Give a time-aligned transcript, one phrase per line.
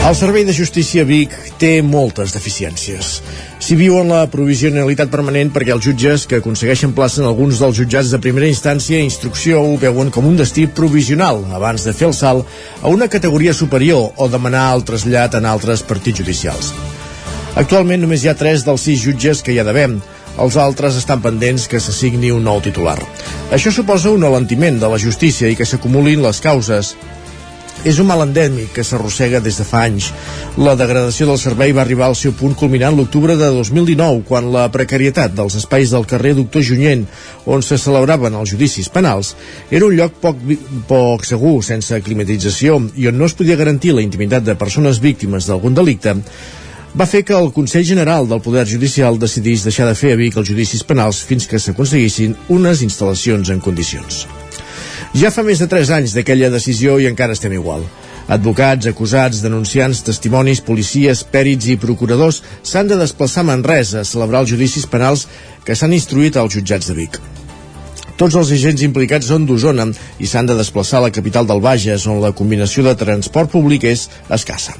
[0.00, 3.08] El Servei de Justícia Vic té moltes deficiències.
[3.60, 7.76] Si viu en la provisionalitat permanent perquè els jutges que aconsegueixen plaça en alguns dels
[7.76, 12.08] jutjats de primera instància i instrucció ho veuen com un destí provisional abans de fer
[12.08, 12.48] el salt
[12.80, 16.72] a una categoria superior o demanar el trasllat en altres partits judicials.
[17.60, 19.90] Actualment només hi ha 3 dels 6 jutges que hi ha d'haver,
[20.40, 22.96] els altres estan pendents que s'assigni un nou titular.
[23.52, 26.94] Això suposa un alentiment de la justícia i que s'acumulin les causes,
[27.84, 30.10] és un mal endèmic que s'arrossega des de fa anys.
[30.60, 34.68] La degradació del servei va arribar al seu punt culminant l'octubre de 2019, quan la
[34.72, 37.06] precarietat dels espais del carrer Doctor Junyent,
[37.46, 39.34] on se celebraven els judicis penals,
[39.70, 40.40] era un lloc poc,
[40.88, 45.48] poc segur, sense climatització, i on no es podia garantir la intimitat de persones víctimes
[45.48, 46.18] d'algun delicte,
[46.90, 50.36] va fer que el Consell General del Poder Judicial decidís deixar de fer a Vic
[50.36, 54.26] els judicis penals fins que s'aconseguissin unes instal·lacions en condicions.
[55.10, 57.82] Ja fa més de 3 anys d'aquella decisió i encara estem igual.
[58.30, 64.44] Advocats, acusats, denunciants, testimonis, policies, pèrits i procuradors s'han de desplaçar a Manresa a celebrar
[64.44, 65.26] els judicis penals
[65.66, 67.18] que s'han instruït als jutjats de Vic.
[68.20, 69.88] Tots els agents implicats són d'Osona
[70.20, 73.88] i s'han de desplaçar a la capital del Bages, on la combinació de transport públic
[73.90, 74.76] és escassa.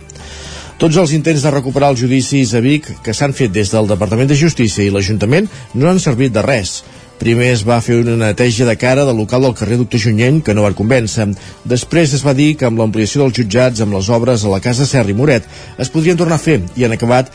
[0.79, 4.31] Tots els intents de recuperar els judicis a Vic que s'han fet des del Departament
[4.31, 6.85] de Justícia i l'Ajuntament no han servit de res.
[7.21, 10.55] Primer es va fer una neteja de cara del local del carrer Doctor Junyent, que
[10.57, 11.27] no va convèncer.
[11.69, 14.89] Després es va dir que amb l'ampliació dels jutjats, amb les obres a la Casa
[14.89, 15.45] Serra i Moret,
[15.77, 17.29] es podrien tornar a fer i han acabat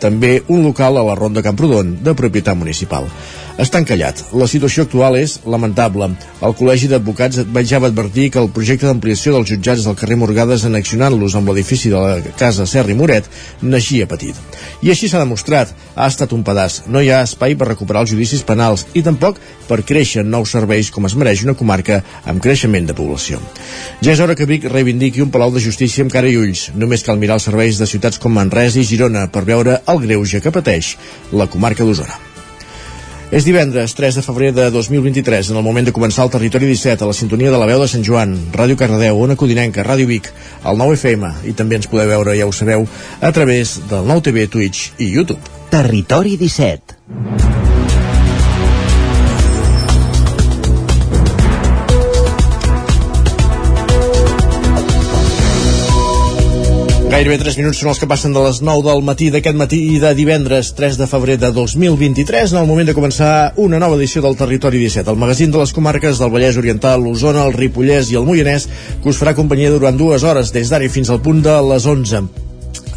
[0.00, 3.10] també un local a la Ronda Camprodon, de propietat municipal
[3.58, 4.22] està encallat.
[4.36, 6.10] La situació actual és lamentable.
[6.44, 10.64] El Col·legi d'Advocats ja va advertir que el projecte d'ampliació dels jutjats del carrer Morgades
[10.68, 13.28] annexionant-los amb l'edifici de la Casa Serra i Moret
[13.62, 14.36] naixia petit.
[14.82, 15.74] I així s'ha demostrat.
[15.96, 16.82] Ha estat un pedaç.
[16.86, 20.90] No hi ha espai per recuperar els judicis penals i tampoc per créixer nous serveis
[20.90, 23.40] com es mereix una comarca amb creixement de població.
[24.00, 26.70] Ja és hora que Vic reivindiqui un palau de justícia amb cara i ulls.
[26.74, 30.40] Només cal mirar els serveis de ciutats com Manresa i Girona per veure el greuge
[30.40, 30.96] que pateix
[31.32, 32.29] la comarca d'Osona.
[33.30, 37.04] És divendres 3 de febrer de 2023, en el moment de començar el Territori 17,
[37.04, 40.32] a la sintonia de la veu de Sant Joan, Ràdio Cardedeu, Ona Codinenca, Ràdio Vic,
[40.66, 42.88] el 9 FM, i també ens podeu veure, ja ho sabeu,
[43.22, 45.58] a través del 9 TV, Twitch i YouTube.
[45.70, 47.79] Territori 17
[57.10, 59.96] Gairebé 3 minuts són els que passen de les 9 del matí d'aquest matí i
[59.98, 64.22] de divendres 3 de febrer de 2023 en el moment de començar una nova edició
[64.22, 68.20] del Territori 17, el magazín de les comarques del Vallès Oriental, l'Osona, el Ripollès i
[68.20, 68.68] el Moianès
[69.02, 72.49] que us farà companyia durant dues hores des d'ara fins al punt de les 11.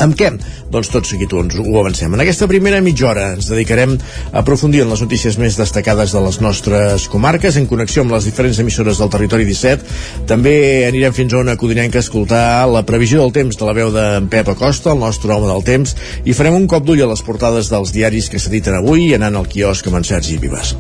[0.04, 0.34] Amb què?
[0.74, 2.12] Doncs tot seguit ens ho avancem.
[2.12, 6.24] En aquesta primera mitja hora ens dedicarem a aprofundir en les notícies més destacades de
[6.26, 10.26] les nostres comarques, en connexió amb les diferents emissores del territori 17.
[10.28, 10.56] També
[10.90, 14.28] anirem fins a una codinenca a escoltar la previsió del temps de la veu d'en
[14.34, 17.72] Pep Acosta, el nostre home del temps, i farem un cop d'ull a les portades
[17.72, 20.76] dels diaris que s'editen avui anant al quiosc amb en Sergi Vives.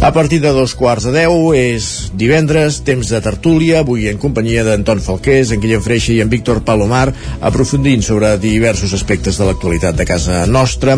[0.00, 4.64] A partir de dos quarts de deu és divendres, temps de tertúlia, avui en companyia
[4.64, 7.10] d'Anton Falqués, en Guillem Freixa i en Víctor Palomar,
[7.44, 10.96] aprofundint sobre diversos aspectes de l'actualitat de casa nostra.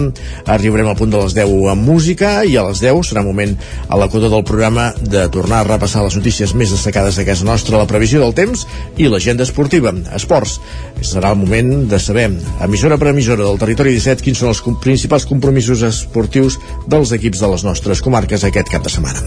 [0.52, 3.54] Arribarem al punt de les 10 amb música i a les 10 serà moment
[3.88, 7.46] a la coda del programa de tornar a repassar les notícies més destacades de casa
[7.48, 8.66] nostra, la previsió del temps
[8.96, 9.94] i l'agenda esportiva.
[10.16, 10.58] Esports.
[11.04, 12.30] Serà el moment de saber,
[12.64, 16.56] emissora per emissora del territori 17, quins són els principals compromisos esportius
[16.88, 19.22] dels equips de les nostres comarques aquest cap de setmana.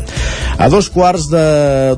[0.57, 1.45] A dos quarts de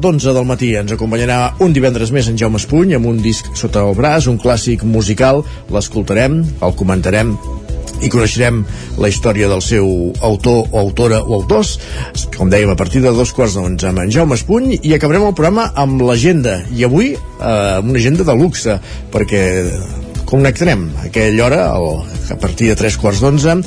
[0.01, 3.83] d'onze del matí ens acompanyarà un divendres més en Jaume Espuny amb un disc sota
[3.87, 5.41] el braç, un clàssic musical,
[5.71, 7.37] l'escoltarem l'escoltarem, el comentarem
[8.01, 8.63] i coneixerem
[8.99, 11.77] la història del seu autor o autora o autors,
[12.35, 15.35] com dèiem, a partir de dos quarts d'onze amb en Jaume Espuny i acabarem el
[15.37, 16.61] programa amb l'agenda.
[16.73, 18.79] I avui eh, amb una agenda de luxe
[19.13, 19.43] perquè
[20.25, 23.59] connectarem a aquella hora a partir de tres quarts d'onze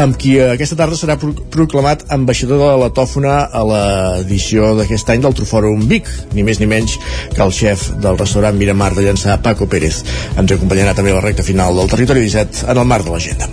[0.00, 1.16] amb qui aquesta tarda serà
[1.52, 6.68] proclamat ambaixador de la tòfona a l'edició d'aquest any del Trofòrum Vic, ni més ni
[6.70, 6.98] menys
[7.34, 10.02] que el xef del restaurant Miramar de Llançà, Paco Pérez.
[10.36, 13.50] Ens acompanyarà també a la recta final del Territori 17 en el marc de l'agenda.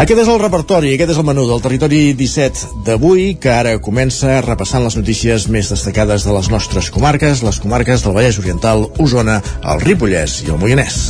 [0.00, 4.38] Aquest és el repertori, aquest és el menú del Territori 17 d'avui, que ara comença
[4.46, 9.42] repassant les notícies més destacades de les nostres comarques, les comarques del Vallès Oriental, Osona,
[9.60, 11.02] el Ripollès i el Moianès.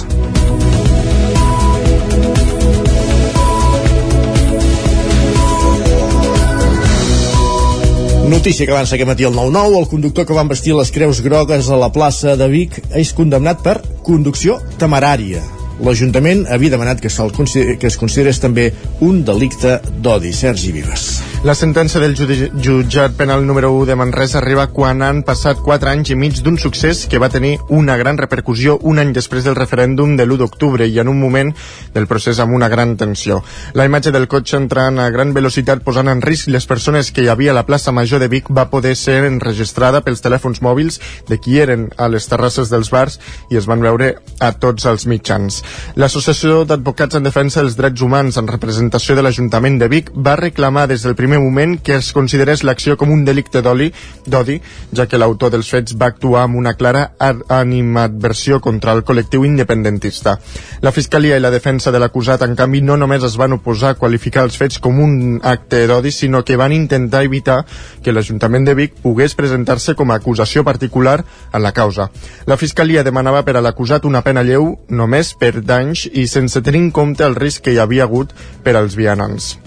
[8.30, 11.66] Notícia que avança aquest matí al 9-9, el conductor que va vestir les creus grogues
[11.66, 15.42] a la plaça de Vic és condemnat per conducció temerària.
[15.82, 18.70] L'Ajuntament havia demanat que, que es considerés també
[19.02, 20.30] un delicte d'odi.
[20.30, 21.29] Sergi Vives.
[21.40, 22.12] La sentència del
[22.60, 26.58] jutjat penal número 1 de Manresa arriba quan han passat 4 anys i mig d'un
[26.60, 30.84] succés que va tenir una gran repercussió un any després del referèndum de l'1 d'octubre
[30.84, 31.54] i en un moment
[31.94, 33.38] del procés amb una gran tensió.
[33.72, 37.30] La imatge del cotxe entrant a gran velocitat posant en risc les persones que hi
[37.32, 41.00] havia a la plaça Major de Vic va poder ser enregistrada pels telèfons mòbils
[41.32, 43.16] de qui eren a les terrasses dels bars
[43.48, 44.10] i es van veure
[44.44, 45.62] a tots els mitjans.
[45.96, 50.84] L'Associació d'Advocats en Defensa dels Drets Humans en representació de l'Ajuntament de Vic va reclamar
[50.92, 54.56] des del primer primer moment que es considerés l'acció com un delicte d'odi,
[54.90, 60.34] ja que l'autor dels fets va actuar amb una clara animadversió contra el col·lectiu independentista.
[60.82, 63.98] La Fiscalia i la defensa de l'acusat, en canvi, no només es van oposar a
[64.00, 67.60] qualificar els fets com un acte d'odi, sinó que van intentar evitar
[68.02, 71.20] que l'Ajuntament de Vic pogués presentar-se com a acusació particular
[71.52, 72.10] en la causa.
[72.50, 76.88] La Fiscalia demanava per a l'acusat una pena lleu només per danys i sense tenir
[76.88, 78.34] en compte el risc que hi havia hagut
[78.64, 79.60] per als vianants.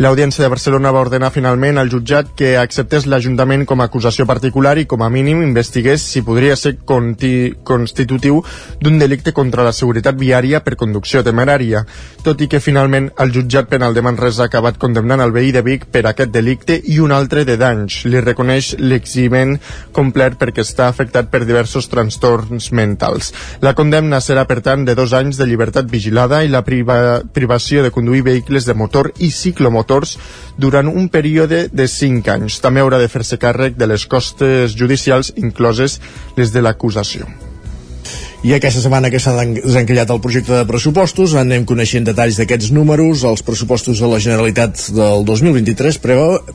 [0.00, 4.76] L'Audiència de Barcelona va ordenar finalment al jutjat que acceptés l'Ajuntament com a acusació particular
[4.78, 8.40] i com a mínim investigués si podria ser constitutiu
[8.80, 11.84] d'un delicte contra la seguretat viària per conducció temerària,
[12.24, 15.62] tot i que finalment el jutjat penal de Manresa ha acabat condemnant el veí de
[15.66, 18.04] Vic per aquest delicte i un altre de danys.
[18.06, 19.56] Li reconeix l'eximent
[19.96, 23.32] complet perquè està afectat per diversos trastorns mentals.
[23.60, 27.82] La condemna serà, per tant, de dos anys de llibertat vigilada i la priva privació
[27.82, 30.16] de conduir vehicles de motor i cicle ciclomotors
[30.56, 32.62] durant un període de 5 anys.
[32.64, 36.00] També haurà de fer-se càrrec de les costes judicials incloses
[36.38, 37.49] les de l'acusació
[38.40, 43.20] i aquesta setmana que s'ha desencallat el projecte de pressupostos anem coneixent detalls d'aquests números
[43.28, 45.98] els pressupostos de la Generalitat del 2023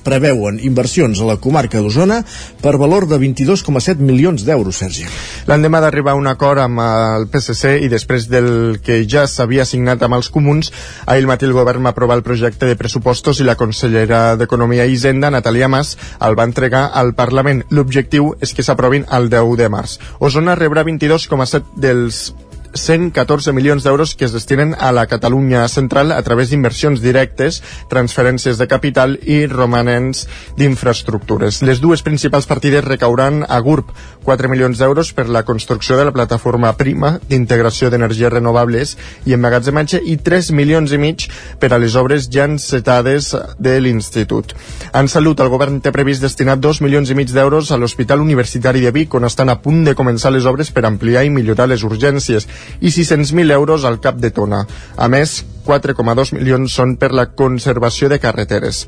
[0.01, 2.23] preveuen inversions a la comarca d'Osona
[2.63, 5.05] per valor de 22,7 milions d'euros, Sergi.
[5.45, 10.01] L'endemà d'arribar a un acord amb el PSC i després del que ja s'havia signat
[10.01, 10.71] amb els comuns,
[11.05, 14.97] ahir matí el govern va aprovar el projecte de pressupostos i la consellera d'Economia i
[14.97, 17.61] Hisenda, Natalia Mas, el va entregar al Parlament.
[17.69, 19.99] L'objectiu és que s'aprovin el 10 de març.
[20.17, 22.33] Osona rebrà 22,7 dels
[22.75, 28.59] 114 milions d'euros que es destinen a la Catalunya central a través d'inversions directes, transferències
[28.59, 30.25] de capital i romanents
[30.59, 31.61] d'infraestructures.
[31.63, 33.93] Les dues principals partides recauran a GURB
[34.25, 38.95] 4 milions d'euros per la construcció de la plataforma prima d'integració d'energies renovables
[39.25, 41.27] i emmagatzematge i 3 milions i mig
[41.59, 44.55] per a les obres ja encetades de l'Institut.
[44.93, 48.83] En salut, el govern té previst destinar 2 milions i mig d'euros a l'Hospital Universitari
[48.83, 51.83] de Vic, on estan a punt de començar les obres per ampliar i millorar les
[51.87, 52.47] urgències
[52.79, 54.65] i 600.000 euros al cap de tona.
[54.97, 58.85] A més, 4,2 milions són per la conservació de carreteres.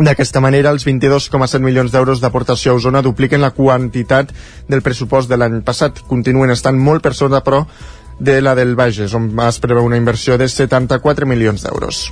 [0.00, 4.30] D'aquesta manera, els 22,7 milions d'euros d'aportació a Osona dupliquen la quantitat
[4.68, 6.00] del pressupost de l'any passat.
[6.08, 7.64] Continuen estant molt per sota, però,
[8.18, 12.04] de la del Bages, on es preveu una inversió de 74 milions d'euros.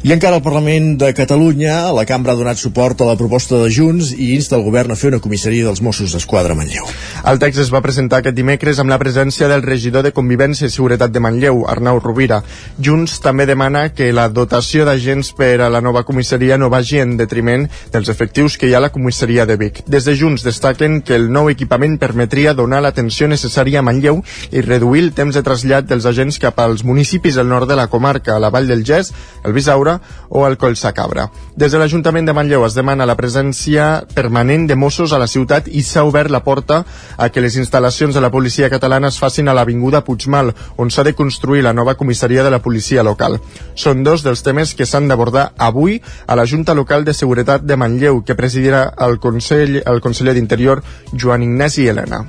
[0.00, 3.66] I encara el Parlament de Catalunya, la cambra ha donat suport a la proposta de
[3.68, 6.86] Junts i insta el govern a fer una comissaria dels Mossos d'Esquadra a Manlleu.
[7.28, 10.72] El text es va presentar aquest dimecres amb la presència del regidor de Convivència i
[10.72, 12.38] Seguretat de Manlleu, Arnau Rovira.
[12.80, 17.18] Junts també demana que la dotació d'agents per a la nova comissaria no vagi en
[17.20, 19.82] detriment dels efectius que hi ha a la comissaria de Vic.
[19.84, 24.64] Des de Junts destaquen que el nou equipament permetria donar l'atenció necessària a Manlleu i
[24.64, 28.38] reduir el temps de trasllat dels agents cap als municipis del nord de la comarca,
[28.38, 29.12] a la Vall del Gès,
[29.44, 31.30] el Bisaura Cabra o el Collsacabra.
[31.56, 35.66] Des de l'Ajuntament de Manlleu es demana la presència permanent de Mossos a la ciutat
[35.66, 36.84] i s'ha obert la porta
[37.18, 41.02] a que les instal·lacions de la policia catalana es facin a l'Avinguda Puigmal, on s'ha
[41.02, 43.40] de construir la nova comissaria de la policia local.
[43.74, 47.76] Són dos dels temes que s'han d'abordar avui a la Junta Local de Seguretat de
[47.76, 52.24] Manlleu, que presidirà el, Consell, el conseller d'Interior Joan Ignasi Helena.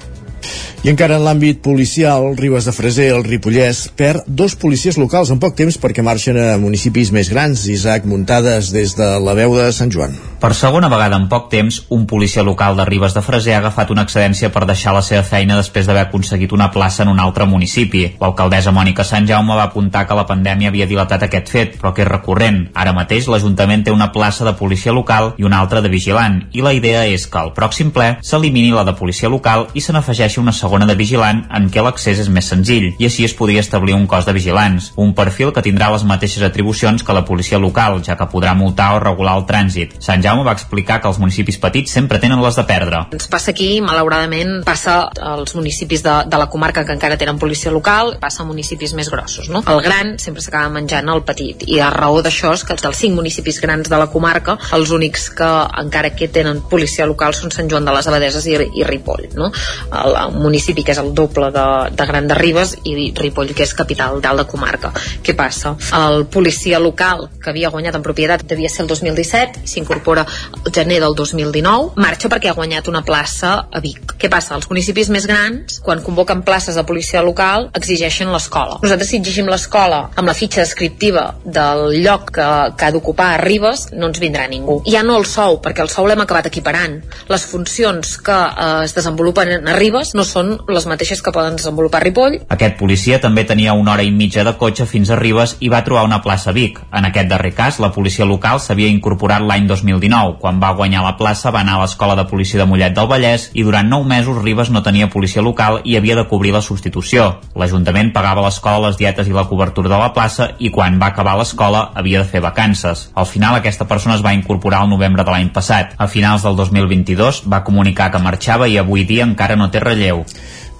[0.81, 5.37] I encara en l'àmbit policial, Ribes de Freser, el Ripollès, perd dos policies locals en
[5.37, 7.67] poc temps perquè marxen a municipis més grans.
[7.69, 10.15] Isaac, muntades des de la veu de Sant Joan.
[10.41, 13.91] Per segona vegada en poc temps, un policia local de Ribes de Freser ha agafat
[13.93, 17.45] una excedència per deixar la seva feina després d'haver aconseguit una plaça en un altre
[17.45, 18.07] municipi.
[18.21, 22.01] L'alcaldessa Mònica Sant Jaume va apuntar que la pandèmia havia dilatat aquest fet, però que
[22.01, 22.63] és recurrent.
[22.73, 26.65] Ara mateix l'Ajuntament té una plaça de policia local i una altra de vigilant, i
[26.65, 30.30] la idea és que al pròxim ple s'elimini la de policia local i se n'afegeixi
[30.37, 33.95] una segona de vigilant en què l'accés és més senzill i així es podria establir
[33.97, 37.99] un cos de vigilants, un perfil que tindrà les mateixes atribucions que la policia local,
[38.05, 39.97] ja que podrà multar o regular el trànsit.
[40.03, 43.03] Sant Jaume va explicar que els municipis petits sempre tenen les de perdre.
[43.15, 44.97] Ens passa aquí, malauradament, passa
[45.31, 49.09] als municipis de, de la comarca que encara tenen policia local, passa a municipis més
[49.11, 49.49] grossos.
[49.49, 49.63] No?
[49.71, 53.17] El gran sempre s'acaba menjant el petit i la raó d'això és que dels cinc
[53.17, 55.49] municipis grans de la comarca, els únics que
[55.81, 59.29] encara que tenen policia local són Sant Joan de les Abadeses i, i Ripoll.
[59.37, 59.51] No?
[59.91, 63.65] El, el municipi que és el doble de, de Gran de Ribes i Ripoll que
[63.65, 64.91] és capital dalt de comarca.
[65.23, 65.75] Què passa?
[65.97, 70.25] El policia local que havia guanyat en propietat devia ser el 2017, s'incorpora
[70.61, 74.15] el gener del 2019, marxa perquè ha guanyat una plaça a Vic.
[74.21, 74.55] Què passa?
[74.57, 78.79] Els municipis més grans, quan convoquen places de policia local, exigeixen l'escola.
[78.83, 82.47] Nosaltres si exigim l'escola amb la fitxa descriptiva del lloc que,
[82.77, 84.81] que ha d'ocupar a Ribes, no ens vindrà ningú.
[84.89, 86.99] Ja no el sou, perquè el sou l'hem acabat equiparant.
[87.31, 92.03] Les funcions que eh, es desenvolupen a Ribes no són les mateixes que poden desenvolupar
[92.03, 92.39] Ripoll.
[92.53, 95.83] Aquest policia també tenia una hora i mitja de cotxe fins a Ribes i va
[95.85, 96.79] trobar una plaça a Vic.
[96.93, 100.37] En aquest darrer cas, la policia local s'havia incorporat l'any 2019.
[100.41, 103.49] Quan va guanyar la plaça va anar a l'escola de policia de Mollet del Vallès
[103.53, 107.27] i durant nou mesos Ribes no tenia policia local i havia de cobrir la substitució.
[107.55, 111.37] L'Ajuntament pagava l'escola les dietes i la cobertura de la plaça i quan va acabar
[111.37, 113.09] l'escola havia de fer vacances.
[113.15, 115.95] Al final aquesta persona es va incorporar al novembre de l'any passat.
[115.97, 120.00] A finals del 2022 va comunicar que marxava i avui dia encara no té relleu.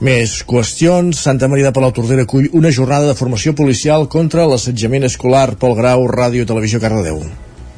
[0.01, 1.19] Més qüestions.
[1.21, 5.77] Santa Maria de Palau Tordera acull una jornada de formació policial contra l'assetjament escolar pel
[5.77, 7.21] grau Ràdio Televisió Cardedeu.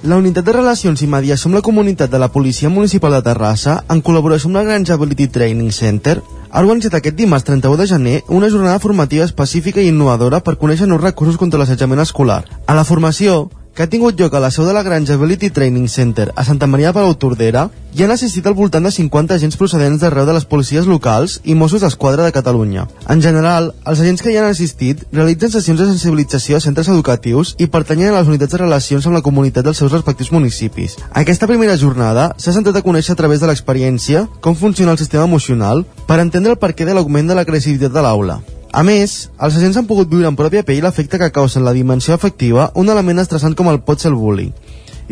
[0.04, 3.78] La Unitat de Relacions i Mediació amb la Comunitat de la Policia Municipal de Terrassa,
[3.92, 6.18] en col·laboració amb la Granja Ability Training Center,
[6.50, 10.90] ha organitzat aquest dimarts 31 de gener una jornada formativa específica i innovadora per conèixer
[10.92, 12.44] nous recursos contra l'assetjament escolar.
[12.68, 15.88] A la formació, que ha tingut lloc a la seu de la Granja Ability Training
[15.90, 19.58] Center a Santa Maria de Palau Tordera, hi han assistit al voltant de 50 agents
[19.58, 22.86] procedents d'arreu de les policies locals i Mossos d'Esquadra de Catalunya.
[23.10, 27.56] En general, els agents que hi han assistit realitzen sessions de sensibilització a centres educatius
[27.58, 30.98] i pertanyen a les unitats de relacions amb la comunitat dels seus respectius municipis.
[31.12, 35.26] Aquesta primera jornada s'ha centrat a conèixer a través de l'experiència com funciona el sistema
[35.26, 38.42] emocional per entendre el perquè de l'augment de l'agressivitat de l'aula.
[38.74, 41.76] A més, els agents han pogut viure en pròpia pell l'efecte que causa en la
[41.78, 44.50] dimensió afectiva un element estressant com el pot ser el bullying.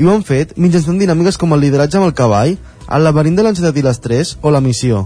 [0.01, 2.55] I ho han fet mitjançant dinàmiques com el lideratge amb el cavall,
[2.89, 5.03] el laberint de l'ansietat i l'estrès o la missió.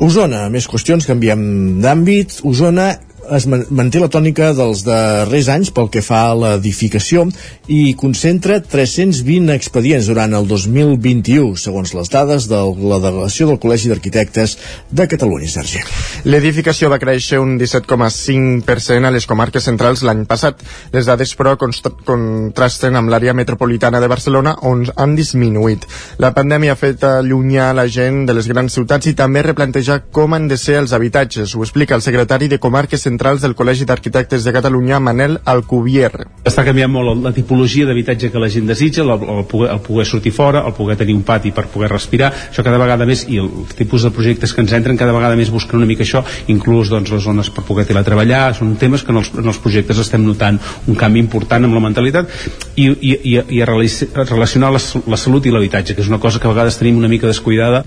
[0.00, 1.42] Osona, més qüestions, canviem
[1.84, 2.38] d'àmbit.
[2.48, 2.94] Osona
[3.36, 7.26] es manté la tònica dels darrers anys pel que fa a l'edificació
[7.68, 13.90] i concentra 320 expedients durant el 2021, segons les dades de la delegació del Col·legi
[13.92, 14.56] d'Arquitectes
[14.90, 15.82] de Catalunya, Sergi.
[16.28, 20.64] L'edificació va créixer un 17,5% a les comarques centrals l'any passat.
[20.92, 25.84] Les dades, però, contrasten amb l'àrea metropolitana de Barcelona, on han disminuït.
[26.22, 30.34] La pandèmia ha fet allunyar la gent de les grans ciutats i també replantejar com
[30.34, 31.54] han de ser els habitatges.
[31.54, 36.12] Ho explica el secretari de Comarques Centrals centrals del Col·legi d'Arquitectes de Catalunya, Manel Alcubier.
[36.46, 40.06] Està canviant molt la tipologia d'habitatge que la gent desitja, el, el, poder, el poder
[40.06, 43.40] sortir fora, el poder tenir un pati per poder respirar, això cada vegada més, i
[43.42, 46.92] el tipus de projectes que ens entren cada vegada més busquen una mica això, inclús
[46.94, 50.22] doncs, les zones per poder teletreballar, són temes que en els, en els projectes estem
[50.22, 52.30] notant un canvi important amb la mentalitat
[52.76, 56.38] i, i, i, i a relacionar la, la salut i l'habitatge, que és una cosa
[56.38, 57.82] que a vegades tenim una mica descuidada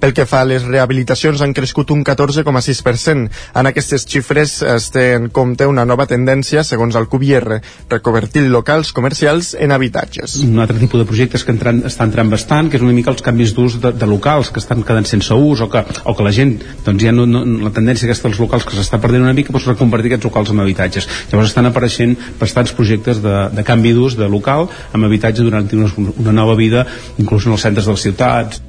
[0.00, 3.28] pel que fa a les rehabilitacions, han crescut un 14,6%.
[3.54, 8.92] En aquestes xifres es té en compte una nova tendència, segons el Cubier, reconvertir locals
[8.96, 10.38] comercials en habitatges.
[10.44, 13.24] Un altre tipus de projectes que entran, estan entrant bastant, que és una mica els
[13.24, 16.32] canvis d'ús de, de locals que estan quedant sense ús o que, o que la
[16.34, 16.56] gent,
[16.86, 19.68] doncs ja no, no la tendència aquesta dels locals que s'està perdent una mica, doncs
[19.72, 21.08] reconvertir aquests locals en habitatges.
[21.32, 25.90] Llavors estan apareixent bastants projectes de, de canvi d'ús de local amb habitatge durant una,
[26.14, 26.86] una nova vida,
[27.18, 28.62] inclús en els centres de les ciutats.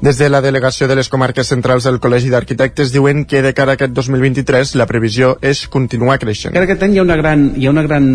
[0.00, 3.74] Des de la delegació de les comarques centrals del Col·legi d'Arquitectes diuen que de cara
[3.74, 6.54] a aquest 2023 la previsió és continuar creixent.
[6.54, 8.06] Cada aquest any hi ha una gran, hi ha una gran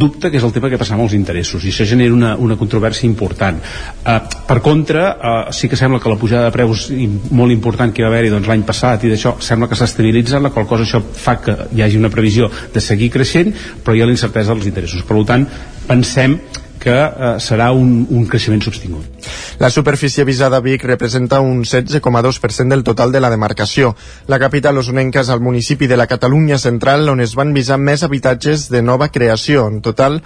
[0.00, 2.58] dubte que és el tema que passa amb els interessos i això genera una, una
[2.60, 3.60] controvèrsia important.
[4.04, 6.90] Uh, per contra, uh, sí que sembla que la pujada de preus
[7.30, 10.52] molt important que va haver-hi doncs, l'any passat i d'això sembla que s'ha estabilitzat, la
[10.52, 14.10] qual cosa això fa que hi hagi una previsió de seguir creixent, però hi ha
[14.10, 15.08] la incertesa dels interessos.
[15.08, 15.48] Per tant,
[15.88, 16.36] pensem
[16.80, 19.28] que eh, serà un, un creixement sostingut.
[19.60, 23.94] La superfície visada a Vic representa un 16,2% del total de la demarcació.
[24.26, 28.02] La capital osonenca és el municipi de la Catalunya central on es van visar més
[28.02, 29.68] habitatges de nova creació.
[29.68, 30.22] En total,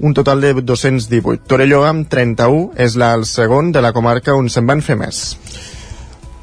[0.00, 1.44] un total de 218.
[1.46, 5.36] Torelló amb 31 és la, el segon de la comarca on se'n van fer més.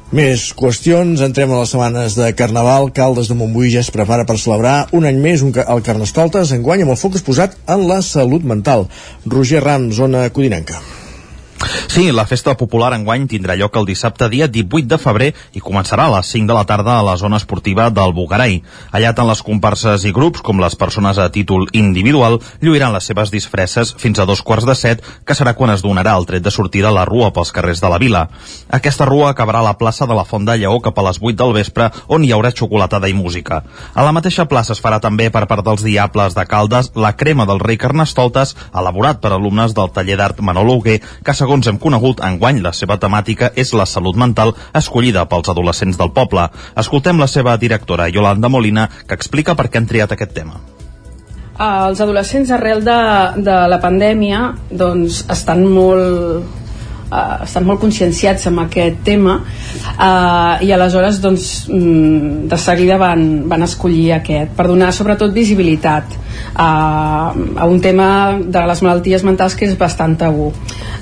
[0.08, 2.86] Més qüestions, entrem a les setmanes de Carnaval.
[2.96, 6.86] Caldes de Montbui ja es prepara per celebrar un any més un, el Carnestoltes, enguany
[6.86, 8.86] amb el focus posat en la salut mental.
[9.28, 10.80] Roger Ram, zona codinenca.
[11.88, 16.06] Sí, la festa popular enguany tindrà lloc el dissabte dia 18 de febrer i començarà
[16.06, 18.60] a les 5 de la tarda a la zona esportiva del Bugarai.
[18.94, 23.32] Allà tant les comparses i grups com les persones a títol individual lluiran les seves
[23.34, 26.52] disfresses fins a dos quarts de set, que serà quan es donarà el tret de
[26.54, 28.28] sortida a la rua pels carrers de la vila.
[28.70, 31.34] Aquesta rua acabarà a la plaça de la Font de Lleó cap a les 8
[31.42, 33.64] del vespre, on hi haurà xocolatada i música.
[33.94, 37.48] A la mateixa plaça es farà també per part dels Diables de Caldes la crema
[37.50, 42.20] del rei Carnestoltes, elaborat per alumnes del taller d'art Manolo Huguer, que segons hem conegut,
[42.24, 46.48] enguany la seva temàtica és la salut mental escollida pels adolescents del poble.
[46.76, 50.60] Escoltem la seva directora, Yolanda Molina, que explica per què han triat aquest tema.
[51.58, 52.98] Els adolescents arrel de,
[53.42, 56.67] de la pandèmia doncs, estan molt
[57.10, 63.24] uh, estan molt conscienciats amb aquest tema uh, i aleshores doncs, mm, de seguida van,
[63.50, 69.56] van escollir aquest per donar sobretot visibilitat uh, a un tema de les malalties mentals
[69.58, 70.50] que és bastant tabú.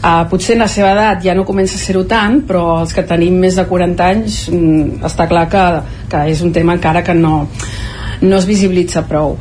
[0.03, 3.07] Uh, potser en la seva edat ja no comença a ser-ho tant però els que
[3.07, 5.65] tenim més de 40 anys mm, està clar que,
[6.11, 7.47] que és un tema encara que no,
[8.23, 9.39] no es visibilitza prou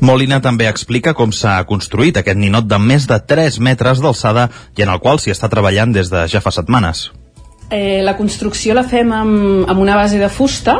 [0.00, 4.84] Molina també explica com s'ha construït aquest ninot de més de 3 metres d'alçada i
[4.84, 7.08] en el qual s'hi està treballant des de ja fa setmanes.
[7.70, 10.78] Eh, la construcció la fem amb, amb una base de fusta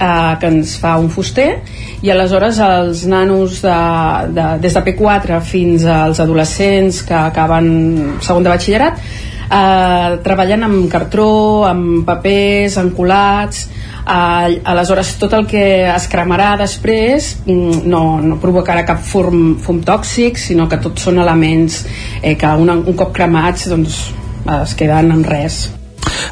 [0.00, 1.48] eh, que ens fa un fuster
[2.02, 3.80] i aleshores els nanos de,
[4.36, 7.66] de, des de P4 fins als adolescents que acaben
[8.22, 9.02] segon de batxillerat
[9.50, 13.66] eh, treballen amb cartró, amb papers, encolats
[14.06, 19.82] eh, aleshores tot el que es cremarà després mm, no, no provocarà cap fum, fum
[19.86, 21.84] tòxic sinó que tots són elements
[22.22, 24.00] eh, que un, un cop cremats doncs,
[24.60, 25.66] es queden en res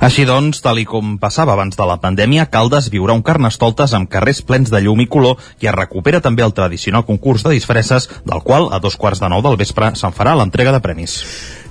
[0.04, 4.08] així doncs, tal i com passava abans de la pandèmia, Caldes viurà un carnestoltes amb
[4.10, 8.08] carrers plens de llum i color i es recupera també el tradicional concurs de disfresses,
[8.24, 11.18] del qual a dos quarts de nou del vespre se'n farà l'entrega de premis.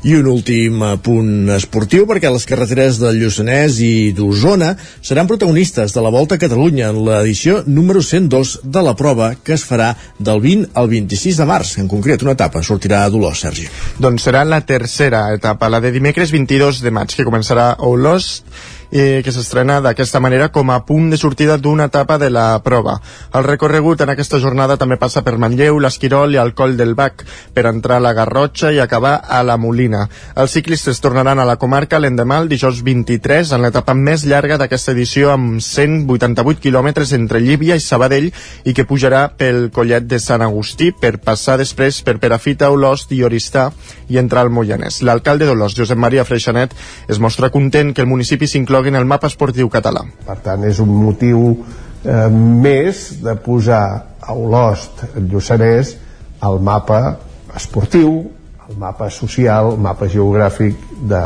[0.05, 6.03] I un últim punt esportiu perquè les carreteres del Lluçanès i d'Osona seran protagonistes de
[6.05, 10.43] la Volta a Catalunya en l'edició número 102 de la prova que es farà del
[10.45, 11.73] 20 al 26 de març.
[11.81, 13.65] En concret, una etapa sortirà a Dolors, Sergi.
[13.97, 18.45] Doncs serà la tercera etapa, la de dimecres 22 de maig, que començarà a Olost
[18.91, 22.97] eh, que s'estrena d'aquesta manera com a punt de sortida d'una etapa de la prova.
[23.33, 27.25] El recorregut en aquesta jornada també passa per Manlleu, l'Esquirol i el Coll del Bac
[27.53, 30.07] per entrar a la Garrotxa i acabar a la Molina.
[30.35, 34.93] Els ciclistes tornaran a la comarca l'endemà el dijous 23 en l'etapa més llarga d'aquesta
[34.95, 38.31] edició amb 188 quilòmetres entre Llívia i Sabadell
[38.65, 43.23] i que pujarà pel collet de Sant Agustí per passar després per Perafita, Olost i
[43.23, 43.69] Oristà
[44.07, 45.01] i entrar al Moianès.
[45.03, 46.71] L'alcalde d'Olost, Josep Maria Freixanet,
[47.11, 50.03] es mostra content que el municipi s'inclou incloguin el mapa esportiu català.
[50.27, 51.63] Per tant, és un motiu
[52.05, 53.83] eh, més de posar
[54.21, 55.95] a Olost, el Lluçanès,
[56.41, 57.17] al mapa
[57.55, 58.29] esportiu,
[58.69, 60.77] el mapa social, el mapa geogràfic
[61.09, 61.23] de,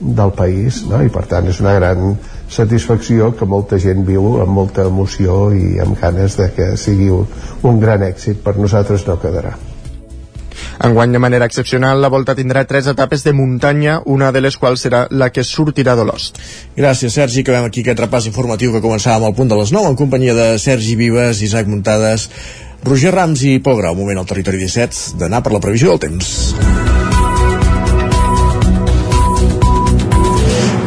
[0.00, 1.02] del país, no?
[1.04, 2.16] i per tant és una gran
[2.50, 7.28] satisfacció que molta gent viu amb molta emoció i amb ganes de que sigui un,
[7.62, 9.54] un gran èxit per nosaltres no quedarà.
[10.84, 14.86] Enguany, de manera excepcional, la volta tindrà tres etapes de muntanya, una de les quals
[14.86, 16.40] serà la que sortirà d'Olost.
[16.76, 17.44] Gràcies, Sergi.
[17.44, 20.48] Acabem aquí aquest repàs informatiu que començàvem al punt de les 9 en companyia de
[20.58, 22.28] Sergi Vives, Isaac Muntades,
[22.84, 23.94] Roger Rams i Pol Grau.
[23.94, 26.54] moment al territori 17 d'anar per la previsió del temps.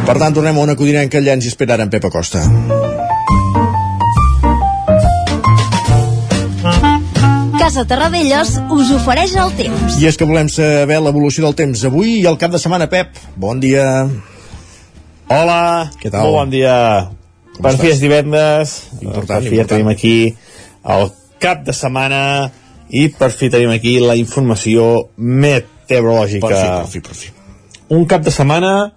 [0.04, 3.03] Per tant, tornem a una codinenca, allà ens hi espera ara en
[7.64, 9.94] Casa Terradellos us ofereix el temps.
[9.96, 13.14] I és que volem saber l'evolució del temps avui i el cap de setmana, Pep.
[13.40, 13.86] Bon dia.
[15.32, 16.26] Hola, Què tal?
[16.26, 16.74] molt bon dia.
[17.54, 17.80] Com per estàs?
[17.80, 19.68] fi és divendres, Important, per fi ja important.
[19.72, 20.36] tenim aquí
[20.92, 21.08] el
[21.40, 22.20] cap de setmana
[22.90, 26.44] i per fi tenim aquí la informació meteorològica.
[26.44, 27.32] Per fi, per fi, per fi.
[27.96, 28.92] Un cap de setmana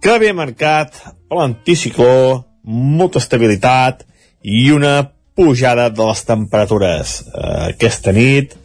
[0.00, 0.96] que ve marcat
[1.28, 4.06] per l'anticicló, molta estabilitat
[4.40, 7.16] i una pujada de les temperatures.
[7.28, 8.56] Eh, aquesta nit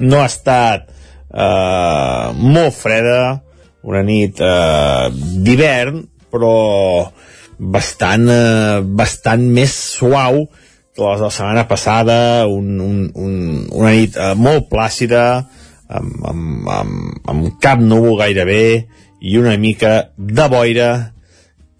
[0.00, 3.42] no ha estat eh, molt freda,
[3.82, 6.02] una nit eh, d'hivern,
[6.32, 6.56] però
[7.58, 10.46] bastant, eh, bastant més suau
[10.92, 13.36] que la de la setmana passada, un, un, un,
[13.72, 15.24] una nit eh, molt plàcida,
[15.92, 18.64] amb, amb, amb, amb cap núvol gairebé
[19.22, 21.11] i una mica de boira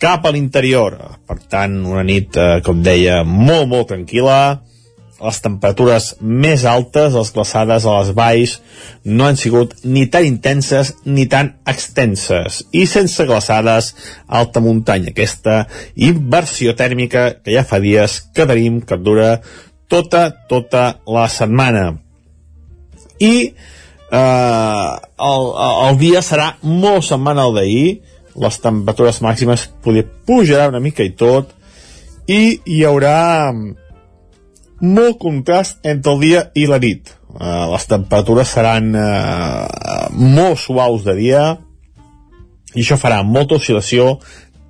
[0.02, 0.98] cap a l'interior.
[1.28, 4.60] Per tant, una nit, eh, com deia, molt, molt tranquil·la.
[5.22, 8.56] Les temperatures més altes, les glaçades a les valls,
[9.04, 12.64] no han sigut ni tan intenses ni tan extenses.
[12.72, 13.92] I sense glaçades,
[14.26, 15.14] alta muntanya.
[15.14, 19.36] Aquesta inversió tèrmica que ja fa dies que tenim, que dura
[19.86, 21.92] tota, tota la setmana.
[23.20, 23.34] I
[24.10, 24.92] eh,
[25.30, 25.52] el,
[25.86, 28.00] el dia serà molt semblant al d'ahir
[28.40, 31.53] les temperatures màximes poder pujarà una mica i tot
[32.31, 33.53] i hi haurà
[34.83, 41.05] molt contrast entre el dia i la nit uh, les temperatures seran uh, molt suaus
[41.07, 41.45] de dia
[42.73, 44.16] i això farà molta oscil·lació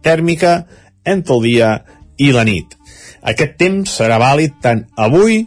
[0.02, 0.62] tèrmica
[1.04, 1.72] entre el dia
[2.18, 2.76] i la nit
[3.22, 5.44] aquest temps serà vàlid tant avui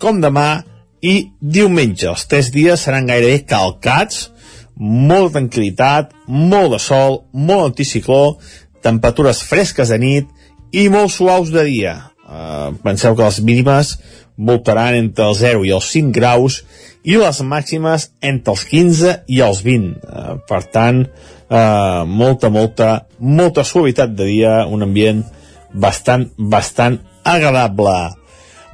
[0.00, 0.62] com demà
[1.02, 2.08] i diumenge.
[2.08, 4.30] Els tres dies seran gairebé calcats,
[4.76, 8.38] molta tranquil·litat, molt de sol, molt anticicló,
[8.82, 10.30] temperatures fresques de nit
[10.72, 11.94] i molt suaus de dia.
[12.22, 13.96] Uh, penseu que les mínimes
[14.36, 16.62] voltaran entre els 0 i els 5 graus
[17.04, 19.92] i les màximes entre els 15 i els 20.
[20.00, 25.22] Uh, per tant, uh, molta, molta, molta suavitat de dia, un ambient
[25.72, 28.21] bastant, bastant agradable.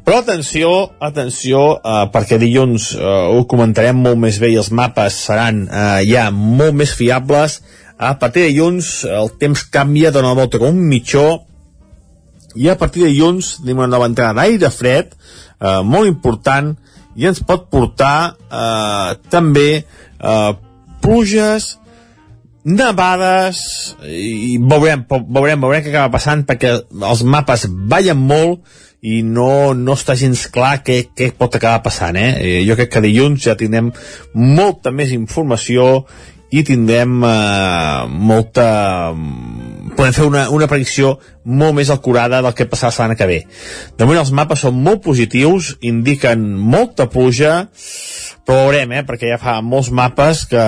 [0.09, 0.69] Però atenció,
[1.05, 5.99] atenció, eh, perquè dilluns eh, ho comentarem molt més bé i els mapes seran eh,
[6.09, 7.59] ja molt més fiables.
[8.01, 11.27] A partir de dilluns el temps canvia, dona la volta com un mitjó,
[12.57, 16.73] i a partir de dilluns tenim una nova entrada d'aire fred, eh, molt important,
[17.13, 20.51] i ens pot portar eh, també eh,
[21.05, 21.75] pluges,
[22.65, 23.61] nevades
[24.09, 26.79] i veurem, veurem, veurem què acaba passant perquè
[27.13, 28.65] els mapes ballen molt
[29.07, 32.33] i no, no està gens clar què, què pot acabar passant eh?
[32.43, 32.59] eh?
[32.67, 33.93] jo crec que dilluns ja tindrem
[34.35, 36.07] molta més informació
[36.51, 38.69] i tindrem eh, molta
[39.99, 43.39] podem fer una, una predicció molt més acurada del que passarà la setmana que ve.
[43.99, 47.65] De moment els mapes són molt positius indiquen molta pluja
[48.49, 50.61] però veurem, eh, perquè ja fa molts mapes que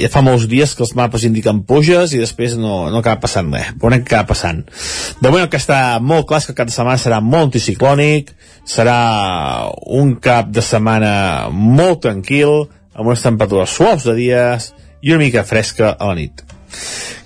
[0.00, 3.50] ja fa molts dies que els mapes indiquen puges i després no, no acaba passant
[3.52, 3.74] res.
[3.82, 4.62] Veurem què acaba passant.
[5.18, 7.50] De moment el que està molt clar és que el cap de setmana serà molt
[7.50, 8.32] anticiclònic
[8.64, 8.96] serà
[9.98, 11.12] un cap de setmana
[11.52, 12.62] molt tranquil
[12.94, 14.72] amb unes temperatures suaus de dies
[15.02, 16.46] i una mica fresca a la nit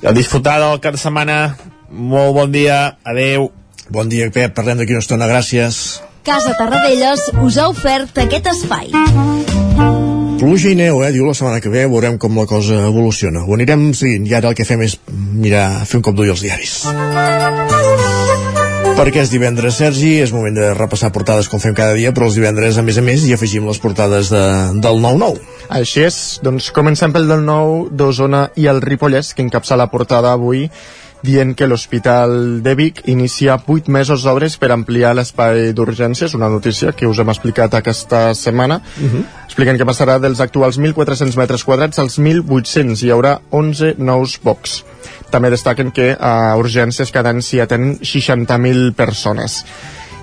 [0.03, 1.57] a disfrutar del cap de setmana
[1.91, 3.51] molt bon dia, adeu
[3.89, 6.01] Bon dia, Pep, parlem d'aquí una estona, gràcies.
[6.27, 8.91] Casa Tarradellas us ha ofert aquest espai.
[10.41, 11.13] Pluja i neu, eh?
[11.15, 13.45] Diu la setmana que ve, veurem com la cosa evoluciona.
[13.47, 16.43] Ho anirem seguint, i ara el que fem és mirar, fer un cop d'ull als
[16.43, 16.81] diaris.
[18.97, 22.39] Perquè és divendres, Sergi, és moment de repassar portades com fem cada dia, però els
[22.39, 24.41] divendres, a més a més, hi afegim les portades de,
[24.81, 25.43] del 9-9.
[25.77, 30.33] Així és, doncs comencem pel del 9 d'Osona i el Ripollès, que encapça la portada
[30.33, 30.65] avui
[31.23, 36.93] dient que l'Hospital de Vic inicia 8 mesos d'obres per ampliar l'espai d'urgències, una notícia
[36.93, 38.81] que us hem explicat aquesta setmana.
[39.01, 39.25] Uh -huh.
[39.47, 43.03] Expliquen que passarà dels actuals 1.400 metres quadrats als 1.800.
[43.03, 44.85] Hi haurà 11 nous box.
[45.31, 49.65] També destaquen que a urgències cada any s'hi atenen 60.000 persones.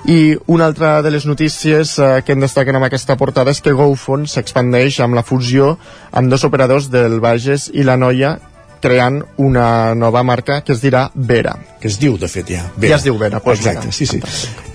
[0.06, 3.72] I una altra de les notícies eh, que en destaquen amb aquesta portada és que
[3.72, 5.78] GoFund s'expandeix amb la fusió
[6.12, 8.38] amb dos operadors del Bages i la Noia
[8.84, 11.56] creant una nova marca que es dirà Vera.
[11.80, 12.65] Que es diu, de fet, ja.
[12.76, 12.93] Vera.
[12.93, 13.39] Ja es diu Vera.
[13.43, 13.96] Pues Exacte, Vera.
[13.96, 14.19] sí, sí.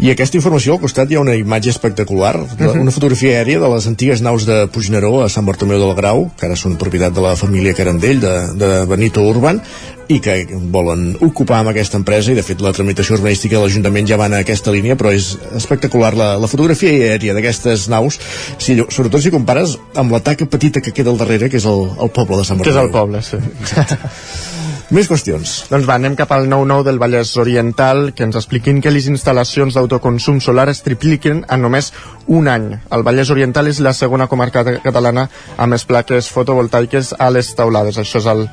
[0.01, 2.67] I aquesta informació al costat hi ha una imatge espectacular, uh mhm.
[2.67, 2.81] -huh.
[2.81, 6.47] una fotografia aèria de les antigues naus de Puigneró a Sant Bartomeu del Grau, que
[6.47, 9.61] ara són propietat de la família Carandell, de, de Benito Urban,
[10.09, 10.35] i que
[10.73, 14.29] volen ocupar amb aquesta empresa i de fet la tramitació urbanística de l'Ajuntament ja va
[14.31, 18.17] en aquesta línia però és espectacular la, la fotografia aèria d'aquestes naus
[18.57, 21.85] si, sobretot si compares amb la taca petita que queda al darrere que és el,
[22.01, 23.37] el poble de Sant Bartomeu que és el poble, sí
[24.95, 25.51] Més qüestions.
[25.69, 29.77] Doncs va, anem cap al 9-9 del Vallès Oriental, que ens expliquin que les instal·lacions
[29.77, 31.91] d'autoconsum solar es tripliquen en només
[32.27, 32.71] un any.
[32.95, 38.01] El Vallès Oriental és la segona comarca catalana amb més plaques fotovoltaiques a les taulades.
[38.01, 38.47] Això és el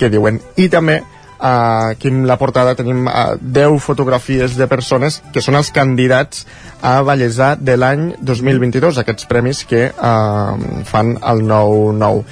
[0.00, 0.42] que diuen.
[0.56, 1.02] I també
[1.36, 6.46] Uh, aquí en la portada tenim uh, 10 fotografies de persones que són els candidats
[6.80, 10.56] a Vallèsà de l'any 2022, aquests premis que uh,
[10.88, 12.24] fan el 9-9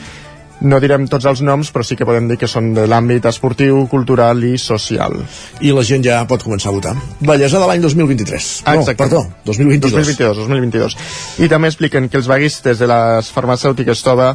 [0.62, 3.84] no direm tots els noms, però sí que podem dir que són de l'àmbit esportiu,
[3.90, 5.16] cultural i social.
[5.60, 6.94] I la gent ja pot començar a votar.
[7.20, 8.50] Vallesa de l'any 2023.
[8.64, 9.94] Ah, no, perdó, 2022.
[9.98, 10.98] 2022, 2022.
[11.44, 14.34] I també expliquen que els vaguistes de les farmacèutiques Tova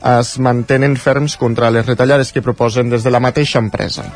[0.00, 4.08] es mantenen ferms contra les retallades que proposen des de la mateixa empresa.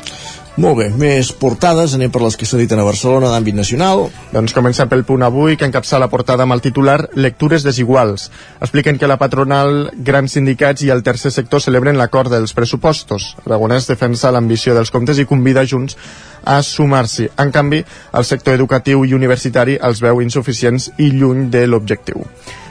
[0.55, 4.05] Molt bé, més portades, anem per les que s'editen a Barcelona d'àmbit nacional.
[4.31, 8.29] Doncs comencem pel punt avui, que encapça la portada amb el titular Lectures desiguals.
[8.63, 13.33] Expliquen que la patronal, grans sindicats i el tercer sector celebren l'acord dels pressupostos.
[13.43, 15.99] Aragonès defensa l'ambició dels comptes i convida Junts
[16.47, 17.33] a sumar-s'hi.
[17.35, 17.83] En canvi,
[18.15, 22.23] el sector educatiu i universitari els veu insuficients i lluny de l'objectiu.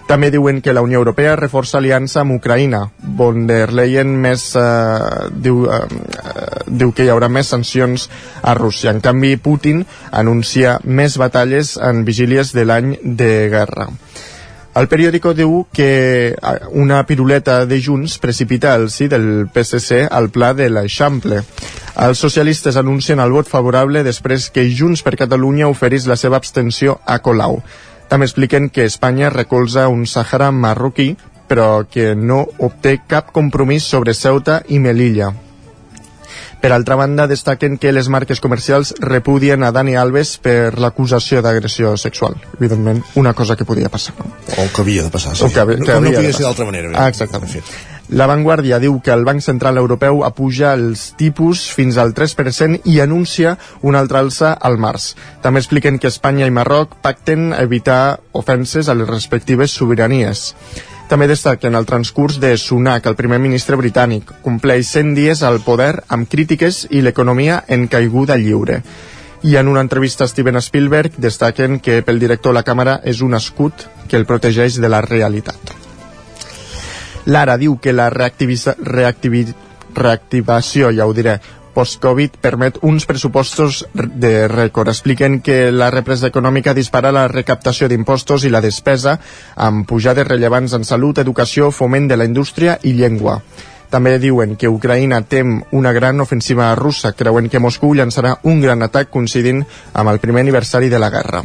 [0.04, 2.82] També diuen que la Unió Europea reforça aliança amb Ucraïna.
[3.16, 5.80] Von der Leyen més, eh, diu, eh,
[6.66, 8.10] diu que hi haurà més sancions
[8.42, 8.90] a Rússia.
[8.90, 13.88] En canvi, Putin anuncia més batalles en vigílies de l'any de guerra.
[14.74, 20.28] El periòdico diu que eh, una piruleta de Junts precipita el sí del PSC al
[20.34, 21.44] pla de l'Eixample.
[22.04, 26.98] Els socialistes anuncien el vot favorable després que Junts per Catalunya oferís la seva abstenció
[27.06, 27.62] a Colau.
[28.14, 31.16] També expliquen que Espanya recolza un Sàhara marroquí,
[31.50, 35.32] però que no obté cap compromís sobre Ceuta i Melilla.
[36.62, 41.96] Per altra banda, destaquen que les marques comercials repudien a Dani Alves per l'acusació d'agressió
[41.98, 42.38] sexual.
[42.60, 44.14] Evidentment, una cosa que podia passar.
[44.20, 44.30] No?
[44.62, 45.48] O que havia de passar, sí.
[45.48, 46.94] O que, que no, no havia de podia ser d'altra manera.
[46.94, 47.66] Ah, exactament.
[48.12, 52.98] La Vanguardia diu que el Banc Central Europeu apuja els tipus fins al 3% i
[53.00, 55.14] anuncia una altra alça al març.
[55.40, 60.50] També expliquen que Espanya i Marroc pacten evitar ofenses a les respectives sobiranies.
[61.08, 64.34] També destaquen el transcurs de Sunak, el primer ministre britànic.
[64.44, 68.82] Compleix 100 dies al poder amb crítiques i l'economia en caiguda lliure.
[69.44, 73.36] I en una entrevista a Steven Spielberg destaquen que pel director la càmera és un
[73.36, 75.83] escut que el protegeix de la realitat.
[77.26, 79.44] Lara diu que la reactivi,
[79.94, 81.38] reactivació, ja ho diré,
[81.74, 84.88] post-Covid permet uns pressupostos de rècord.
[84.88, 89.18] Expliquen que la represa econòmica dispara la recaptació d'impostos i la despesa
[89.56, 93.40] amb pujades rellevants en salut, educació, foment de la indústria i llengua.
[93.90, 98.82] També diuen que Ucraïna tem una gran ofensiva russa, creuen que Moscou llançarà un gran
[98.82, 101.44] atac coincidint amb el primer aniversari de la guerra.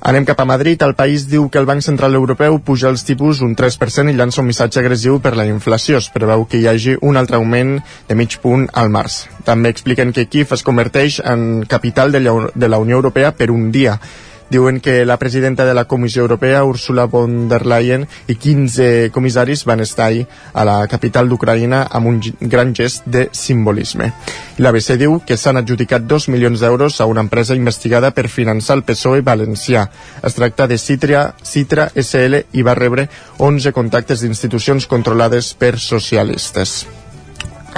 [0.00, 0.80] Anem cap a Madrid.
[0.80, 4.40] El país diu que el Banc Central Europeu puja els tipus un 3% i llança
[4.40, 6.00] un missatge agressiu per la inflació.
[6.00, 7.76] Es preveu que hi hagi un altre augment
[8.08, 9.26] de mig punt al març.
[9.44, 13.98] També expliquen que Kiev es converteix en capital de la, Unió Europea per un dia.
[14.50, 19.62] Diuen que la presidenta de la Comissió Europea, Ursula von der Leyen, i 15 comissaris
[19.64, 24.10] van estar ahir a la capital d'Ucraïna amb un gran gest de simbolisme.
[24.58, 28.82] L'ABC diu que s'han adjudicat 2 milions d'euros a una empresa investigada per finançar el
[28.82, 29.86] PSOE valencià.
[30.26, 33.06] Es tracta de Citra, Citra SL i va rebre
[33.38, 36.80] 11 contactes d'institucions controlades per socialistes.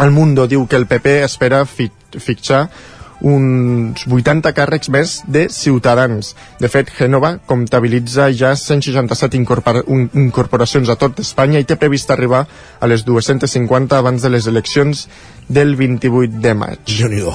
[0.00, 2.66] El Mundo diu que el PP espera fi fitxar
[3.22, 6.34] uns 80 càrrecs més de Ciutadans.
[6.60, 12.44] De fet, Genova comptabilitza ja 167 incorpor incorporacions a tot Espanya i té previst arribar
[12.80, 15.06] a les 250 abans de les eleccions
[15.48, 16.98] del 28 de maig.
[17.08, 17.32] déu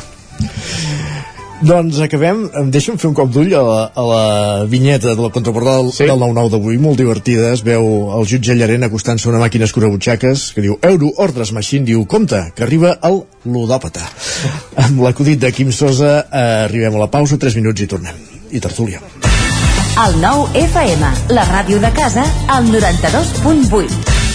[1.58, 5.32] Doncs acabem, em deixa'm fer un cop d'ull a, la, a la vinyeta de la
[5.34, 6.06] contraportada sí.
[6.06, 10.52] del 9-9 d'avui, molt divertida, es veu el jutge Llarent acostant-se a una màquina escurabutxaques
[10.54, 14.06] que diu Euro Ordres Machine, diu, compte, que arriba el ludòpata.
[14.86, 18.22] Amb l'acudit de Quim Sosa eh, arribem a la pausa, 3 minuts i tornem.
[18.54, 19.02] I tertúlia.
[19.98, 24.27] El 9 FM, la ràdio de casa, al 92.8.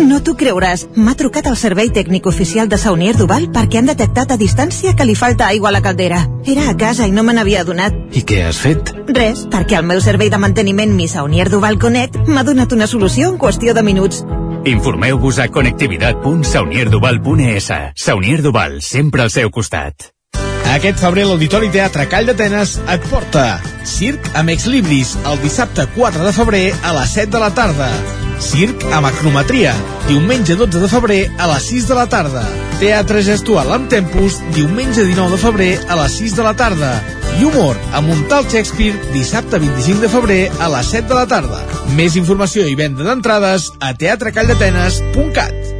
[0.00, 0.86] No t'ho creuràs.
[0.96, 5.04] M'ha trucat el servei tècnic oficial de Saunier Duval perquè han detectat a distància que
[5.04, 6.22] li falta aigua a la caldera.
[6.48, 7.92] Era a casa i no me n'havia adonat.
[8.16, 8.94] I què has fet?
[9.12, 13.28] Res, perquè el meu servei de manteniment Mi Saunier Duval Connect m'ha donat una solució
[13.32, 14.24] en qüestió de minuts.
[14.64, 17.70] Informeu-vos a connectivitat.saunierduval.es.
[17.96, 20.12] Saunier Duval, sempre al seu costat.
[20.70, 26.24] Aquest febrer l'Auditori Teatre Call d'Atenes et porta Circ amb Ex Libris el dissabte 4
[26.24, 27.90] de febrer a les 7 de la tarda.
[28.40, 29.74] Circ amb acrometria,
[30.08, 32.42] diumenge 12 de febrer a les 6 de la tarda.
[32.80, 36.94] Teatre gestual amb tempus, diumenge 19 de febrer a les 6 de la tarda.
[37.36, 41.26] I humor amb un tal Shakespeare, dissabte 25 de febrer a les 7 de la
[41.28, 41.60] tarda.
[41.98, 45.76] Més informació i venda d'entrades a teatrecalldatenes.cat.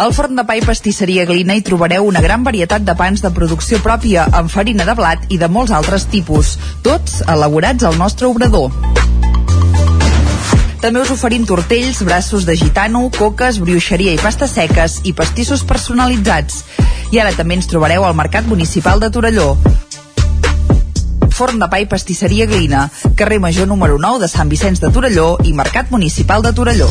[0.00, 3.34] Al forn de pa i pastisseria Glina hi trobareu una gran varietat de pans de
[3.36, 6.54] producció pròpia amb farina de blat i de molts altres tipus,
[6.86, 8.70] tots elaborats al nostre obrador.
[10.80, 16.64] També us oferim tortells, braços de gitano, coques, brioixeria i pastes seques i pastissos personalitzats.
[17.12, 19.50] I ara també ens trobareu al Mercat Municipal de Torelló.
[21.40, 22.82] Forn de pa i pastisseria Glina,
[23.16, 26.88] carrer Major número 9 de Sant Vicenç de Torelló i Mercat Municipal de Torelló.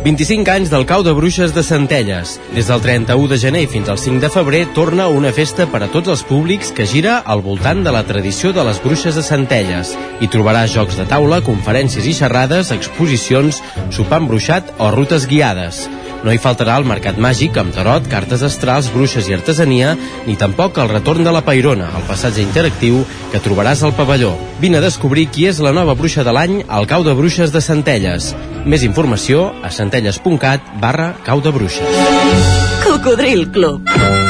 [0.00, 2.38] 25 anys del cau de bruixes de Centelles.
[2.56, 5.90] Des del 31 de gener fins al 5 de febrer torna una festa per a
[5.92, 9.92] tots els públics que gira al voltant de la tradició de les bruixes de Centelles.
[10.24, 13.60] Hi trobaràs jocs de taula, conferències i xerrades, exposicions,
[13.92, 15.84] sopar embruixat o rutes guiades.
[16.24, 19.94] No hi faltarà el mercat màgic amb tarot, cartes astrals, bruixes i artesania,
[20.26, 23.00] ni tampoc el retorn de la Pairona, el passatge interactiu
[23.32, 24.34] que trobaràs al pavelló.
[24.60, 27.64] Vine a descobrir qui és la nova bruixa de l'any al cau de bruixes de
[27.64, 28.34] Centelles.
[28.66, 32.04] Més informació a centelles.cat barra cau de bruixes.
[32.84, 34.29] Cocodril Club.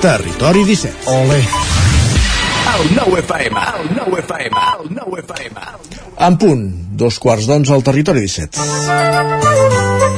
[0.00, 1.10] Territori 17.
[1.10, 1.38] Ole.
[1.38, 5.60] El 9 FM, el 9 FM, el 9 FM.
[6.16, 6.62] En punt,
[6.96, 10.09] dos quarts d'onze al Territori 17.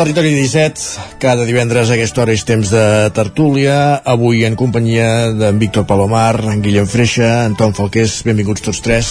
[0.00, 5.58] Territori 17, cada divendres a aquesta hora és temps de tertúlia, avui en companyia d'en
[5.60, 9.10] Víctor Palomar, en Guillem Freixa, en Tom Falqués, benvinguts tots tres.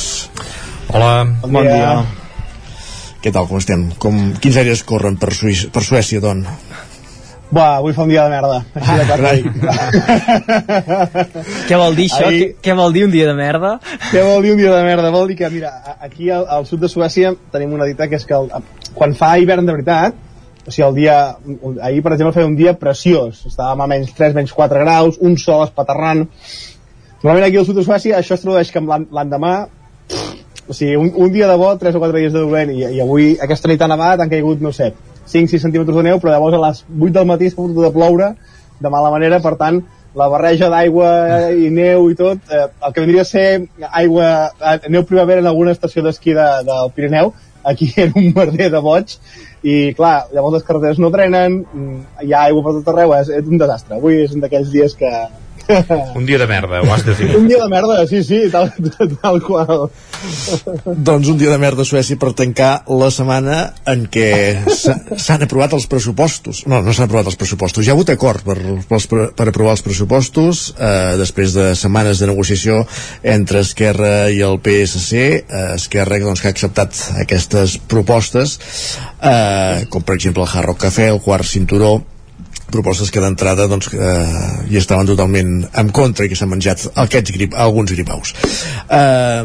[0.89, 1.27] Hola.
[1.45, 1.91] Bon dia.
[3.21, 3.83] Què tal, com estem?
[4.01, 6.41] Com, quins aires corren per, Suïs, per Suècia, Don?
[7.53, 8.57] Buah, avui fa un dia de merda.
[8.73, 9.35] Així de clar.
[11.69, 12.31] Què vol dir això?
[12.31, 13.75] Ahir- Què, què vol dir un dia de merda?
[14.09, 15.13] Què vol dir un dia de merda?
[15.13, 15.69] Vol dir que, mira,
[16.01, 18.49] aquí al, al sud de Suècia tenim una dita que és que el,
[18.97, 20.17] quan fa hivern de veritat,
[20.69, 21.17] o sigui, el dia,
[21.81, 23.41] ahir, per exemple, feia un dia preciós.
[23.49, 26.27] Estàvem a menys 3, menys 4 graus, un sol espaterrant.
[27.19, 29.55] Normalment aquí al sud de Suècia això es tradueix que l'endemà
[30.69, 33.01] o sigui, un, un dia de bo, 3 o 4 dies de dolent, i, i
[33.01, 34.91] avui, aquesta nit ha nevat, han caigut, no sé,
[35.29, 38.35] 5-6 centímetres de neu, però llavors a les 8 del matí s'ha fotut de ploure
[38.79, 39.81] de mala manera, per tant,
[40.17, 41.09] la barreja d'aigua
[41.53, 43.47] i neu i tot, eh, el que vendria a ser
[43.89, 44.29] aigua,
[44.61, 47.33] eh, neu primavera en alguna estació d'esquí de, del Pirineu,
[47.71, 49.15] aquí en un merder de boig,
[49.63, 53.31] i clar, llavors les carreteres no trenen, mm, hi ha aigua per tot arreu, és,
[53.41, 53.99] és un desastre.
[53.99, 55.13] Avui és un d'aquells dies que...
[56.15, 57.35] Un dia de merda, ho has definit.
[57.37, 58.71] un dia de merda, sí, sí, tal,
[59.21, 59.89] tal qual.
[60.85, 64.29] Doncs un dia de merda a Suècia per tancar la setmana en què
[64.73, 66.63] s'ha- s'han aprovat els pressupostos.
[66.67, 67.85] No, no s'han aprovat els pressupostos.
[67.85, 68.57] Hi ha hagut acord per,
[68.89, 72.81] pre- per aprovar els pressupostos eh, després de setmanes de negociació
[73.23, 75.13] entre Esquerra i el PSC.
[75.45, 78.57] Eh, Esquerra doncs, que ha acceptat aquestes propostes,
[79.21, 81.99] eh, com per exemple el Hard Rock Café, el quart cinturó,
[82.73, 87.33] propostes que d'entrada doncs, eh, hi estaven totalment en contra i que s'han menjat aquests
[87.35, 88.33] grip, alguns gripaus.
[88.89, 89.43] Eh,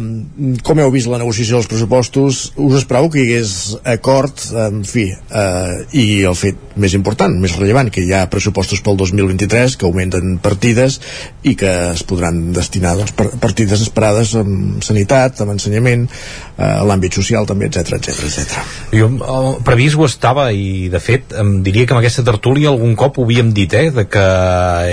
[0.62, 3.54] com heu vist la negociació dels pressupostos, us esperau que hi hagués
[3.96, 8.82] acord, en fi, eh, i el fet més important, més rellevant, que hi ha pressupostos
[8.84, 11.00] pel 2023 que augmenten partides
[11.42, 16.08] i que es podran destinar doncs, partides esperades en sanitat, en ensenyament,
[16.56, 18.58] a l'àmbit social també, etc etc etc.
[18.94, 22.94] Jo, el previst ho estava i, de fet, em diria que amb aquesta tertúlia algun
[22.98, 24.26] cop ho havíem dit, eh, de que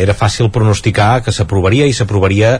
[0.01, 2.57] era fàcil pronosticar que s'aprovaria i s'aprovaria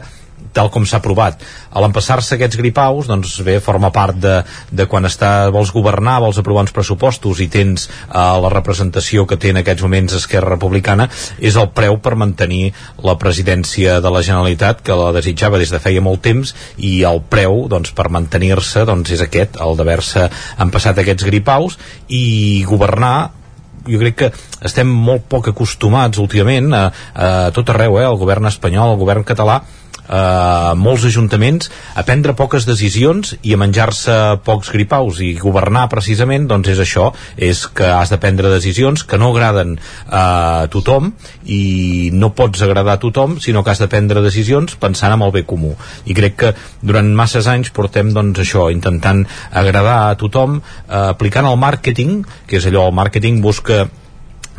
[0.52, 1.42] tal com s'ha aprovat.
[1.72, 4.34] A l'empassar-se aquests gripaus, doncs bé, forma part de,
[4.70, 9.38] de quan està, vols governar, vols aprovar uns pressupostos i tens eh, la representació que
[9.40, 11.08] té en aquests moments Esquerra Republicana,
[11.40, 15.82] és el preu per mantenir la presidència de la Generalitat, que la desitjava des de
[15.82, 20.28] feia molt temps, i el preu, doncs, per mantenir-se, doncs, és aquest, el d'haver-se
[20.62, 23.32] empassat aquests gripaus, i governar
[23.86, 24.30] jo crec que
[24.62, 26.82] estem molt poc acostumats últimament a,
[27.14, 29.62] a tot arreu, eh, el govern espanyol, el govern català
[30.12, 35.22] a molts ajuntaments a prendre poques decisions i a menjar-se pocs gripaus.
[35.24, 39.78] I governar precisament doncs és això, és que has de prendre decisions que no agraden
[40.08, 41.12] a tothom
[41.48, 45.32] i no pots agradar a tothom sinó que has de prendre decisions pensant en el
[45.32, 45.72] bé comú.
[46.04, 50.62] I crec que durant masses anys portem doncs això, intentant agradar a tothom eh,
[51.08, 53.86] aplicant el màrqueting que és allò, el màrqueting busca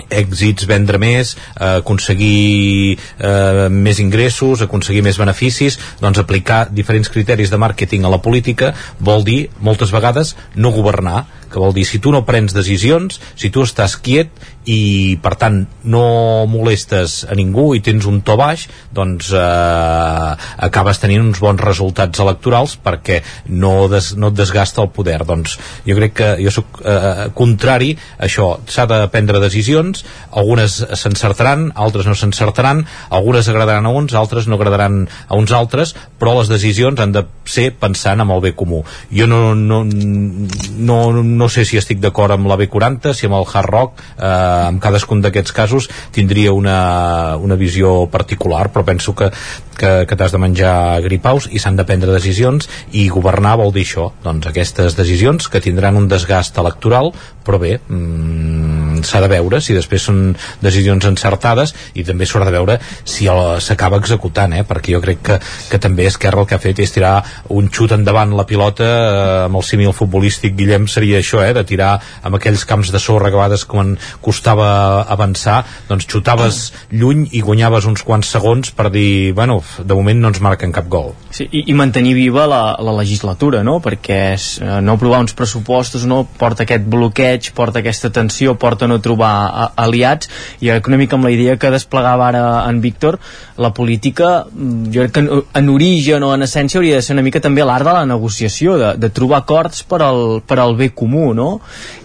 [0.09, 7.51] èxits, vendre més, eh, aconseguir eh, més ingressos, aconseguir més beneficis, doncs aplicar diferents criteris
[7.53, 12.01] de màrqueting a la política vol dir, moltes vegades, no governar, que vol dir si
[12.01, 14.33] tu no prens decisions si tu estàs quiet
[14.69, 16.03] i per tant no
[16.47, 20.29] molestes a ningú i tens un to baix doncs eh,
[20.67, 25.19] acabes tenint uns bons resultats electorals perquè no, des, no et desgasta el poder.
[25.27, 30.79] Doncs jo crec que jo sóc eh, contrari a això, s'ha de prendre decisions algunes
[30.99, 36.37] s'encertaran altres no s'encertaran, algunes agradaran a uns altres no agradaran a uns altres però
[36.39, 38.83] les decisions han de ser pensant amb el bé comú.
[39.11, 43.47] Jo no, no, no, no sé si estic d'acord amb la B40 si amb el
[43.47, 49.31] Hard Rock eh, en cadascun d'aquests casos tindria una, una visió particular però penso que,
[49.77, 50.75] que, que t'has de menjar
[51.05, 54.09] gripaus i s'han de prendre decisions i governar vol dir això.
[54.23, 57.13] Doncs aquestes decisions que tindran un desgast electoral
[57.43, 60.21] però bé mmm, s'ha de veure si després són
[60.61, 63.27] decisions encertades i també s'haurà de veure si
[63.63, 64.63] s'acaba executant eh?
[64.67, 65.39] perquè jo crec que,
[65.69, 67.15] que també Esquerra el que ha fet és tirar
[67.55, 71.53] un xut endavant la pilota eh, amb el símil futbolístic Guillem seria això, eh?
[71.55, 76.63] de tirar amb aquells camps de sorra que a vegades quan costava avançar doncs xutaves
[76.91, 80.89] lluny i guanyaves uns quants segons per dir, bueno, de moment no ens marquen cap
[80.91, 83.79] gol Sí, i, i mantenir viva la, la legislatura, no?
[83.81, 88.92] Perquè eh, no aprovar uns pressupostos no porta aquest bloqueig, porta aquesta tensió, porta no
[89.01, 90.29] trobar a, aliats,
[90.61, 93.19] i econòmic amb la idea que desplegava ara en Víctor,
[93.57, 97.15] la política, mm, jo crec que en, en origen o en essència hauria de ser
[97.17, 100.75] una mica també l'art de la negociació, de, de trobar acords per al, per al
[100.79, 101.59] bé comú, no?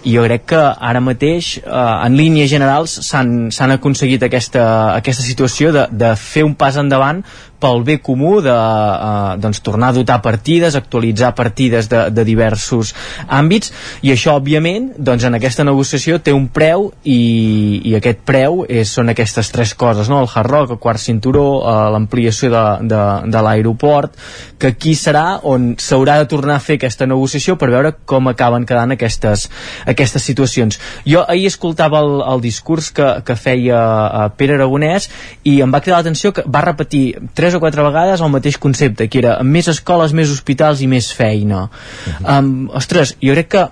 [0.05, 5.73] I jo crec que ara mateix, eh, en línies generals, s'han aconseguit aquesta, aquesta situació
[5.75, 7.25] de, de fer un pas endavant
[7.61, 12.95] pel bé comú de eh, doncs, tornar a dotar partides, actualitzar partides de, de diversos
[13.27, 13.73] àmbits
[14.07, 18.91] i això òbviament doncs, en aquesta negociació té un preu i, i aquest preu és,
[18.91, 20.23] són aquestes tres coses no?
[20.23, 23.03] el hard rock, el quart cinturó eh, l'ampliació de, de,
[23.33, 24.15] de l'aeroport
[24.59, 28.67] que aquí serà on s'haurà de tornar a fer aquesta negociació per veure com acaben
[28.69, 29.49] quedant aquestes,
[29.87, 35.11] aquestes situacions jo ahir escoltava el, el discurs que, que feia eh, Pere Aragonès
[35.49, 37.05] i em va cridar l'atenció que va repetir
[37.35, 40.89] tres tres o quatre vegades el mateix concepte, que era més escoles, més hospitals i
[40.91, 41.63] més feina.
[41.65, 42.39] Uh -huh.
[42.39, 43.63] um, ostres, jo crec que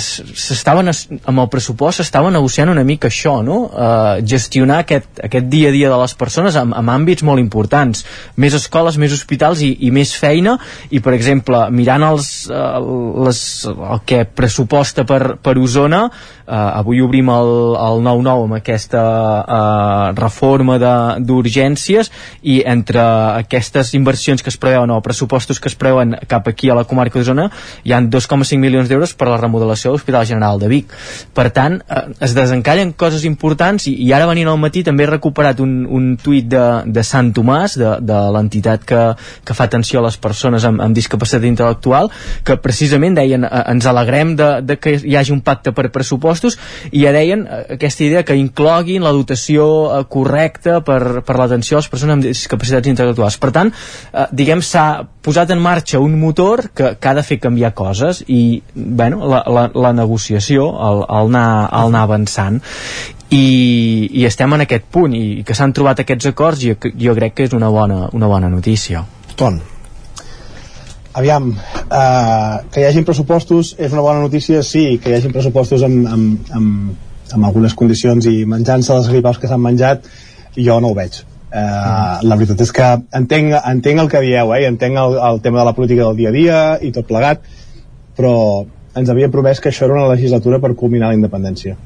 [0.00, 3.58] s'estaven amb el pressupost s'estava negociant una mica això, no?
[3.66, 8.04] Uh, gestionar aquest, aquest dia a dia de les persones amb, amb àmbits molt importants.
[8.36, 10.58] Més escoles, més hospitals i, i més feina
[10.90, 16.10] i, per exemple, mirant els, uh, les, el que pressuposta per, per Osona,
[16.46, 19.02] uh, avui obrim el, el 9-9 amb aquesta
[19.42, 22.10] uh, reforma d'urgències
[22.42, 23.02] i entre
[23.42, 27.18] aquestes inversions que es preveuen o pressupostos que es preveuen cap aquí a la comarca
[27.18, 27.48] d'Osona
[27.84, 30.94] hi han 2,5 milions d'euros per a la remodelació de l'Hospital General de Vic.
[31.34, 35.10] Per tant eh, es desencallen coses importants i, i ara venint al matí també he
[35.10, 39.02] recuperat un, un tuit de, de Sant Tomàs de, de l'entitat que,
[39.44, 42.10] que fa atenció a les persones amb, amb discapacitat intel·lectual
[42.46, 45.88] que precisament deien eh, ens alegrem de, de que hi hagi un pacte per
[46.36, 46.58] pressupostos
[46.92, 51.76] i ja deien eh, aquesta idea que incloguin la dotació eh, correcta per, per l'atenció
[51.76, 53.38] a les persones amb discapacitats intel·lectuals.
[53.40, 53.72] Per tant,
[54.12, 58.22] eh, diguem, s'ha posat en marxa un motor que, que ha de fer canviar coses
[58.28, 62.60] i, bueno, la, la, la negociació, el, el, anar, el anar avançant.
[63.26, 67.34] I, i estem en aquest punt i que s'han trobat aquests acords jo, jo crec
[67.34, 69.02] que és una bona, una bona notícia.
[69.34, 69.58] Ton
[71.16, 75.86] Aviam, uh, que hi hagin pressupostos és una bona notícia, sí, que hi hagin pressupostos
[75.86, 80.04] amb, amb, amb, amb algunes condicions i menjant-se les gripaus que s'han menjat,
[80.60, 81.22] jo no ho veig.
[81.46, 84.66] Uh, la veritat és que entenc, entenc el que dieu, eh?
[84.68, 87.48] entenc el, el tema de la política del dia a dia i tot plegat,
[88.18, 88.36] però
[88.96, 91.78] ens havia promès que això era una legislatura per culminar la independència.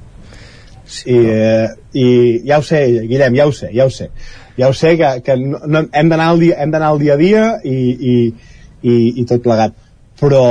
[0.91, 2.07] Sí, I, eh, I
[2.51, 4.11] ja ho sé, Guillem, ja ho sé, ja ho sé.
[4.59, 7.20] Ja ho sé que, que no, no, hem d'anar al, dia, hem al dia a
[7.20, 8.14] dia i, i,
[8.83, 9.76] i, i tot plegat.
[10.20, 10.45] Però,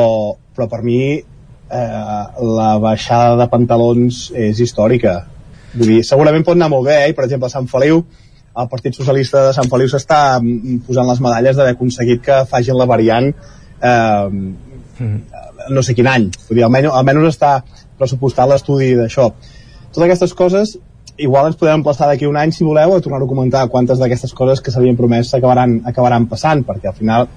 [0.56, 2.24] però per mi eh,
[2.60, 5.20] la baixada de pantalons és històrica.
[5.76, 7.14] Vull dir, segurament pot anar molt bé, eh?
[7.14, 8.04] per exemple, a Sant Feliu
[8.58, 12.78] el Partit Socialista de Sant Feliu s'està mm, posant les medalles d'haver aconseguit que facin
[12.78, 15.18] la variant eh, mm.
[15.76, 17.54] no sé quin any vull dir, almenys, almenys està
[18.00, 20.78] pressupostat l'estudi d'això totes aquestes coses
[21.20, 24.34] igual ens podem emplaçar d'aquí un any si voleu a tornar a comentar quantes d'aquestes
[24.34, 27.30] coses que s'havien promès acabaran, acabaran passant perquè al final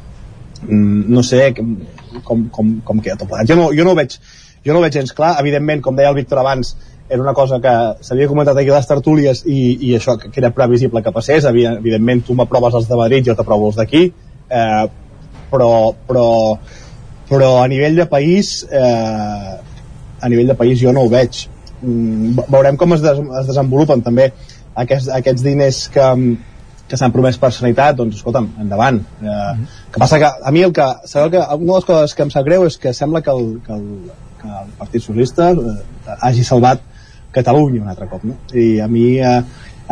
[0.69, 1.77] no sé com,
[2.25, 3.51] com, com queda tot plegat.
[3.51, 4.19] Jo no, jo no ho veig
[4.63, 6.77] jo no ho veig gens clar, evidentment, com deia el Víctor abans
[7.13, 9.59] era una cosa que s'havia comentat aquí a les tertúlies i,
[9.89, 11.45] i això que era previsible que passés.
[11.45, 14.07] Evidentment tu m'aproves els de Madrid jo t'aprovo els d'aquí.
[14.49, 14.85] Eh,
[15.53, 15.73] però,
[16.09, 16.27] però,
[17.29, 19.53] però a nivell de país eh,
[20.23, 21.43] a nivell de país jo no ho veig.
[21.83, 24.31] Mm, veurem com es, des, es desenvolupen també
[24.79, 26.09] aquests, aquests diners que,
[26.89, 29.01] que s'han promès per sanitat, doncs escolta'm, endavant.
[29.23, 29.53] Eh,
[29.93, 32.33] que passa que a mi el que, sabeu que una de les coses que em
[32.35, 33.87] sap greu és que sembla que el, que el,
[34.43, 35.77] que el Partit Socialista eh,
[36.21, 36.89] hagi salvat
[37.33, 38.35] Catalunya un altre cop no?
[38.53, 39.39] i a mi eh,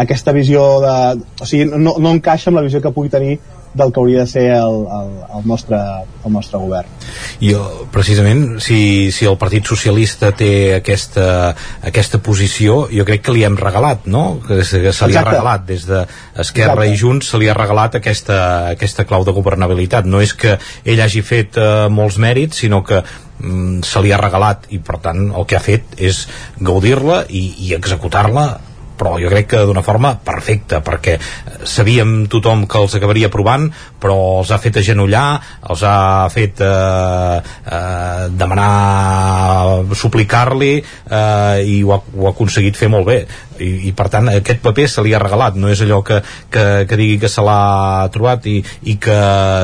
[0.03, 0.95] aquesta visió de...
[1.41, 3.39] o sigui, no, no encaixa amb la visió que pugui tenir
[3.75, 5.79] del que hauria de ser el, el, el, nostre,
[6.25, 6.89] el nostre govern.
[7.41, 7.63] Jo,
[7.93, 10.51] precisament, si, si el Partit Socialista té
[10.81, 11.55] aquesta,
[11.87, 14.41] aquesta posició, jo crec que li hem regalat, no?
[14.47, 15.19] Que, que se li Exacte.
[15.21, 18.41] ha regalat des d'Esquerra i Junts, se li ha regalat aquesta,
[18.75, 20.09] aquesta clau de governabilitat.
[20.11, 24.21] No és que ell hagi fet eh, molts mèrits, sinó que mm, se li ha
[24.21, 26.27] regalat i per tant el que ha fet és
[26.59, 28.49] gaudir-la i, i executar-la
[29.01, 31.17] però jo crec que d'una forma perfecta perquè
[31.65, 33.71] sabíem tothom que els acabaria provant
[34.01, 35.27] però els ha fet agenollar
[35.71, 38.71] els ha fet eh, eh, demanar
[39.97, 43.21] suplicar-li eh, i ho ha, ho ha aconseguit fer molt bé.
[43.61, 45.59] I, i per tant aquest paper se li ha regalat.
[45.61, 46.21] No és allò que,
[46.53, 48.59] que, que digui que se l'ha trobat i,
[48.93, 49.21] i que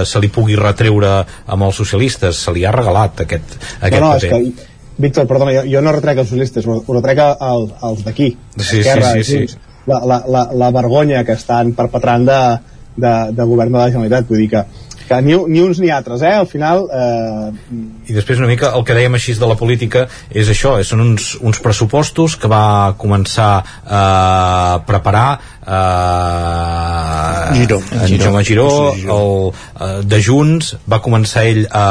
[0.08, 2.44] se li pugui retreure amb els socialistes.
[2.46, 4.42] Se li ha regalat aquest, aquest no, no, paper.
[4.42, 8.30] és que Víctor, perdona, jo, jo no retrec els socialistes, ho, retrec al, als d'aquí.
[8.56, 9.58] Sí, sí, sí, sí.
[9.86, 12.40] La, la, la, la vergonya que estan perpetrant de,
[12.96, 14.64] de, de govern de la Generalitat, vull dir que
[15.06, 16.34] que ni, ni uns ni altres, eh?
[16.34, 16.86] Al final...
[16.90, 18.10] Eh...
[18.10, 20.84] I després una mica el que dèiem així de la política és això, eh?
[20.86, 25.28] són uns, uns pressupostos que va començar a eh, preparar
[25.62, 25.76] eh,
[27.60, 27.80] Giró.
[27.92, 28.24] en Giró.
[28.24, 31.86] Jaume Giró, el, eh, de Junts, va començar ell a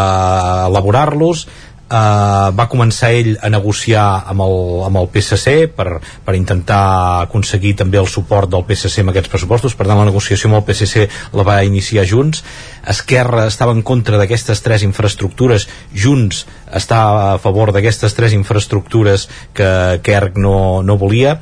[0.70, 1.48] elaborar-los,
[1.86, 4.56] Uh, va començar ell a negociar amb el,
[4.88, 9.76] amb el PSC per, per intentar aconseguir també el suport del PSC amb aquests pressupostos.
[9.78, 11.06] Per tant la negociació amb el PSC
[11.38, 12.42] la va iniciar Junts.
[12.90, 15.68] Esquerra estava en contra d'aquestes tres infraestructures.
[15.94, 17.04] Junts està
[17.36, 19.70] a favor d'aquestes tres infraestructures que,
[20.02, 21.38] que ERC no, no volia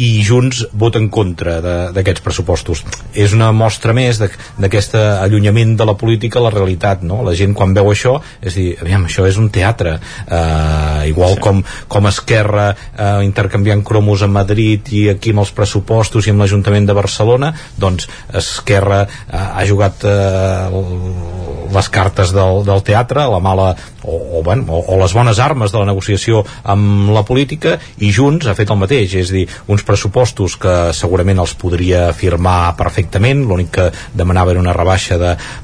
[0.00, 1.58] i Junts vota en contra
[1.92, 2.82] d'aquests pressupostos.
[3.12, 7.20] És una mostra més d'aquest allunyament de la política a la realitat, no?
[7.26, 11.42] La gent quan veu això és dir, aviam, això és un teatre uh, igual sí.
[11.44, 16.44] com, com Esquerra uh, intercanviant cromos a Madrid i aquí amb els pressupostos i amb
[16.44, 18.08] l'Ajuntament de Barcelona doncs
[18.40, 23.72] Esquerra uh, ha jugat uh, les cartes del, del teatre, la mala
[24.04, 28.12] o, o, bueno, o, o les bones armes de la negociació amb la política i
[28.14, 33.44] Junts ha fet el mateix, és dir, uns pressupostos que segurament els podria firmar perfectament,
[33.46, 35.18] l'únic que demanava era una rebaixa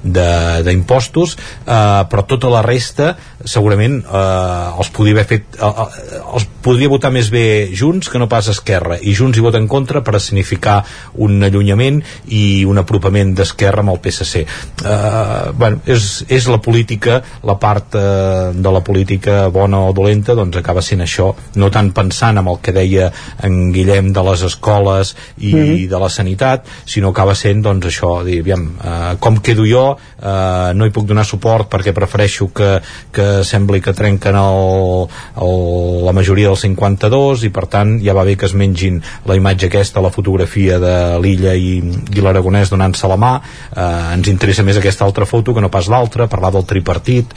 [0.04, 3.14] d'impostos, eh, però tota la resta
[3.46, 8.18] segurament eh, els podria haver fet eh, eh, els podria votar més bé Junts que
[8.18, 10.80] no pas Esquerra i Junts hi vota en contra per significar
[11.22, 12.02] un allunyament
[12.34, 17.94] i un apropament d'Esquerra amb el PSC eh, bueno, és, és la política la part
[17.98, 22.48] eh, de la política bona o dolenta doncs acaba sent això no tant pensant en
[22.48, 23.10] el que deia
[23.46, 25.88] en Guillem de les escoles i mm -hmm.
[25.88, 30.72] de la sanitat sinó acaba sent doncs això dir, aviam, eh, com quedo jo eh,
[30.74, 32.80] no hi puc donar suport perquè prefereixo que,
[33.12, 38.24] que sembli que trenquen el, el, la majoria del 52 i per tant ja va
[38.24, 41.78] bé que es mengin la imatge aquesta, la fotografia de l'illa i,
[42.14, 43.32] i l'Aragonès donant-se la mà
[43.76, 47.34] eh, ens interessa més aquesta altra foto que no pas l'altra, parlar del tripartit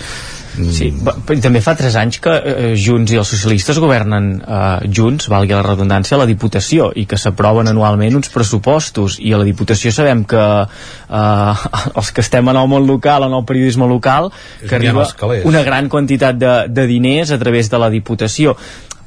[0.55, 5.29] Sí, i també fa 3 anys que eh, Junts i els socialistes governen eh, junts,
[5.31, 9.19] valgui la redundància, a la Diputació i que s'aproven anualment uns pressupostos.
[9.21, 13.37] I a la Diputació sabem que eh, els que estem en el món local, en
[13.37, 14.31] el periodisme local,
[14.65, 15.07] que arriba
[15.49, 18.57] una gran quantitat de, de diners a través de la Diputació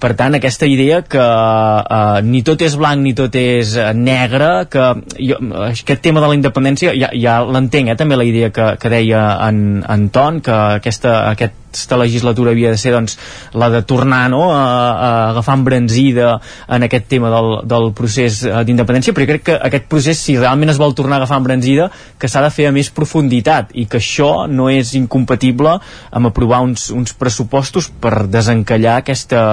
[0.03, 4.50] per tant aquesta idea que uh, ni tot és blanc ni tot és uh, negre
[4.72, 5.38] que jo,
[5.68, 9.22] aquest tema de la independència ja, ja l'entenc, eh, també la idea que, que deia
[9.46, 13.14] en, en Ton que aquesta, aquesta legislatura havia de ser doncs,
[13.55, 16.34] la de tornar no, a, a agafar embranzida
[16.68, 20.74] en aquest tema del, del procés eh, d'independència, però crec que aquest procés, si realment
[20.74, 24.03] es vol tornar a agafar embranzida, que s'ha de fer a més profunditat i que
[24.03, 25.78] això no és incompatible
[26.11, 29.46] amb aprovar uns, uns pressupostos per desencallar aquesta,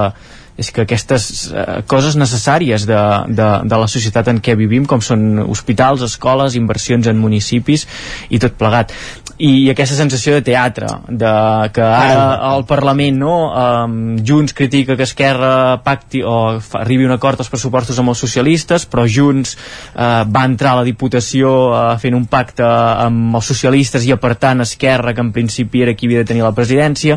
[0.60, 3.00] és que aquestes eh, coses necessàries de,
[3.32, 7.88] de, de la societat en què vivim, com són hospitals, escoles, inversions en municipis
[8.30, 8.94] i tot plegat.
[9.40, 11.30] I aquesta sensació de teatre, de
[11.72, 17.40] que ara el Parlament, no, um, Junts critica que Esquerra pacti o arribi un acord
[17.40, 22.18] als pressupostos amb els socialistes, però Junts uh, va entrar a la Diputació uh, fent
[22.18, 26.30] un pacte amb els socialistes i apartant Esquerra, que en principi era qui havia de
[26.34, 27.16] tenir la presidència.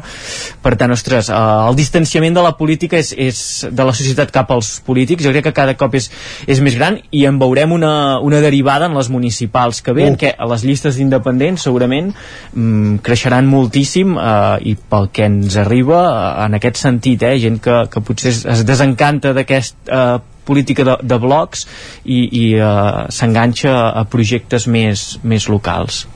[0.63, 4.55] Per tant, ostres, uh, el distanciament de la política és, és de la societat cap
[4.55, 6.07] als polítics, jo crec que cada cop és,
[6.47, 7.93] és més gran i en veurem una,
[8.23, 10.17] una derivada en les municipals que ve, uh.
[10.23, 16.03] que a les llistes d'independents segurament mm, creixeran moltíssim eh, i pel que ens arriba
[16.03, 20.87] eh, en aquest sentit, eh, gent que, que potser es, es desencanta d'aquest eh, política
[20.87, 21.67] de, de blocs
[22.05, 26.07] i, i eh, s'enganxa a projectes més, més locals.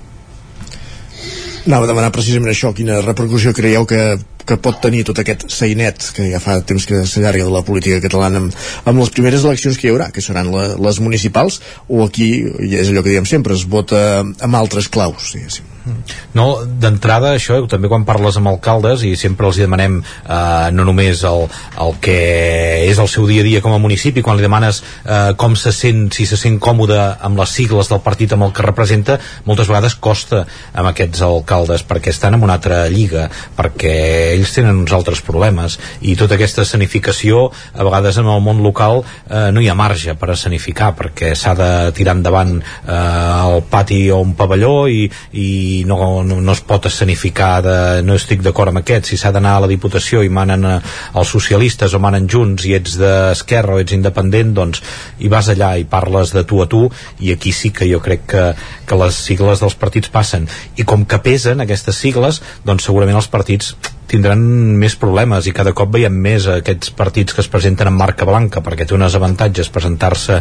[1.66, 4.16] Anava a demanar precisament això, quina repercussió creieu que
[4.46, 7.98] que pot tenir tot aquest seinet que ja fa temps que s'allarga de la política
[8.04, 12.04] catalana amb, amb les primeres eleccions que hi haurà, que seran la, les municipals, o
[12.06, 12.30] aquí,
[12.70, 15.75] és allò que diem sempre, es vota amb altres claus, diguéssim.
[16.36, 21.22] No, d'entrada això, també quan parles amb alcaldes i sempre els demanem eh, no només
[21.28, 21.46] el,
[21.82, 22.16] el que
[22.88, 25.72] és el seu dia a dia com a municipi, quan li demanes eh, com se
[25.72, 29.70] sent, si se sent còmode amb les sigles del partit amb el que representa, moltes
[29.70, 30.42] vegades costa
[30.74, 33.94] amb aquests alcaldes perquè estan en una altra lliga, perquè
[34.34, 39.04] ells tenen uns altres problemes i tota aquesta escenificació a vegades en el món local
[39.04, 44.02] eh, no hi ha marge per escenificar perquè s'ha de tirar endavant eh, el pati
[44.10, 45.48] o un pavelló i, i
[45.84, 49.10] no, no, no es pot escenificar de, no estic d'acord amb aquest.
[49.10, 50.76] Si s'ha d'anar a la Diputació i manen eh,
[51.18, 54.82] els socialistes o manen junts i ets d'esquerra o ets independent doncs
[55.18, 56.86] hi vas allà i parles de tu a tu
[57.20, 58.46] i aquí sí que jo crec que,
[58.86, 60.48] que les sigles dels partits passen.
[60.76, 63.74] I com que pesen aquestes sigles doncs segurament els partits
[64.10, 64.40] tindran
[64.80, 68.62] més problemes i cada cop veiem més aquests partits que es presenten amb marca blanca
[68.64, 70.40] perquè té uns avantatges presentar-se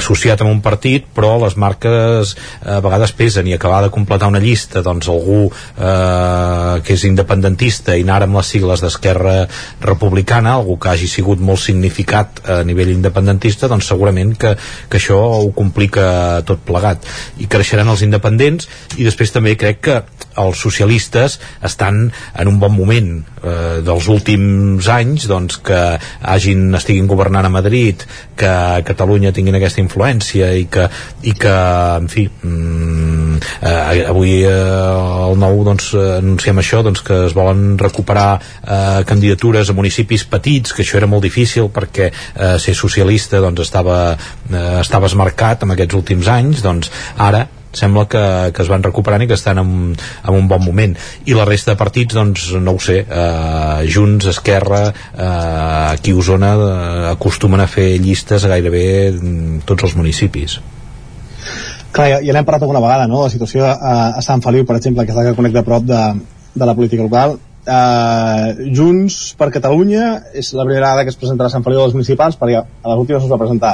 [0.00, 4.42] associat amb un partit però les marques a vegades pesen i acabar de completar una
[4.42, 9.36] llista doncs algú eh, que és independentista i anar amb les sigles d'Esquerra
[9.82, 14.54] Republicana, algú que hagi sigut molt significat a nivell independentista doncs segurament que,
[14.90, 17.06] que això ho complica tot plegat.
[17.42, 20.00] I creixeran els independents i després també crec que
[20.40, 23.10] els socialistes estan en un bon moment
[23.42, 25.80] eh, dels últims anys doncs que
[26.22, 28.04] hagin, estiguin governant a Madrid
[28.36, 30.88] que a Catalunya tinguin aquesta influència i que,
[31.24, 31.54] i que
[31.96, 34.52] en fi mm, eh, avui eh,
[35.26, 40.76] el nou doncs, anunciem això doncs, que es volen recuperar eh, candidatures a municipis petits
[40.76, 44.00] que això era molt difícil perquè eh, ser socialista doncs, estava,
[44.50, 48.24] eh, estava esmarcat en aquests últims anys doncs ara sembla que,
[48.56, 50.96] que es van recuperant i que estan en, en un bon moment
[51.26, 55.26] i la resta de partits doncs no ho sé eh, Junts, Esquerra eh,
[55.92, 60.60] aquí a Osona eh, acostumen a fer llistes a gairebé mm, tots els municipis
[61.96, 63.22] Clar, ja, ja n'hem parlat alguna vegada, no?
[63.24, 65.86] La situació a, a Sant Feliu, per exemple, que és la que connecta a prop
[65.88, 66.00] de,
[66.52, 67.38] de la política local.
[67.66, 71.86] Uh, Junts per Catalunya és la primera vegada que es presentarà a Sant Feliu de
[71.88, 73.72] les municipals perquè a les últimes es va presentar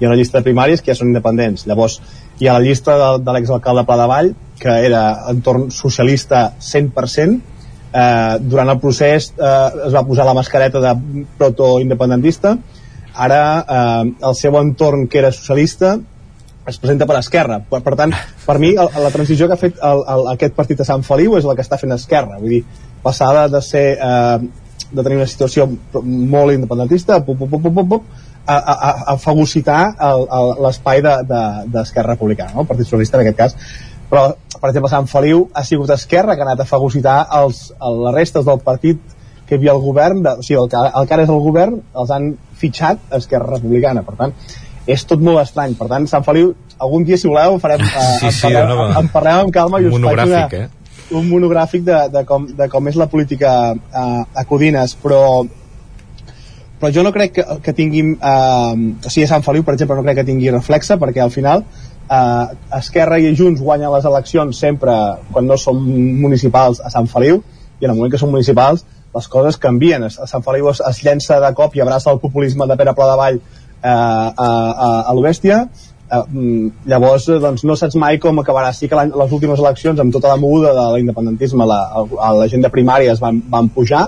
[0.00, 2.00] hi ha una llista de primàries que ja són independents llavors
[2.40, 7.40] hi ha la llista de, de l'exalcalde Vall que era entorn socialista 100%
[7.92, 10.94] eh, durant el procés eh, es va posar la mascareta de
[11.38, 12.56] proto-independentista
[13.14, 15.98] ara eh, el seu entorn que era socialista
[16.70, 17.58] es presenta per Esquerra.
[17.66, 18.12] Per, per tant,
[18.46, 21.36] per mi, el, la transició que ha fet el, el, aquest partit de Sant Feliu
[21.38, 22.38] és la que està fent Esquerra.
[22.38, 22.60] Vull dir,
[23.02, 24.38] passada de ser eh,
[24.90, 25.66] de tenir una situació
[26.02, 28.06] molt independentista, pup, pup, pup, pup, pup,
[28.46, 29.80] a, a, a fagocitar
[30.60, 32.64] l'espai d'Esquerra de, de, Republicana, no?
[32.64, 33.56] el Partit Socialista en aquest cas.
[34.10, 34.24] Però,
[34.56, 37.68] per exemple, Sant Feliu ha sigut Esquerra que ha anat a fagocitar els,
[38.04, 38.98] les restes del partit
[39.46, 41.44] que hi havia al govern, de, o sigui, el que, el que ara és el
[41.44, 44.02] govern, els han fitxat a Esquerra Republicana.
[44.06, 44.34] Per tant,
[44.90, 45.76] és tot molt estrany.
[45.78, 48.90] Per tant, Sant Feliu, algun dia, si voleu, farem, eh, sí, sí, en, parlem, no,
[49.00, 50.68] en parlem amb calma i us faig una, eh?
[51.18, 55.22] un monogràfic de, de, com, de com és la política eh, a Codines, però
[56.80, 59.98] però jo no crec que, que tinguin eh, o sigui a Sant Feliu per exemple
[59.98, 64.62] no crec que tingui reflexa perquè al final eh, Esquerra i Junts guanyen les eleccions
[64.64, 64.96] sempre
[65.32, 65.82] quan no són
[66.24, 67.42] municipals a Sant Feliu
[67.80, 71.00] i en el moment que són municipals les coses canvien, a Sant Feliu es, es
[71.04, 73.94] llença de cop i abraça el populisme de Pere Pla de Vall eh, a,
[74.46, 76.22] a, a l'Obèstia eh,
[76.92, 78.72] llavors doncs, no saps mai com acabarà.
[78.76, 81.80] Sí que les últimes eleccions amb tota la moguda de l'independentisme la,
[82.38, 84.06] la gent de primàries van, van pujar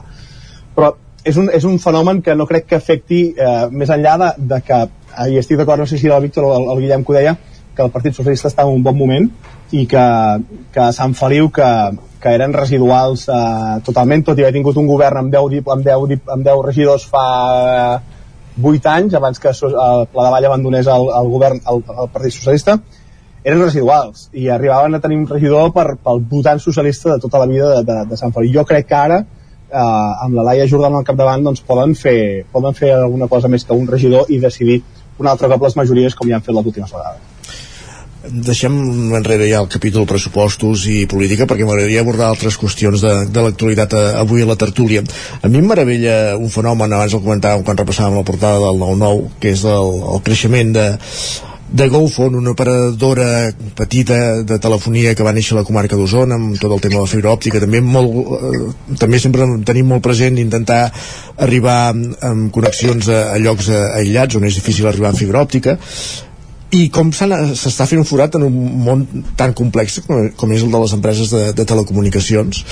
[0.76, 0.94] però
[1.24, 4.60] és un, és un fenomen que no crec que afecti eh, més enllà de, de
[4.66, 7.04] que eh, i estic d'acord, no sé si era el Víctor o el, el Guillem
[7.04, 7.36] que ho deia
[7.72, 9.28] que el Partit Socialista està en un bon moment
[9.72, 10.06] i que,
[10.74, 11.68] que Sant Feliu que,
[12.20, 16.18] que eren residuals eh, totalment, tot i haver tingut un govern amb 10, amb 10,
[16.34, 17.28] amb 10 regidors fa
[17.68, 18.18] eh,
[18.60, 22.76] 8 anys abans que eh, la de Vall abandonés el, el govern, el Partit Socialista
[23.42, 27.48] eren residuals i arribaven a tenir un regidor per, pel votant socialista de tota la
[27.50, 28.52] vida de, de, de Sant Feliu.
[28.60, 29.22] Jo crec que ara
[29.72, 33.64] eh, amb la Laia Jordana al capdavant doncs poden fer, poden fer alguna cosa més
[33.64, 34.82] que un regidor i decidir
[35.18, 37.30] un altre cop les majories com ja han fet les últimes vegades
[38.22, 38.74] deixem
[39.16, 43.96] enrere ja el capítol pressupostos i política perquè m'agradaria abordar altres qüestions de, de l'actualitat
[43.98, 45.02] eh, avui a la tertúlia.
[45.42, 49.26] A mi em meravella un fenomen, abans el comentàvem quan repassàvem la portada del 9-9,
[49.42, 50.86] que és el, el creixement de,
[51.72, 56.58] de GoPhone, una operadora petita de telefonia que va néixer a la comarca d'Osona amb
[56.60, 60.36] tot el tema de la fibra òptica també, molt, eh, també sempre tenim molt present
[60.38, 60.82] intentar
[61.40, 65.78] arribar amb connexions a, a llocs aïllats on és difícil arribar amb fibra òptica.
[66.72, 68.54] I com s'està fent un forat en un
[68.84, 69.06] món
[69.36, 72.62] tan complex com, com és el de les empreses de, de telecomunicacions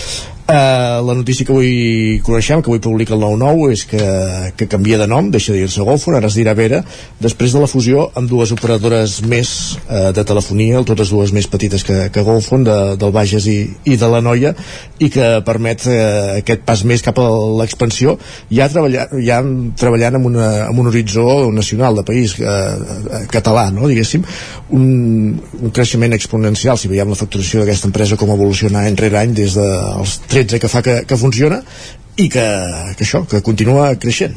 [0.50, 4.06] Uh, la notícia que avui coneixem, que avui publica el 9-9, és que,
[4.58, 6.80] que canvia de nom, deixa de dir-se Golfon, ara es dirà Vera,
[7.22, 9.52] després de la fusió amb dues operadores més
[9.84, 13.94] uh, de telefonia, totes dues més petites que, que Golfon, de, del Bages i, i
[14.00, 14.50] de la Noia,
[14.98, 15.94] i que permet uh,
[16.40, 17.28] aquest pas més cap a
[17.60, 18.16] l'expansió,
[18.50, 19.38] ja, treballar, ja
[19.78, 24.26] treballant amb, una, amb un horitzó nacional de país uh, català, no, diguéssim,
[24.74, 24.90] un,
[25.62, 29.54] un creixement exponencial, si veiem la facturació d'aquesta empresa com evoluciona any rere any des
[29.54, 31.62] dels 13 que fa que, que funciona
[32.16, 32.46] i que,
[32.96, 34.36] que això, que continua creixent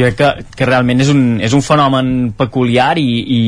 [0.00, 3.40] jo crec que, que realment és un, és un fenomen peculiar i, i,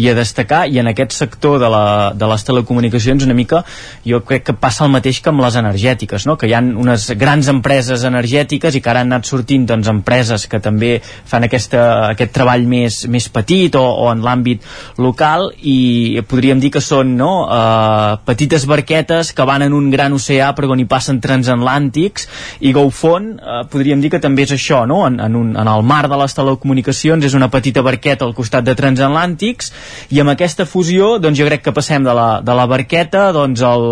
[0.00, 1.84] i a destacar i en aquest sector de, la,
[2.16, 3.62] de les telecomunicacions una mica
[4.06, 6.38] jo crec que passa el mateix que amb les energètiques no?
[6.40, 10.46] que hi ha unes grans empreses energètiques i que ara han anat sortint doncs, empreses
[10.50, 11.84] que també fan aquesta,
[12.14, 14.64] aquest treball més, més petit o, o en l'àmbit
[15.02, 20.14] local i podríem dir que són no, uh, petites barquetes que van en un gran
[20.16, 22.28] oceà però on hi passen transatlàntics
[22.64, 25.04] i GoFon uh, podríem dir que també és això no?
[25.08, 28.66] en, en, un, en el mar de les telecomunicacions és una petita barqueta al costat
[28.66, 29.72] de transatlàntics
[30.14, 33.64] i amb aquesta fusió doncs jo crec que passem de la, de la barqueta doncs
[33.66, 33.86] al,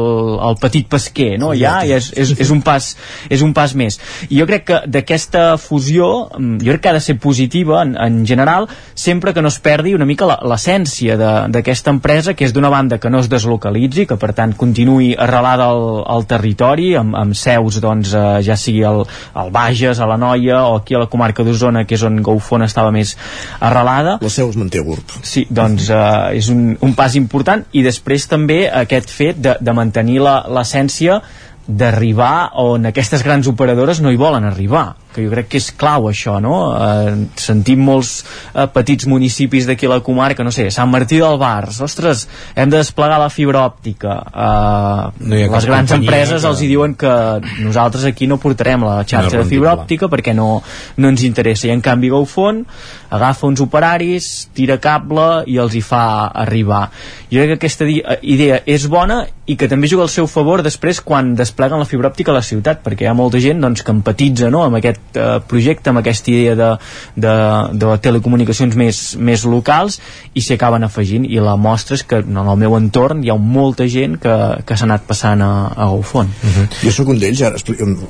[0.47, 1.51] al petit pesquer no?
[1.59, 2.93] ja, ja és, és, és, un pas,
[3.31, 3.99] és un pas més
[4.29, 7.97] i jo crec que d'aquesta fusió mm, jo crec que ha de ser positiva en,
[7.97, 11.17] en general sempre que no es perdi una mica l'essència
[11.51, 15.71] d'aquesta empresa que és d'una banda que no es deslocalitzi que per tant continuï arrelada
[15.73, 19.05] al, al territori amb, amb seus doncs, eh, ja sigui al,
[19.35, 22.67] al Bages, a la Noia o aquí a la comarca d'Osona que és on GoFon
[22.67, 23.15] estava més
[23.61, 24.19] arrelada.
[24.23, 25.17] La seu es manté a Gurb.
[25.23, 29.77] Sí, doncs eh, és un, un pas important i després també aquest fet de, de
[29.77, 31.21] mantenir l'essència
[31.67, 36.11] d'arribar on aquestes grans operadores no hi volen arribar que jo crec que és clau
[36.11, 36.57] això, no?
[36.77, 38.19] Eh, sentim molts
[38.53, 42.81] eh, petits municipis d'aquí la comarca, no sé, Sant Martí del Bars, ostres, hem de
[42.83, 44.19] desplegar la fibra òptica.
[44.29, 46.49] Eh, no les grans empreses que...
[46.51, 47.15] els hi diuen que
[47.65, 50.61] nosaltres aquí no portarem la xarxa no de fibra òptica perquè no,
[50.97, 51.69] no ens interessa.
[51.71, 52.65] I en canvi GoFon
[53.17, 56.03] agafa uns operaris, tira cable i els hi fa
[56.45, 56.87] arribar.
[57.31, 60.63] Jo crec que aquesta eh, idea és bona i que també juga al seu favor
[60.67, 63.85] després quan despleguen la fibra òptica a la ciutat, perquè hi ha molta gent doncs,
[63.87, 66.71] que empatitza no, amb aquest eh, projecte, amb aquesta idea de,
[67.17, 67.35] de,
[67.73, 70.01] de telecomunicacions més, més locals
[70.35, 71.27] i s'hi acaben afegint.
[71.29, 74.37] I la mostra és que en el meu entorn hi ha molta gent que,
[74.67, 76.67] que s'ha anat passant a, a GoFon uh -huh.
[76.83, 77.57] Jo sóc un d'ells, ara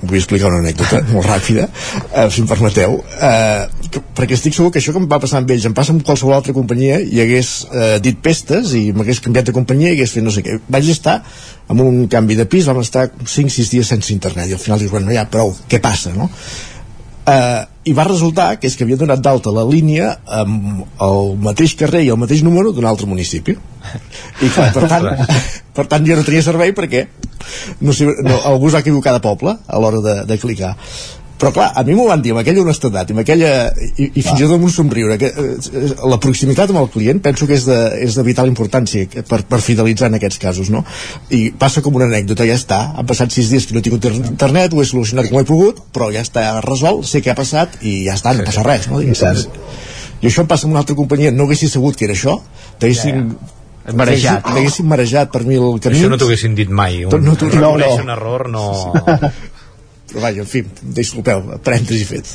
[0.03, 1.69] vull explicar una anècdota molt ràpida,
[2.15, 3.03] eh, si em permeteu.
[3.21, 5.93] Eh, que, perquè estic segur que això que em va passar amb ells em passa
[5.93, 9.93] amb qualsevol altra companyia i hagués eh, dit pestes i m'hagués canviat de companyia i
[9.93, 10.61] hagués fet no sé què.
[10.69, 11.23] Vaig estar
[11.69, 14.91] amb un canvi de pis vam estar 5-6 dies sense internet i al final dius,
[14.91, 16.31] bueno, ja, prou, què passa, no?
[17.27, 21.77] Eh, i va resultar que és que havia donat d'alta la línia amb el mateix
[21.79, 23.57] carrer i el mateix número d'un altre municipi.
[24.43, 25.11] I clar, per tant,
[25.77, 27.07] per tant jo no tenia servei perquè
[27.81, 27.95] no
[28.27, 30.75] no, algú s'ha equivocat de poble a l'hora de, de clicar
[31.37, 34.23] però clar, a mi m'ho van dir amb aquella honestedat i, amb aquella, i, i
[34.23, 37.59] fins i tot amb un somriure que, eh, la proximitat amb el client penso que
[37.59, 37.77] és de,
[38.07, 40.81] és de vital importància per, per fidelitzar en aquests casos no?
[41.37, 44.09] i passa com una anècdota, ja està han passat sis dies que no he tingut
[44.17, 47.77] internet ho he solucionat com he pogut, però ja està resolt sé què ha passat
[47.83, 49.03] i ja està, no passa res no?
[49.05, 52.39] I, i això em passa amb una altra companyia no haguessis sabut que era això
[52.81, 53.51] t'haguessin ja,
[53.91, 54.47] ja marejat.
[54.47, 56.01] T'haguessin marejat per mil camins.
[56.01, 57.05] Això no t'ho haguessin dit mai.
[57.07, 57.93] Un, no, no, no, no.
[58.03, 58.65] un error no...
[60.07, 60.63] però vaja, en fi,
[60.97, 62.29] disculpeu, parèntesi fet.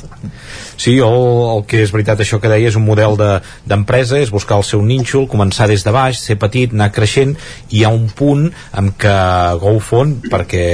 [0.76, 1.08] Sí, o
[1.56, 4.66] el que és veritat això que deia és un model d'empresa, de, és buscar el
[4.68, 7.32] seu nínxol, començar des de baix, ser petit, anar creixent,
[7.70, 9.16] i hi ha un punt en què
[9.62, 10.66] GoFon, perquè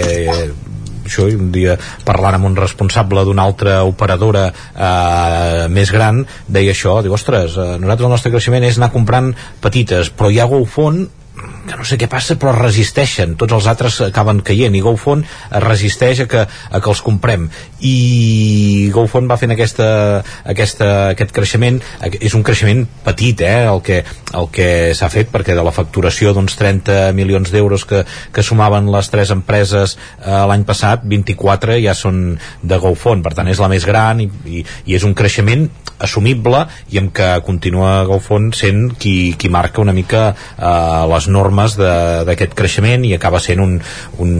[1.08, 6.98] això, un dia parlant amb un responsable d'una altra operadora eh, més gran, deia això,
[7.04, 9.32] diu, ostres, eh, nosaltres el nostre creixement és anar comprant
[9.64, 11.06] petites, però hi ha GoFon
[11.68, 14.74] que no sé què passa però resisteixen, tots els altres acaben caient.
[14.74, 15.24] I GoFon
[15.64, 17.48] resisteix a que, a que els comprem.
[17.84, 19.88] I GoFon va fent aquesta,
[20.48, 21.80] aquesta, aquest creixement.
[22.20, 24.02] És un creixement petit eh, el que,
[24.38, 28.90] el que s'ha fet perquè de la facturació d'uns 30 milions d'euros que, que sumaven
[28.92, 33.70] les tres empreses eh, l'any passat, 24 ja són de GoFon, per tant és la
[33.72, 36.64] més gran i, i, i és un creixement assumible
[36.94, 42.54] i en què continua GoFon sent qui, qui marca una mica eh, les normes d'aquest
[42.58, 43.74] creixement i acaba sent un,
[44.22, 44.32] un,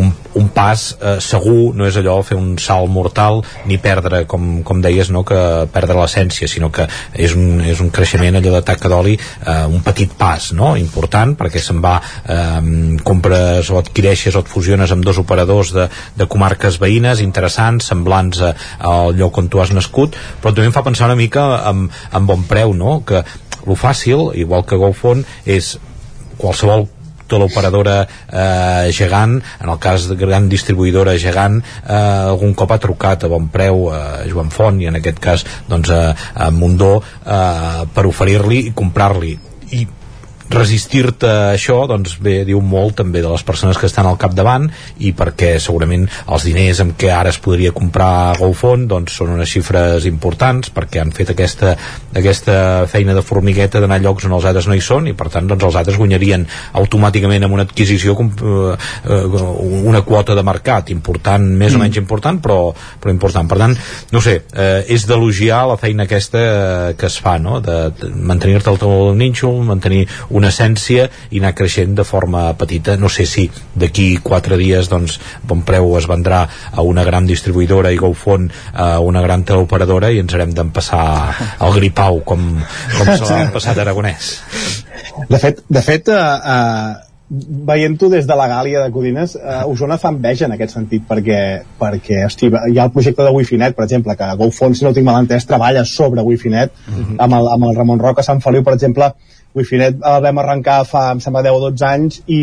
[0.00, 0.10] un,
[0.40, 4.82] un pas eh, segur, no és allò fer un salt mortal ni perdre, com, com
[4.84, 5.38] deies, no, que
[5.72, 9.82] perdre l'essència, sinó que és un, és un creixement allò de taca d'oli eh, un
[9.86, 11.96] petit pas, no?, important perquè se'n va,
[12.26, 17.90] eh, compres o adquireixes o et fusiones amb dos operadors de, de comarques veïnes interessants,
[17.92, 18.54] semblants a,
[18.84, 22.30] al lloc on tu has nascut, però també em fa pensar una mica amb, amb
[22.30, 23.24] bon preu, no?, que
[23.64, 25.74] lo fàcil, igual que GoFon, és
[26.44, 26.86] qualsevol
[27.38, 31.96] l'operadora eh, gegant, en el cas de gran distribuïdora gegant, eh,
[32.30, 35.90] algun cop ha trucat a bon preu a Joan Font i en aquest cas doncs,
[35.90, 39.34] a, a Mundó eh, per oferir-li i comprar-li.
[39.74, 39.86] I
[40.54, 44.68] resistir-te a això doncs bé, diu molt també de les persones que estan al capdavant
[45.04, 49.50] i perquè segurament els diners amb què ara es podria comprar GoFund doncs són unes
[49.50, 51.74] xifres importants perquè han fet aquesta,
[52.14, 52.56] aquesta
[52.90, 55.48] feina de formigueta d'anar a llocs on els altres no hi són i per tant
[55.50, 56.46] doncs els altres guanyarien
[56.80, 58.76] automàticament amb una adquisició com, eh,
[59.10, 59.44] eh,
[59.84, 61.78] una quota de mercat important, més mm.
[61.78, 62.58] o menys important però,
[63.00, 63.76] però important, per tant
[64.14, 67.60] no sé, eh, és d'elogiar la feina aquesta eh, que es fa, no?
[67.64, 72.96] de, de mantenir-te al teu nínxol, mantenir una essència i anar creixent de forma petita.
[73.00, 75.18] No sé si d'aquí quatre dies doncs,
[75.48, 80.20] Bon Preu es vendrà a una gran distribuïdora i GoFont a una gran teleoperadora i
[80.22, 81.04] ens haurem d'empassar
[81.64, 82.46] el gripau com,
[82.98, 84.36] com se l'ha passat Aragonès.
[85.30, 86.14] De fet, de fet uh,
[86.54, 86.94] uh,
[87.68, 91.38] veient-ho des de la Gàlia de Codines, uh, Osona fa enveja en aquest sentit, perquè,
[91.80, 94.92] perquè hosti, hi ha el projecte de Wi-Fi Net, per exemple, que GoFont, si no
[94.96, 97.16] tinc mal entès, treballa sobre Wi-Fi Net, uh -huh.
[97.18, 99.12] amb, el, amb el Ramon Roca Sant Feliu, per exemple,
[99.54, 102.40] Wi-Fi Net el vam arrencar fa, em sembla, 10 o 12 anys i,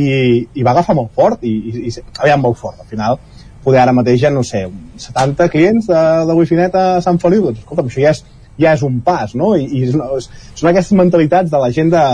[0.55, 1.93] i va agafar molt fort i, i, i
[2.23, 3.19] aviam molt fort, al final
[3.63, 4.63] poder ara mateix ja, no sé,
[4.97, 8.23] 70 clients de, de Wi-Fi Net a Sant Feliu doncs escolta, això ja és,
[8.61, 9.53] ja és un pas no?
[9.59, 12.05] I, i són aquestes mentalitats de la gent de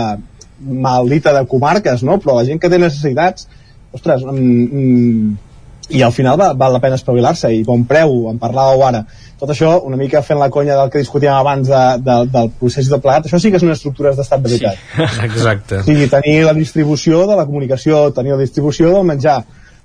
[0.58, 2.18] maldita de comarques no?
[2.22, 3.48] però la gent que té necessitats
[3.94, 5.36] ostres, mm, mm,
[5.96, 9.06] i al final val, val la pena espavilar-se i bon preu, en parlàveu ara
[9.38, 12.90] tot això, una mica fent la conya del que discutíem abans de, de, del procés
[12.90, 14.80] de plegat, això sí que són estructures d'estat de veritat.
[14.96, 15.78] Sí, exacte.
[15.82, 19.38] O sigui, tenir la distribució de la comunicació, tenir la distribució del menjar,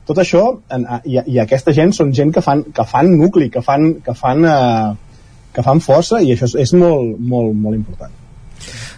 [0.10, 3.62] tot això, en, i, i aquesta gent són gent que fan, que fan nucli, que
[3.64, 5.22] fan, que fan, eh,
[5.54, 8.20] que fan força, i això és, és molt, molt, molt important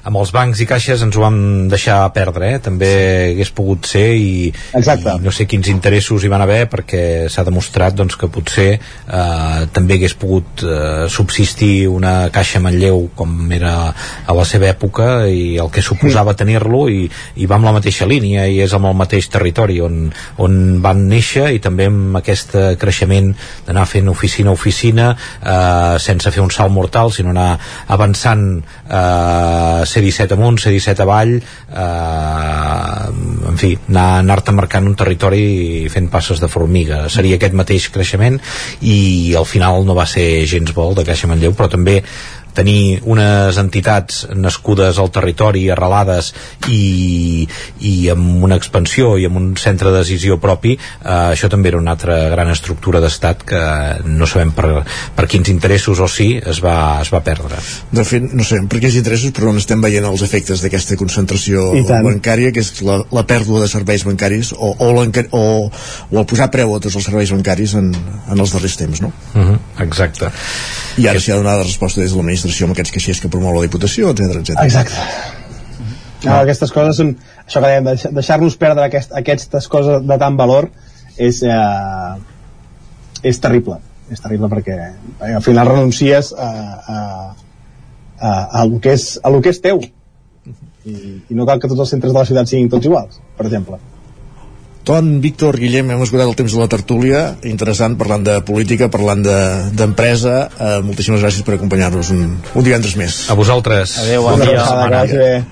[0.06, 1.38] amb els bancs i caixes ens ho vam
[1.72, 2.60] deixar perdre, eh?
[2.62, 3.32] també sí.
[3.34, 5.16] hagués pogut ser i, Exacte.
[5.18, 7.01] i no sé quins interessos hi van haver perquè
[7.32, 13.34] s'ha demostrat doncs, que potser eh, també hagués pogut eh, subsistir una caixa Manlleu com
[13.56, 17.08] era a la seva època i el que suposava tenir-lo i,
[17.41, 20.06] i va amb la mateixa línia i és amb el mateix territori on,
[20.41, 23.34] on van néixer i també amb aquest creixement
[23.66, 27.49] d'anar fent oficina a oficina eh, sense fer un salt mortal sinó anar
[27.97, 28.45] avançant
[28.86, 33.06] eh, C-17 amunt, C-17 avall eh,
[33.52, 35.46] en fi anar-te anar marcant un territori
[35.91, 38.39] fent passes de formiga, seria aquest mateix creixement
[38.82, 42.02] i al final no va ser gens vol de Caixa Manlleu, però també
[42.56, 46.32] tenir unes entitats nascudes al territori, arrelades
[46.72, 47.45] i,
[47.84, 51.82] i amb una expansió i amb un centre de decisió propi, eh, això també era
[51.82, 53.64] una altra gran estructura d'estat que
[54.08, 54.84] no sabem per,
[55.16, 57.60] per quins interessos o sí es va, es va perdre.
[57.91, 61.68] De fet, no sé per quins interessos, però on estem veient els efectes d'aquesta concentració
[61.86, 66.49] bancària, que és la, la pèrdua de serveis bancaris o, o, o, o el posar
[66.53, 67.91] preu a tots els serveis bancaris en,
[68.32, 69.12] en els darrers temps, no?
[69.34, 70.32] Uh -huh, exacte.
[70.97, 73.66] I ara s'hi ha donat resposta des de l'administració amb aquests caixers que promou la
[73.66, 74.62] Diputació, etc etc.
[74.64, 74.96] Exacte.
[76.26, 77.16] No, aquestes coses són,
[77.46, 80.70] això que dèiem, deixar-nos perdre aquest, aquestes coses de tant valor
[81.18, 82.14] és, eh,
[83.24, 83.80] és terrible.
[84.12, 84.78] És terrible perquè,
[85.20, 86.50] perquè al final renuncies a,
[86.96, 87.00] a,
[88.20, 88.32] a,
[88.62, 89.82] a, lo que és, a lo que és teu.
[90.86, 90.96] I,
[91.30, 93.82] i no cal que tots els centres de la ciutat siguin tots iguals, per exemple
[94.86, 99.24] Ton, Víctor, Guillem, hem esgotat el temps de la tertúlia, interessant, parlant de política, parlant
[99.26, 100.36] d'empresa.
[100.46, 103.24] De, eh, moltíssimes gràcies per acompanyar-nos un, un divendres més.
[103.34, 103.98] A vosaltres.
[104.06, 105.44] Adéu, bon dia.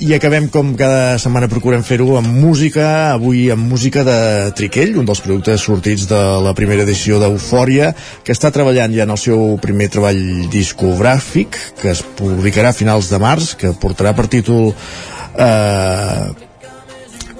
[0.00, 4.16] I acabem com cada setmana procurem fer-ho amb música, avui amb música de
[4.56, 7.92] Triquell, un dels productes sortits de la primera edició d'Eufòria,
[8.24, 13.12] que està treballant ja en el seu primer treball discogràfic, que es publicarà a finals
[13.12, 16.48] de març, que portarà per títol eh,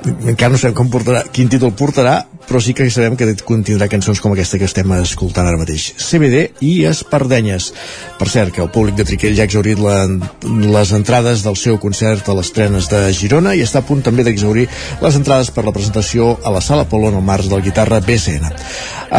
[0.05, 4.20] encara no sabem com portarà, quin títol portarà, però sí que sabem que contindrà cançons
[4.20, 5.90] com aquesta que estem escoltant ara mateix.
[6.01, 7.70] CBD i Espardenyes.
[8.18, 10.03] Per cert, que el públic de Triquell ja ha exaurit la,
[10.48, 14.24] les entrades del seu concert a les trenes de Girona i està a punt també
[14.26, 14.66] d'exaurir
[15.03, 18.51] les entrades per la presentació a la Sala Polo en el març del guitarra BCN.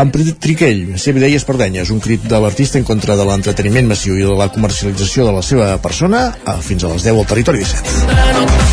[0.02, 4.28] Amb Triquell, CBD i Espardenyes, un crit de l'artista en contra de l'entreteniment massiu i
[4.28, 6.30] de la comercialització de la seva persona,
[6.64, 8.71] fins a les 10 al territori 17.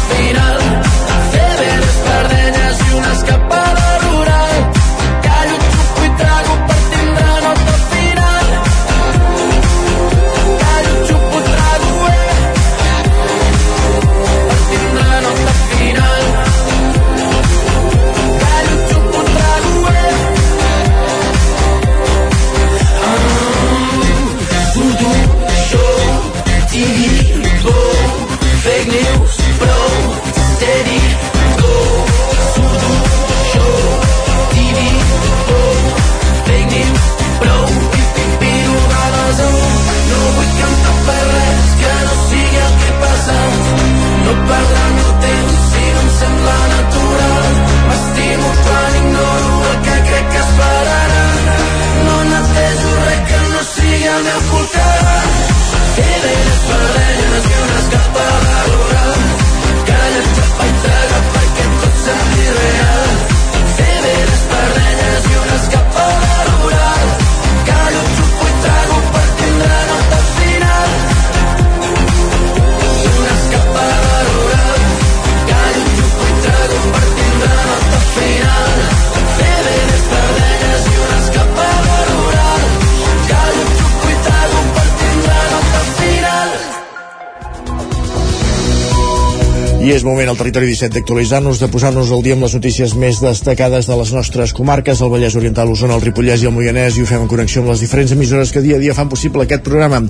[89.99, 93.89] És moment al territori 17 d'actualitzar-nos, de posar-nos al dia amb les notícies més destacades
[93.89, 97.11] de les nostres comarques, el Vallès Oriental, Osona, el Ripollès i el Moianès, i ho
[97.11, 100.05] fem en connexió amb les diferents emissores que dia a dia fan possible aquest programa.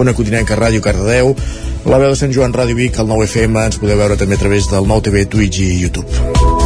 [0.00, 1.34] Ona Codinenca, Ràdio Cardedeu,
[1.84, 4.70] la veu de Sant Joan, Ràdio Vic, el 9FM, ens podeu veure també a través
[4.72, 6.63] del 9TV, Twitch i YouTube.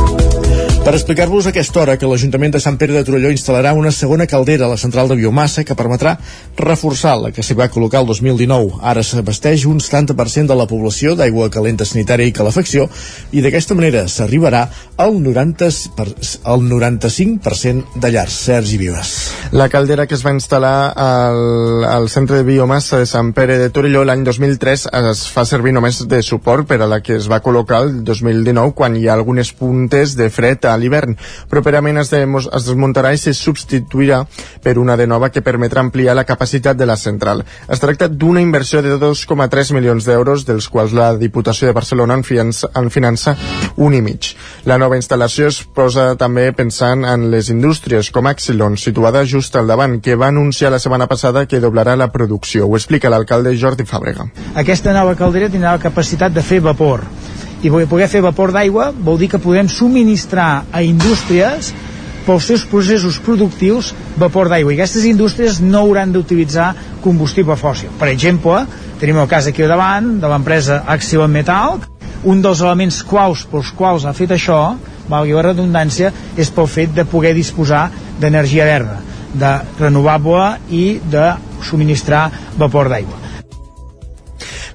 [0.89, 4.25] Per explicar-vos a aquesta hora que l'Ajuntament de Sant Pere de Torelló instal·larà una segona
[4.25, 6.15] caldera a la central de biomassa que permetrà
[6.57, 8.79] reforçar la que s'hi va col·locar el 2019.
[8.81, 12.87] Ara s'abasteix un 70% de la població d'aigua calenta sanitària i calefacció
[13.37, 14.63] i d'aquesta manera s'arribarà
[14.97, 15.69] al, 90
[15.99, 16.07] per,
[16.49, 18.39] al 95% de llars.
[18.49, 19.13] Sergi Vives.
[19.53, 23.69] La caldera que es va instal·lar al, al centre de biomassa de Sant Pere de
[23.69, 27.43] Torelló l'any 2003 es fa servir només de suport per a la que es va
[27.45, 31.17] col·locar el 2019 quan hi ha algunes puntes de fred a l'hivern.
[31.51, 34.25] Properament es, de, es desmuntarà i se substituirà
[34.63, 37.45] per una de nova que permetrà ampliar la capacitat de la central.
[37.69, 42.25] Es tracta d'una inversió de 2,3 milions d'euros, dels quals la Diputació de Barcelona en
[42.25, 43.37] finança, en finança
[43.77, 44.33] un i mig.
[44.69, 49.71] La nova instal·lació es posa també pensant en les indústries, com Axilon, situada just al
[49.71, 52.67] davant, que va anunciar la setmana passada que doblarà la producció.
[52.67, 54.29] Ho explica l'alcalde Jordi Fàbrega.
[54.55, 57.07] Aquesta nova caldera tindrà la capacitat de fer vapor
[57.63, 61.73] i poder fer vapor d'aigua vol dir que podem subministrar a indústries
[62.29, 67.89] pels seus processos productius vapor d'aigua i aquestes indústries no hauran d'utilitzar combustible fòssil.
[67.99, 68.67] Per exemple,
[69.01, 71.81] tenim el cas aquí davant de l'empresa Axion Metal,
[72.29, 74.77] un dels elements claus pels quals ha fet això,
[75.09, 77.87] valgui la redundància, és pel fet de poder disposar
[78.21, 78.99] d'energia verda,
[79.33, 81.31] de renovable i de
[81.65, 82.29] subministrar
[82.61, 83.28] vapor d'aigua.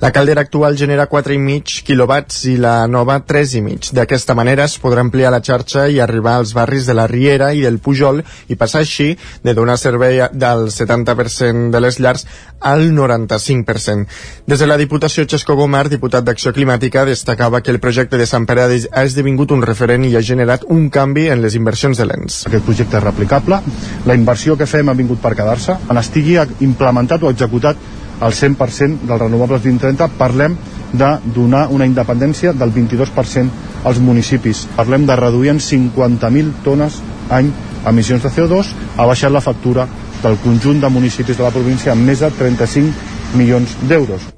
[0.04, 3.94] La caldera actual genera 4,5 quilowatts i la nova 3,5.
[3.96, 7.62] D'aquesta manera es podrà ampliar la xarxa i arribar als barris de la Riera i
[7.64, 8.20] del Pujol
[8.52, 9.14] i passar així
[9.48, 12.28] de donar servei del 70% de les llars
[12.60, 14.04] al 95%.
[14.44, 18.44] Des de la Diputació Xesco Gomar, diputat d'Acció Climàtica, destacava que el projecte de Sant
[18.44, 22.44] Pere ha esdevingut un referent i ha generat un canvi en les inversions de l'ENS.
[22.52, 23.64] Aquest projecte és replicable,
[24.04, 29.08] la inversió que fem ha vingut per quedar-se, en estigui implementat o executat al 100%
[29.08, 30.58] dels renovables 2030 parlem
[30.94, 33.50] de donar una independència del 22%
[33.84, 34.68] als municipis.
[34.78, 37.50] Parlem de reduir en 50.000 tones any
[37.90, 39.88] emissions de CO2, ha baixat la factura
[40.24, 44.30] del conjunt de municipis de la província amb més de 35 milions d'euros.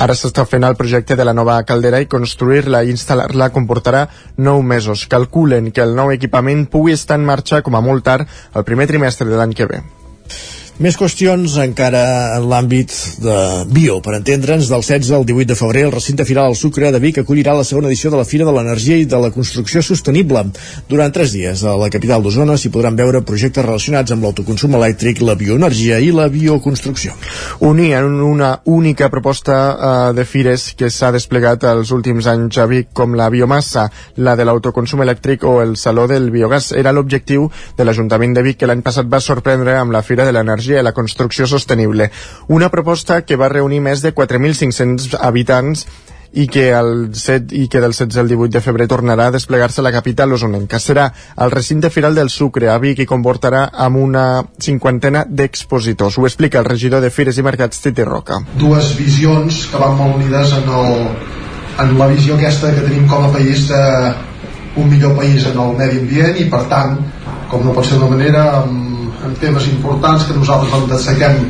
[0.00, 4.06] Ara s'està fent el projecte de la nova caldera i construir-la i instal·lar-la comportarà
[4.38, 5.06] 9 mesos.
[5.10, 8.88] Calculen que el nou equipament pugui estar en marxa com a molt tard el primer
[8.88, 9.82] trimestre de l'any que ve.
[10.80, 11.98] Més qüestions encara
[12.38, 13.34] en l'àmbit de
[13.68, 13.98] bio.
[14.00, 17.18] Per entendre'ns, del 16 al 18 de febrer, el recinte firal al Sucre de Vic
[17.20, 20.40] acollirà la segona edició de la Fira de l'Energia i de la Construcció Sostenible.
[20.88, 25.20] Durant tres dies, a la capital d'Osona s'hi podran veure projectes relacionats amb l'autoconsum elèctric,
[25.20, 27.12] la bioenergia i la bioconstrucció.
[27.68, 32.64] Unir en una única proposta uh, de fires que s'ha desplegat els últims anys a
[32.72, 37.50] Vic, com la biomassa, la de l'autoconsum elèctric o el Saló del Biogàs, era l'objectiu
[37.76, 40.80] de l'Ajuntament de Vic que l'any passat va sorprendre amb la Fira de l'Energia l'energia
[40.80, 42.10] i la construcció sostenible.
[42.48, 45.86] Una proposta que va reunir més de 4.500 habitants
[46.32, 49.82] i que, el 7, i que del 16 al 18 de febrer tornarà a desplegar-se
[49.82, 50.78] la capital osonenca.
[50.78, 56.18] Serà el recinte firal del Sucre a Vic i comportarà amb una cinquantena d'expositors.
[56.18, 58.38] Ho explica el regidor de Fires i Mercats, Titi Roca.
[58.54, 61.08] Dues visions que van molt unides en, el,
[61.82, 63.82] en la visió aquesta que tenim com a país de
[64.78, 66.94] un millor país en el medi ambient i per tant,
[67.50, 68.89] com no pot ser d'una manera, amb
[69.26, 71.42] en temes importants que nosaltres en dessequem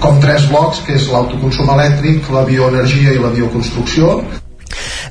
[0.00, 4.18] com tres blocs, que és l'autoconsum elèctric, la bioenergia i la bioconstrucció.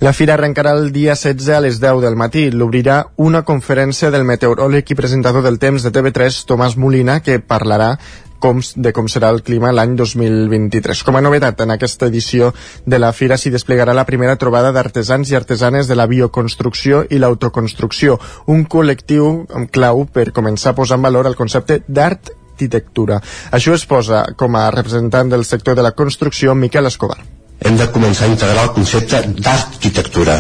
[0.04, 2.50] La fira arrencarà el dia 16 a les 10 del matí.
[2.52, 7.96] L'obrirà una conferència del meteoròleg i presentador del temps de TV3, Tomàs Molina, que parlarà
[8.40, 11.04] com, de com serà el clima l'any 2023.
[11.08, 12.52] Com a novetat, en aquesta edició
[12.86, 17.20] de la Fira s'hi desplegarà la primera trobada d'artesans i artesanes de la bioconstrucció i
[17.20, 23.20] l'autoconstrucció, un col·lectiu clau per començar a posar en valor el concepte d'art arquitectura.
[23.52, 27.88] Això es posa com a representant del sector de la construcció Miquel Escobar hem de
[27.92, 30.36] començar a integrar el concepte d'arquitectura,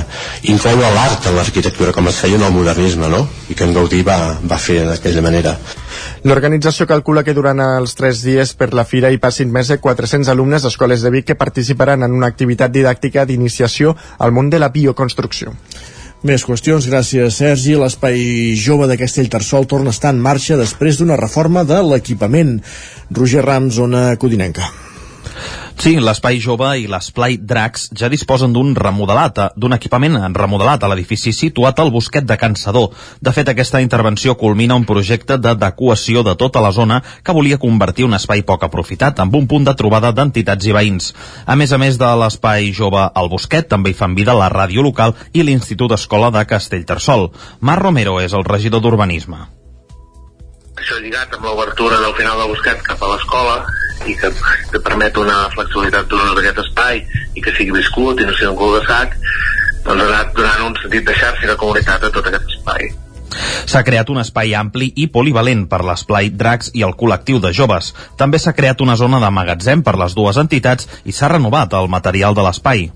[0.52, 3.24] incloure l'art en l'arquitectura, com es feia en el modernisme, no?
[3.50, 5.56] I que en Gaudí va, va fer d'aquella manera.
[6.26, 10.30] L'organització calcula que durant els tres dies per la fira hi passin més de 400
[10.34, 14.72] alumnes d'escoles de Vic que participaran en una activitat didàctica d'iniciació al món de la
[14.74, 15.54] bioconstrucció.
[16.26, 17.76] Més qüestions, gràcies Sergi.
[17.78, 22.58] L'espai jove de Castellterçol torna a estar en marxa després d'una reforma de l'equipament.
[23.14, 24.72] Roger Rams, zona Codinenca.
[25.76, 30.88] Sí, l'Espai Jove i l'Esplai Dracs ja disposen d'un remodelat, eh, d'un equipament remodelat a
[30.88, 32.92] l'edifici situat al Bosquet de Can Sadó.
[33.22, 38.06] De fet, aquesta intervenció culmina un projecte d'adequació de tota la zona que volia convertir
[38.06, 41.14] un espai poc aprofitat amb un punt de trobada d'entitats i veïns.
[41.46, 44.82] A més a més de l'Espai Jove al Bosquet, també hi fan vida la ràdio
[44.82, 47.32] local i l'Institut Escola de Castellterçol.
[47.60, 49.65] Mar Romero és el regidor d'Urbanisme
[50.86, 53.56] això lligat amb l'obertura del final del Busquet cap a l'escola
[54.06, 54.30] i que,
[54.70, 57.02] que permet una flexibilitat d'ús d'aquest espai
[57.34, 59.16] i que sigui viscut i no sigui un cul de sac
[59.88, 62.92] doncs ha anat donant un sentit de xarxa i de comunitat a tot aquest espai.
[63.66, 67.92] S'ha creat un espai ampli i polivalent per l'esplai Dracs i el col·lectiu de joves.
[68.22, 71.90] També s'ha creat una zona de magatzem per les dues entitats i s'ha renovat el
[71.90, 72.88] material de l'espai.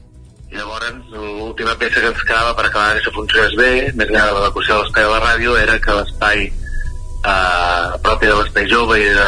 [0.53, 4.37] Llavors, l'última peça que ens quedava per acabar que això funcionés bé, més enllà de
[4.37, 6.49] l'adequació de l'espai de la ràdio, era que l'espai
[7.25, 9.27] eh, pròpia de l'espai jove i de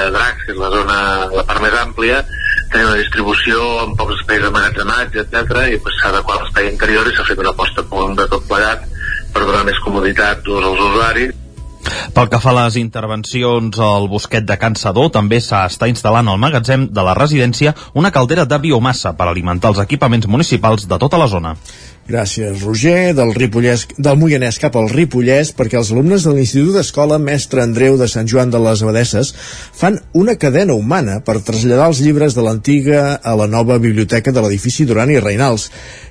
[0.51, 0.97] és la zona,
[1.33, 2.23] la part més àmplia,
[2.71, 7.27] tenia una distribució amb pocs espais d'emmagatzematge, etc i pues, adequat l'espai interior i s'ha
[7.27, 8.87] fet una aposta de tot plegat
[9.33, 11.37] per donar més comoditat als usuaris
[12.13, 16.41] pel que fa a les intervencions al bosquet de Can Sadó, també s'està instal·lant al
[16.41, 21.17] magatzem de la residència una caldera de biomassa per alimentar els equipaments municipals de tota
[21.17, 21.55] la zona.
[22.11, 27.21] Gràcies, Roger, del, Ripollès, del Moianès cap al Ripollès, perquè els alumnes de l'Institut d'Escola
[27.23, 29.31] Mestre Andreu de Sant Joan de les Abadesses
[29.79, 34.43] fan una cadena humana per traslladar els llibres de l'antiga a la nova biblioteca de
[34.43, 35.69] l'edifici Duran i Reinals.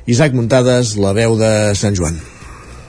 [0.09, 2.40] Isaac Muntades, la veu de Sant Joan.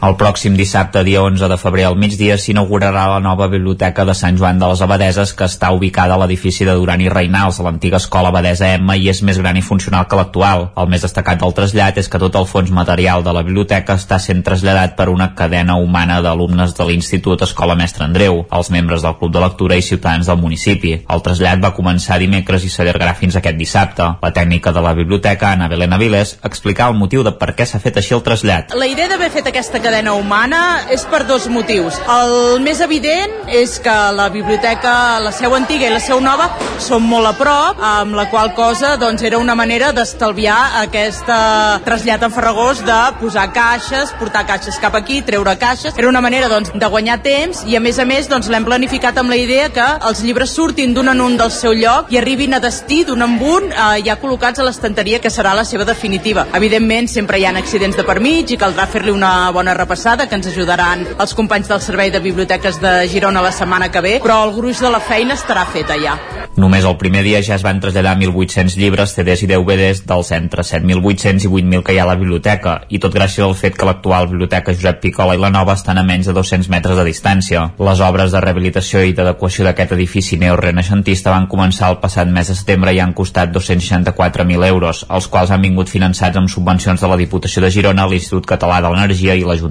[0.01, 4.37] El pròxim dissabte, dia 11 de febrer al migdia, s'inaugurarà la nova biblioteca de Sant
[4.39, 7.99] Joan de les Abadeses, que està ubicada a l'edifici de Duran i Reinals, a l'antiga
[8.01, 10.71] escola abadesa Emma, i és més gran i funcional que l'actual.
[10.81, 14.17] El més destacat del trasllat és que tot el fons material de la biblioteca està
[14.17, 19.19] sent traslladat per una cadena humana d'alumnes de l'Institut Escola Mestre Andreu, els membres del
[19.21, 20.95] Club de Lectura i ciutadans del municipi.
[21.05, 24.09] El trasllat va començar dimecres i s'allargarà fins aquest dissabte.
[24.25, 27.85] La tècnica de la biblioteca, Ana Belén Avilés, explicava el motiu de per què s'ha
[27.85, 28.73] fet així el trasllat.
[28.73, 31.97] La idea d'haver fet aquesta humana és per dos motius.
[32.07, 36.47] El més evident és que la biblioteca, la seu antiga i la seu nova
[36.79, 42.23] són molt a prop, amb la qual cosa doncs, era una manera d'estalviar aquesta trasllat
[42.23, 45.97] en Farragós de posar caixes, portar caixes cap aquí, treure caixes.
[45.97, 49.19] Era una manera doncs, de guanyar temps i a més a més doncs, l'hem planificat
[49.19, 52.55] amb la idea que els llibres surtin d'un en un del seu lloc i arribin
[52.55, 56.47] a destí d'un en un eh, ja col·locats a l'estanteria que serà la seva definitiva.
[56.57, 60.37] Evidentment sempre hi ha accidents de per mig i caldrà fer-li una bona repassada que
[60.37, 64.43] ens ajudaran els companys del Servei de Biblioteques de Girona la setmana que ve, però
[64.45, 66.19] el gruix de la feina estarà feta ja.
[66.61, 70.65] Només el primer dia ja es van traslladar 1.800 llibres, CDs i DVDs dels entre
[70.67, 73.87] 7.800 i 8.000 que hi ha a la biblioteca, i tot gràcies al fet que
[73.87, 77.63] l'actual biblioteca Josep Picola i la nova estan a menys de 200 metres de distància.
[77.79, 82.57] Les obres de rehabilitació i d'adequació d'aquest edifici neorenaixentista van començar el passat mes de
[82.59, 87.19] setembre i han costat 264.000 euros, els quals han vingut finançats amb subvencions de la
[87.23, 89.70] Diputació de Girona, l'Institut Català de l'Energia i l'Ajuntament.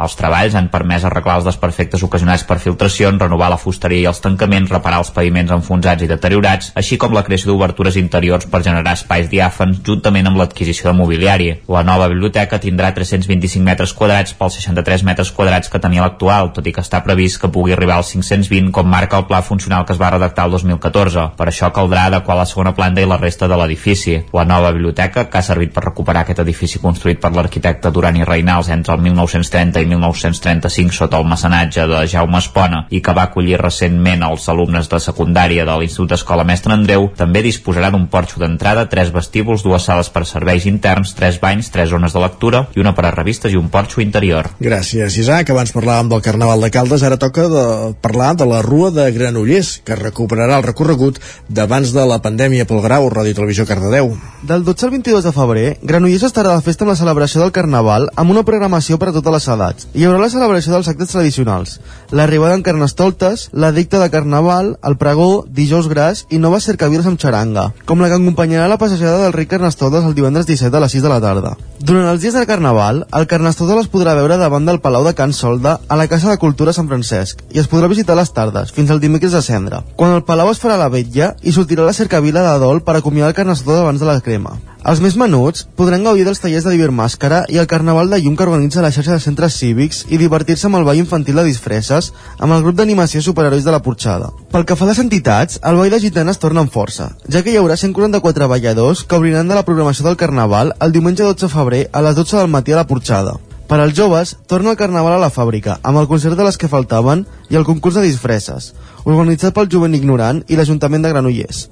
[0.00, 4.20] Els treballs han permès arreglar els desperfectes ocasionats per filtracions, renovar la fusteria i els
[4.24, 8.94] tancaments, reparar els paviments enfonsats i deteriorats, així com la creació d'obertures interiors per generar
[8.96, 11.50] espais diàfans juntament amb l'adquisició de mobiliari.
[11.68, 16.66] La nova biblioteca tindrà 325 metres quadrats pels 63 metres quadrats que tenia l'actual, tot
[16.66, 19.94] i que està previst que pugui arribar als 520 com marca el pla funcional que
[19.96, 21.26] es va redactar el 2014.
[21.36, 24.16] Per això caldrà adequar la segona planta i la resta de l'edifici.
[24.36, 28.26] La nova biblioteca, que ha servit per recuperar aquest edifici construït per l'arquitecte Duran i
[28.26, 33.28] Reinals entre el 1930 i 1935 sota el mecenatge de Jaume Espona i que va
[33.28, 38.40] acollir recentment els alumnes de secundària de l'Institut Escola Mestre Andreu, també disposarà d'un porxo
[38.42, 42.82] d'entrada, tres vestíbuls, dues sales per serveis interns, tres banys, tres zones de lectura i
[42.82, 44.50] una per a revistes i un porxo interior.
[44.60, 45.50] Gràcies, Isaac.
[45.50, 47.64] Abans parlàvem del Carnaval de Caldes, ara toca de
[48.02, 52.82] parlar de la Rua de Granollers, que recuperarà el recorregut d'abans de la pandèmia pel
[52.84, 54.14] Grau, Ràdio Televisió Cardedeu.
[54.42, 58.08] Del 12 al 22 de febrer, Granollers estarà de festa amb la celebració del Carnaval
[58.16, 59.86] amb una programació per a totes les edats.
[59.94, 61.76] Hi haurà la celebració dels actes tradicionals,
[62.10, 67.20] l'arribada en carnestoltes, la dicta de Carnaval, el pregó, dijous gras i noves cercaviles amb
[67.20, 70.96] xaranga, com la que acompanyarà la passejada del ric Carnestoltes el divendres 17 a les
[70.96, 71.54] 6 de la tarda.
[71.78, 75.36] Durant els dies del Carnaval, el Carnestoltes es podrà veure davant del Palau de Can
[75.36, 78.90] Solda a la Casa de Cultura Sant Francesc i es podrà visitar les tardes, fins
[78.90, 82.46] al dimecres de cendre, quan el Palau es farà la vetlla i sortirà la cercavila
[82.46, 84.58] de dol per acomiadar el Carnestoltes abans de la crema.
[84.80, 88.36] Els més menuts podran gaudir dels tallers de Divert Màscara i el Carnaval de Llum
[88.36, 92.08] que organitza la xarxa de centres cívics i divertir-se amb el ball infantil de disfresses
[92.38, 94.30] amb el grup d'animació Superherois de la Porxada.
[94.50, 97.52] Pel que fa a les entitats, el ball de gitanes torna amb força, ja que
[97.52, 101.52] hi haurà 144 balladors que obriran de la programació del Carnaval el diumenge 12 de
[101.52, 103.36] febrer a les 12 del matí a la Porxada.
[103.68, 106.72] Per als joves, torna el Carnaval a la fàbrica, amb el concert de les que
[106.72, 108.72] faltaven i el concurs de disfresses,
[109.04, 111.68] organitzat pel Jovent Ignorant i l'Ajuntament de Granollers.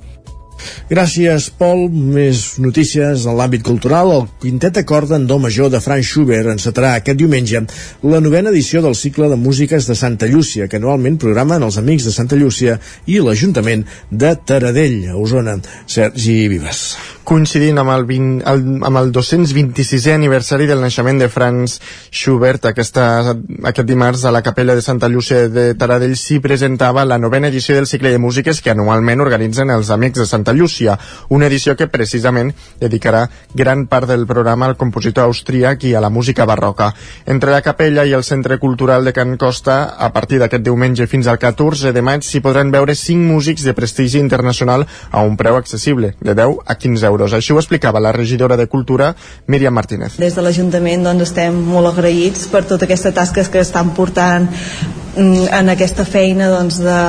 [0.91, 1.87] Gràcies, Pol.
[1.91, 4.13] Més notícies en l'àmbit cultural.
[4.15, 7.65] El quintet de corda en do major de Franz Schubert encetarà aquest diumenge
[8.03, 12.09] la novena edició del cicle de músiques de Santa Llúcia, que anualment programen els Amics
[12.09, 15.59] de Santa Llúcia i l'Ajuntament de Taradell, a Osona.
[15.87, 21.75] Sergi Vives coincidint amb el, 20, el, amb el 226è aniversari del naixement de Franz
[22.09, 23.35] Schubert aquesta,
[23.69, 27.77] aquest dimarts a la capella de Santa Llúcia de Taradell s'hi presentava la novena edició
[27.77, 30.97] del cicle de músiques que anualment organitzen els Amics de Santa Llúcia
[31.29, 36.09] una edició que precisament dedicarà gran part del programa al compositor austríac i a la
[36.09, 36.95] música barroca.
[37.27, 41.29] Entre la capella i el Centre Cultural de Can Costa, a partir d'aquest diumenge fins
[41.29, 45.61] al 14 de maig s'hi podran veure 5 músics de prestigi internacional a un preu
[45.61, 47.35] accessible, de 10 a 15 euros euros.
[47.35, 49.15] Així ho explicava la regidora de Cultura,
[49.47, 50.19] Míriam Martínez.
[50.23, 55.49] Des de l'Ajuntament doncs, estem molt agraïts per tota aquesta tasca que estan portant mm,
[55.59, 57.01] en aquesta feina doncs, de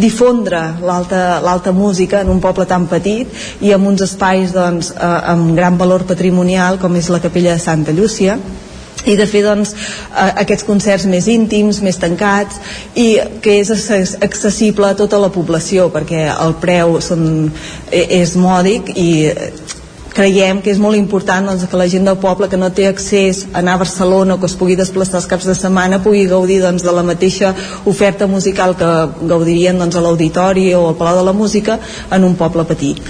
[0.00, 5.54] difondre l'alta música en un poble tan petit i amb uns espais doncs, eh, amb
[5.56, 8.38] gran valor patrimonial com és la capella de Santa Llúcia
[9.06, 9.74] i de fer doncs,
[10.14, 12.60] aquests concerts més íntims, més tancats
[12.96, 13.08] i
[13.44, 13.70] que és
[14.24, 17.24] accessible a tota la població perquè el preu són,
[17.90, 19.10] e, és mòdic i
[20.14, 23.44] creiem que és molt important doncs, que la gent del poble que no té accés
[23.50, 26.60] a anar a Barcelona o que es pugui desplaçar els caps de setmana pugui gaudir
[26.62, 27.52] doncs, de la mateixa
[27.90, 28.94] oferta musical que
[29.34, 33.02] gaudirien doncs, a l'auditori o al Palau de la Música en un poble petit.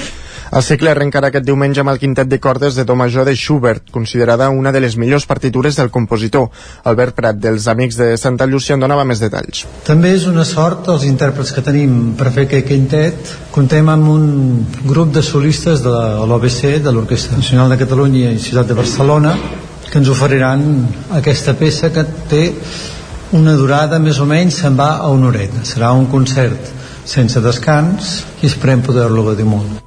[0.55, 3.89] El cicle arrencarà aquest diumenge amb el quintet de cordes de do major de Schubert,
[3.91, 6.45] considerada una de les millors partitures del compositor.
[6.85, 9.65] Albert Prat, dels Amics de Santa Llúcia, en donava més detalls.
[9.83, 13.33] També és una sort els intèrprets que tenim per fer aquest quintet.
[13.51, 14.29] Contem amb un
[14.87, 15.95] grup de solistes de
[16.31, 19.35] l'OBC, de l'Orquestra Nacional de Catalunya i Ciutat de Barcelona,
[19.91, 20.63] que ens oferiran
[21.19, 22.45] aquesta peça que té
[23.35, 25.67] una durada més o menys se'n va a una horeta.
[25.67, 26.71] Serà un concert
[27.05, 29.84] sense descans i esperem poder-lo gaudir molt.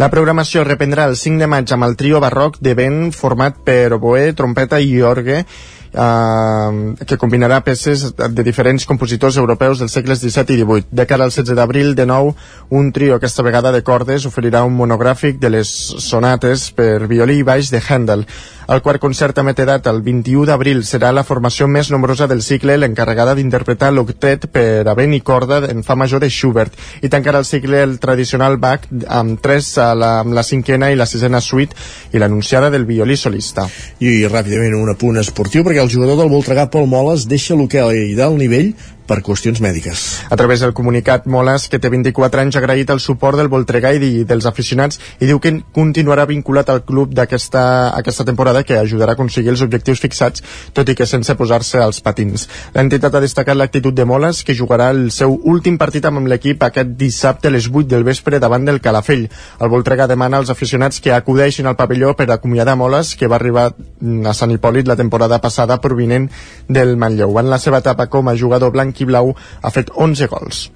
[0.00, 3.92] La programació reprendrà el 5 de maig amb el trio barroc de vent format per
[3.96, 5.44] oboe, trompeta i orgue
[5.92, 10.86] eh, que combinarà peces de diferents compositors europeus dels segles XVII i XVIII.
[10.90, 12.34] De cara al 16 d'abril, de nou,
[12.70, 15.68] un trio, aquesta vegada de cordes, oferirà un monogràfic de les
[15.98, 18.26] sonates per violí i baix de Handel.
[18.70, 22.76] El quart concert amb edat el 21 d'abril serà la formació més nombrosa del cicle,
[22.78, 27.40] l'encarregada d'interpretar l'octet per a vent i corda en fa major de Schubert i tancarà
[27.42, 31.40] el cicle el tradicional Bach amb tres a la, amb la cinquena i la sisena
[31.42, 31.74] suite
[32.14, 33.66] i l'anunciada del violí solista.
[33.98, 38.36] I ràpidament un apunt esportiu perquè el jugador del Voltregà Pol Moles deixa l'hoquei d'alt
[38.40, 38.72] nivell
[39.10, 40.04] per qüestions mèdiques.
[40.30, 43.90] A través del comunicat, Moles, que té 24 anys, ha agraït el suport del Voltregà
[43.96, 47.62] i dels aficionats i diu que continuarà vinculat al club d'aquesta
[47.98, 50.44] aquesta temporada que ajudarà a aconseguir els objectius fixats,
[50.76, 52.46] tot i que sense posar-se als patins.
[52.76, 56.94] L'entitat ha destacat l'actitud de Moles, que jugarà el seu últim partit amb l'equip aquest
[57.00, 59.26] dissabte a les 8 del vespre davant del Calafell.
[59.58, 63.70] El Voltregà demana als aficionats que acudeixin al pavelló per acomiadar Moles, que va arribar
[63.70, 66.30] a Sant Hipòlit la temporada passada provinent
[66.68, 67.38] del Manlleu.
[67.40, 70.66] En la seva etapa com a jugador blanc blau ha fet 11 gols.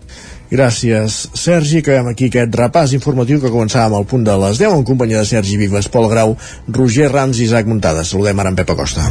[0.54, 1.80] Gràcies, Sergi.
[1.82, 5.28] Acabem aquí aquest repàs informatiu que començàvem al punt de les 10 en companyia de
[5.28, 6.36] Sergi Vives, Pol Grau,
[6.68, 8.04] Roger Rams i Isaac Muntada.
[8.04, 9.08] Saludem ara en Pep Acosta.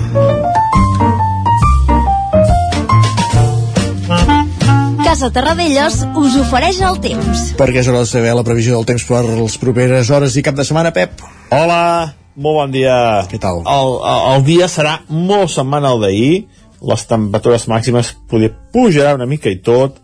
[5.03, 7.41] Casa Terradellos us ofereix el temps.
[7.59, 10.55] Perquè és hora de saber la previsió del temps per les properes hores i cap
[10.57, 11.21] de setmana, Pep.
[11.53, 12.95] Hola, molt bon dia.
[13.29, 13.61] Què tal?
[13.61, 16.47] El, el, el dia serà molt semblant al d'ahir,
[16.83, 19.99] les temperatures màximes poder pujarà una mica i tot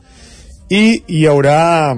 [0.70, 1.96] i hi haurà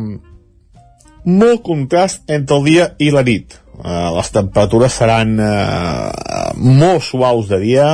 [1.25, 7.51] molt contrast entre el dia i la nit uh, les temperatures seran uh, molt suaus
[7.51, 7.87] de dia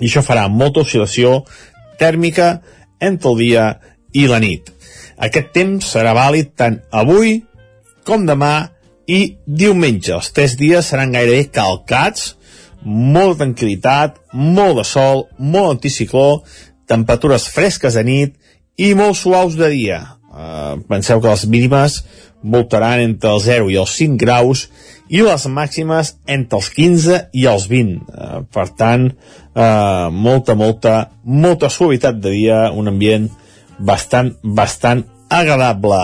[0.00, 1.42] i això farà molta oscil·lació
[2.00, 2.56] tèrmica
[2.98, 3.66] entre el dia
[4.18, 4.72] i la nit
[5.22, 7.42] aquest temps serà vàlid tant avui
[8.06, 8.72] com demà
[9.06, 10.14] i diumenge.
[10.14, 12.34] Els tres dies seran gairebé calcats
[12.84, 16.42] molta tranquil·litat, molt de sol, molt anticicló,
[16.90, 18.34] temperatures fresques de nit
[18.80, 20.02] i molt suaus de dia.
[20.32, 21.98] Uh, penseu que les mínimes
[22.42, 24.64] voltaran entre els 0 i els 5 graus
[25.12, 28.00] i les màximes entre els 15 i els 20.
[28.08, 29.10] Uh, per tant,
[29.52, 33.28] uh, molta, molta, molta suavitat de dia, un ambient
[33.78, 36.00] bastant, bastant agradable.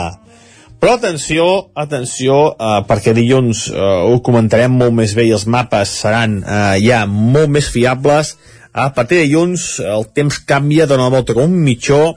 [0.78, 1.44] Però atenció,
[1.74, 6.78] atenció, eh, perquè dilluns eh, ho comentarem molt més bé i els mapes seran eh,
[6.84, 8.36] ja molt més fiables.
[8.70, 12.14] A partir de dilluns el temps canvia, dona la volta com un mitjó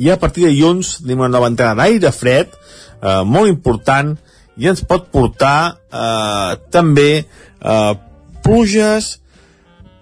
[0.00, 2.54] i a partir de dilluns tenim una nova entrada d'aire fred,
[3.02, 4.14] eh, molt important,
[4.56, 5.58] i ens pot portar
[5.92, 7.92] eh, també eh,
[8.44, 9.18] pluges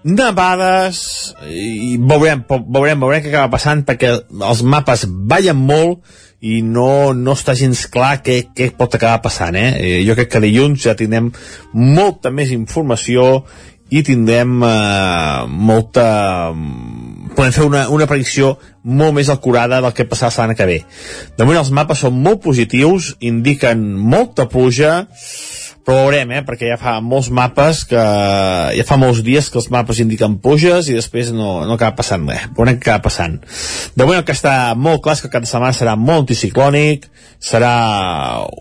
[0.03, 0.99] nevades
[1.47, 6.03] i veurem, veurem, veurem què acaba passant perquè els mapes ballen molt
[6.43, 9.69] i no, no està gens clar què, què pot acabar passant eh?
[9.79, 9.99] eh?
[10.07, 11.31] jo crec que dilluns ja tindrem
[11.73, 13.45] molta més informació
[13.93, 16.07] i tindrem eh, molta
[17.37, 20.81] podem fer una, una predicció molt més acurada del que passarà la setmana que ve
[20.83, 25.05] de moment els mapes són molt positius indiquen molta pluja
[25.83, 28.03] però veurem, eh, perquè ja fa molts mapes que
[28.77, 32.29] ja fa molts dies que els mapes indiquen puges i després no, no acaba passant
[32.29, 32.45] res.
[32.55, 33.41] Veurem què acaba passant.
[33.97, 36.25] De moment el que està molt clar és que el cap de setmana serà molt
[36.25, 37.09] anticiclònic
[37.43, 37.73] serà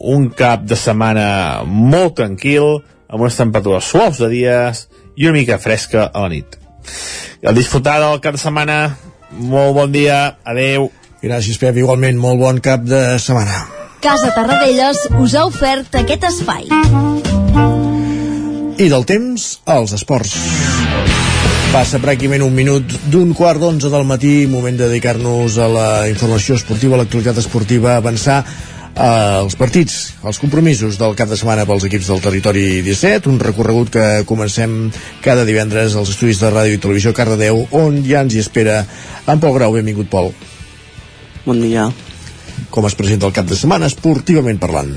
[0.09, 1.27] un cap de setmana
[1.67, 2.79] molt tranquil
[3.11, 4.87] amb unes temperatures suaus de dies
[5.19, 6.57] i una mica fresca a la nit.
[7.45, 8.79] A disfrutar del cap de setmana
[9.31, 10.89] molt bon dia, adeu.
[11.21, 16.63] Gràcies Pep, igualment molt bon cap de setmana Casa Tarradellas us ha ofert aquest espai.
[18.81, 20.33] I del temps, als esports.
[21.69, 26.57] Passa pràcticament un minut d'un quart d'onze del matí, moment de dedicar-nos a la informació
[26.57, 28.41] esportiva, a l'actualitat esportiva, avançar
[28.97, 33.93] als partits, als compromisos del cap de setmana pels equips del territori 17, un recorregut
[33.93, 34.89] que comencem
[35.21, 38.81] cada divendres als estudis de ràdio i televisió Cardedeu, on ja ens hi espera
[39.27, 39.77] en Pol Grau.
[39.77, 40.33] Benvingut, Pol.
[41.45, 41.91] Bon dia
[42.69, 44.93] com es presenta el cap de setmana esportivament parlant?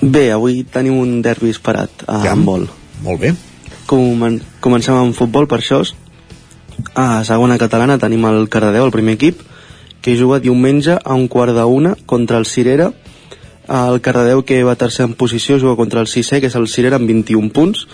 [0.00, 2.68] Bé, avui tenim un derbi esperat a ja, handbol.
[3.02, 3.32] Molt bé.
[3.90, 5.80] Com, comencem amb futbol, per això.
[6.94, 9.42] A segona catalana tenim el Cardedeu, el primer equip,
[10.02, 12.92] que juga diumenge a un quart d'una contra el Cirera.
[13.68, 17.02] El Cardedeu, que va tercer en posició, juga contra el sisè, que és el Cirera,
[17.02, 17.88] amb 21 punts.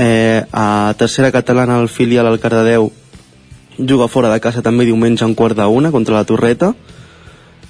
[0.00, 2.90] Eh, a tercera catalana, el filial, el Cardedeu,
[3.76, 6.72] juga fora de casa també diumenge a un quart d'una contra la Torreta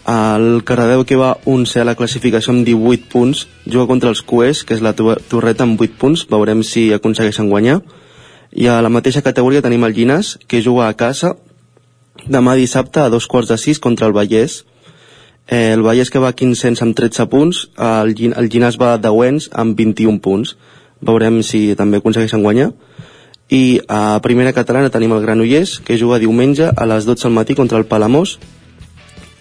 [0.06, 4.64] el Cardedeu que va 11 a la classificació amb 18 punts juga contra els Cues,
[4.64, 7.80] que és la Torreta amb 8 punts, veurem si aconsegueixen guanyar.
[8.52, 11.34] I a la mateixa categoria tenim el Llinàs que juga a casa
[12.28, 14.64] demà dissabte a dos quarts de sis contra el Vallès.
[15.48, 19.48] Eh, el Vallès que va 500 amb 13 punts el, el Llinàs va a Wens
[19.52, 20.56] amb 21 punts.
[21.00, 22.72] Veurem si també aconsegueixen guanyar.
[23.50, 27.54] I a primera catalana tenim el Granollers que juga diumenge a les 12 del matí
[27.54, 28.38] contra el Palamós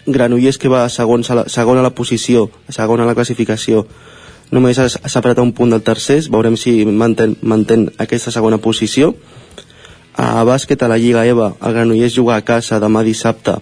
[0.06, 3.86] Granollers que va segons a la, segon a la posició, segon a la classificació,
[4.52, 9.14] només ha separat un punt del tercer, veurem si mantén, mantén aquesta segona posició.
[10.14, 13.56] A bàsquet, a la Lliga EVA, el Granollers juga a casa demà dissabte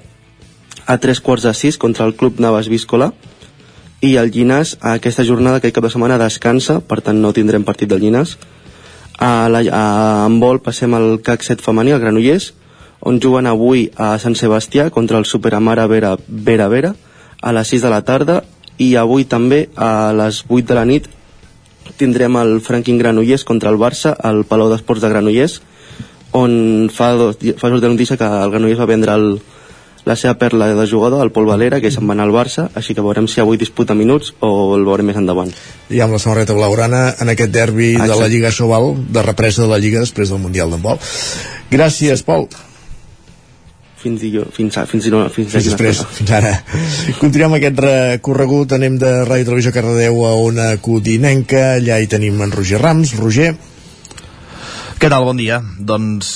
[0.87, 3.13] a tres quarts de sis contra el Club Navas Víscola
[4.03, 7.65] i el Llinàs a aquesta jornada aquest cap de setmana descansa, per tant no tindrem
[7.65, 8.35] partit del Llinàs.
[9.23, 9.85] A, la, a
[10.27, 12.51] handbol passem al CAC 7 femení, el Granollers,
[13.03, 16.95] on juguen avui a Sant Sebastià contra el Superamara Vera Vera Vera
[17.43, 18.43] a les 6 de la tarda
[18.79, 21.09] i avui també a les 8 de la nit
[21.99, 25.59] tindrem el Franklin Granollers contra el Barça al Palau d'Esports de Granollers
[26.33, 29.27] on fa dos, fa dos de notícia que el Granollers va vendre el,
[30.07, 32.97] la seva perla de jugador, el Pol Valera, que se'n va anar al Barça, així
[32.97, 35.53] que veurem si avui disputa minuts o el veurem més endavant.
[35.93, 38.15] I amb la samarreta blaugrana en aquest derbi Exacte.
[38.15, 41.03] de la Lliga Sobal, de represa de la Lliga després del Mundial d'handbol.
[41.71, 42.49] Gràcies, Pol
[44.03, 46.53] fins, dillo, fins, a, fins, fins, fins, fins després, fins ara.
[47.21, 52.55] Continuem aquest recorregut, anem de Ràdio Televisió Cardedeu a una codinenca, allà hi tenim en
[52.55, 53.15] Roger Rams.
[53.21, 53.53] Roger.
[55.03, 55.57] Què tal, bon dia?
[55.83, 56.29] Doncs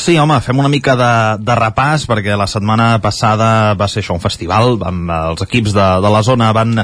[0.00, 1.10] sí, home, fem una mica de,
[1.44, 5.02] de repàs perquè la setmana passada va ser això un festival, vam,
[5.34, 6.78] els equips de, de la zona van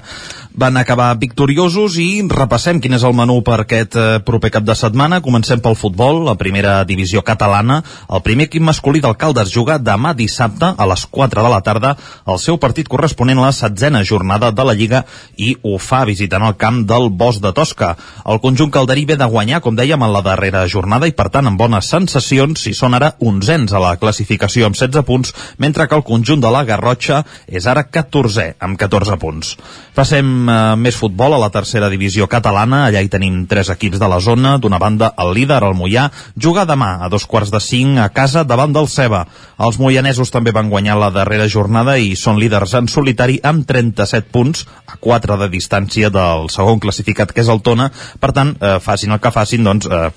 [0.61, 4.75] van acabar victoriosos i repassem quin és el menú per aquest eh, proper cap de
[4.77, 5.23] setmana.
[5.25, 7.79] Comencem pel futbol, la primera divisió catalana.
[8.13, 11.95] El primer equip masculí d'Alcaldes juga demà dissabte a les 4 de la tarda
[12.29, 15.03] el seu partit corresponent a la setzena jornada de la Lliga
[15.41, 17.95] i ho fa visitant el camp del Bosc de Tosca.
[18.29, 21.49] El conjunt calderí ve de guanyar, com dèiem, en la darrera jornada i, per tant,
[21.49, 25.97] amb bones sensacions, si són ara onzens a la classificació amb 16 punts, mentre que
[25.97, 29.57] el conjunt de la Garrotxa és ara 14è amb 14 punts.
[29.97, 32.83] Passem eh, més futbol a la tercera divisió catalana.
[32.89, 34.57] Allà hi tenim tres equips de la zona.
[34.59, 38.43] D'una banda, el líder, el Mollà, juga demà a dos quarts de cinc a casa
[38.45, 39.23] davant del Ceba.
[39.63, 44.29] Els moianesos també van guanyar la darrera jornada i són líders en solitari amb 37
[44.35, 47.91] punts, a 4 de distància del segon classificat, que és el Tona.
[48.21, 50.11] Per tant, eh, facin el que facin, doncs eh,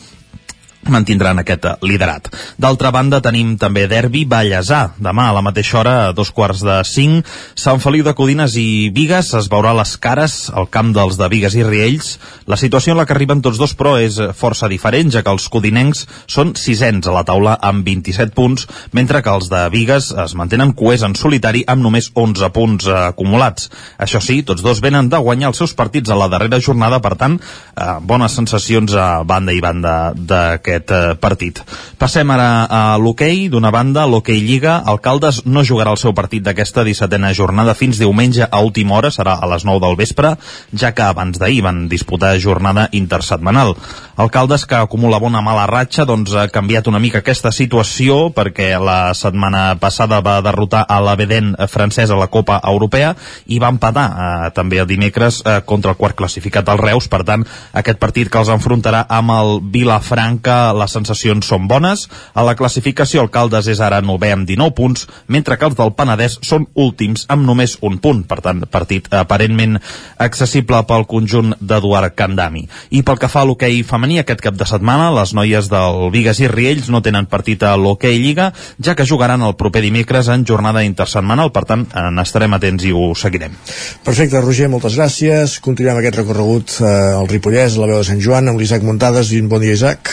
[0.90, 2.30] mantindran aquest liderat.
[2.58, 4.94] D'altra banda, tenim també derbi Vallèsà.
[5.04, 7.28] Demà a la mateixa hora, a dos quarts de cinc,
[7.60, 11.56] Sant Feliu de Codines i Vigues es veurà les cares al camp dels de Vigues
[11.56, 12.18] i Riells.
[12.50, 15.48] La situació en la que arriben tots dos, però, és força diferent, ja que els
[15.52, 20.36] codinencs són sisens a la taula amb 27 punts, mentre que els de Vigues es
[20.40, 23.70] mantenen coers en solitari amb només 11 punts eh, acumulats.
[24.02, 27.16] Això sí, tots dos venen de guanyar els seus partits a la darrera jornada, per
[27.20, 31.62] tant, eh, bones sensacions a banda i banda d'aquest aquest eh, partit.
[32.02, 33.48] Passem ara a l'hoquei.
[33.54, 34.82] D'una banda, l'hoquei Lliga.
[34.90, 39.12] El Caldes no jugarà el seu partit d'aquesta 17a jornada fins diumenge a última hora,
[39.14, 40.36] serà a les 9 del vespre,
[40.74, 43.76] ja que abans d'ahir van disputar jornada intersetmanal.
[44.18, 48.74] El Caldes, que acumula bona mala ratxa, doncs ha canviat una mica aquesta situació perquè
[48.82, 53.14] la setmana passada va derrotar a la Beden francesa a la Copa Europea
[53.48, 57.10] i va empatar eh, també el dimecres eh, contra el quart classificat al Reus.
[57.10, 62.08] Per tant, aquest partit que els enfrontarà amb el Vilafranca, les sensacions són bones.
[62.34, 65.94] A la classificació, el Caldes és ara 9 amb 19 punts, mentre que els del
[65.98, 68.24] Penedès són últims amb només un punt.
[68.30, 69.80] Per tant, partit aparentment
[70.24, 72.64] accessible pel conjunt d'Eduard Candami.
[72.96, 76.40] I pel que fa a l'hoquei femení, aquest cap de setmana, les noies del Vigues
[76.40, 80.46] i Riells no tenen partit a l'hoquei Lliga, ja que jugaran el proper dimecres en
[80.48, 83.58] jornada intersetmanal, per tant, n'estarem atents i ho seguirem.
[84.06, 85.60] Perfecte, Roger, moltes gràcies.
[85.64, 89.34] Continuem aquest recorregut eh, al Ripollès, a la veu de Sant Joan, amb l'Isaac Muntades.
[89.34, 90.12] I un bon dia, Isaac.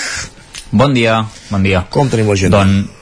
[0.70, 1.82] Bon dia, bon dia.
[1.90, 2.54] Com tenim la gent?
[2.54, 3.00] Doncs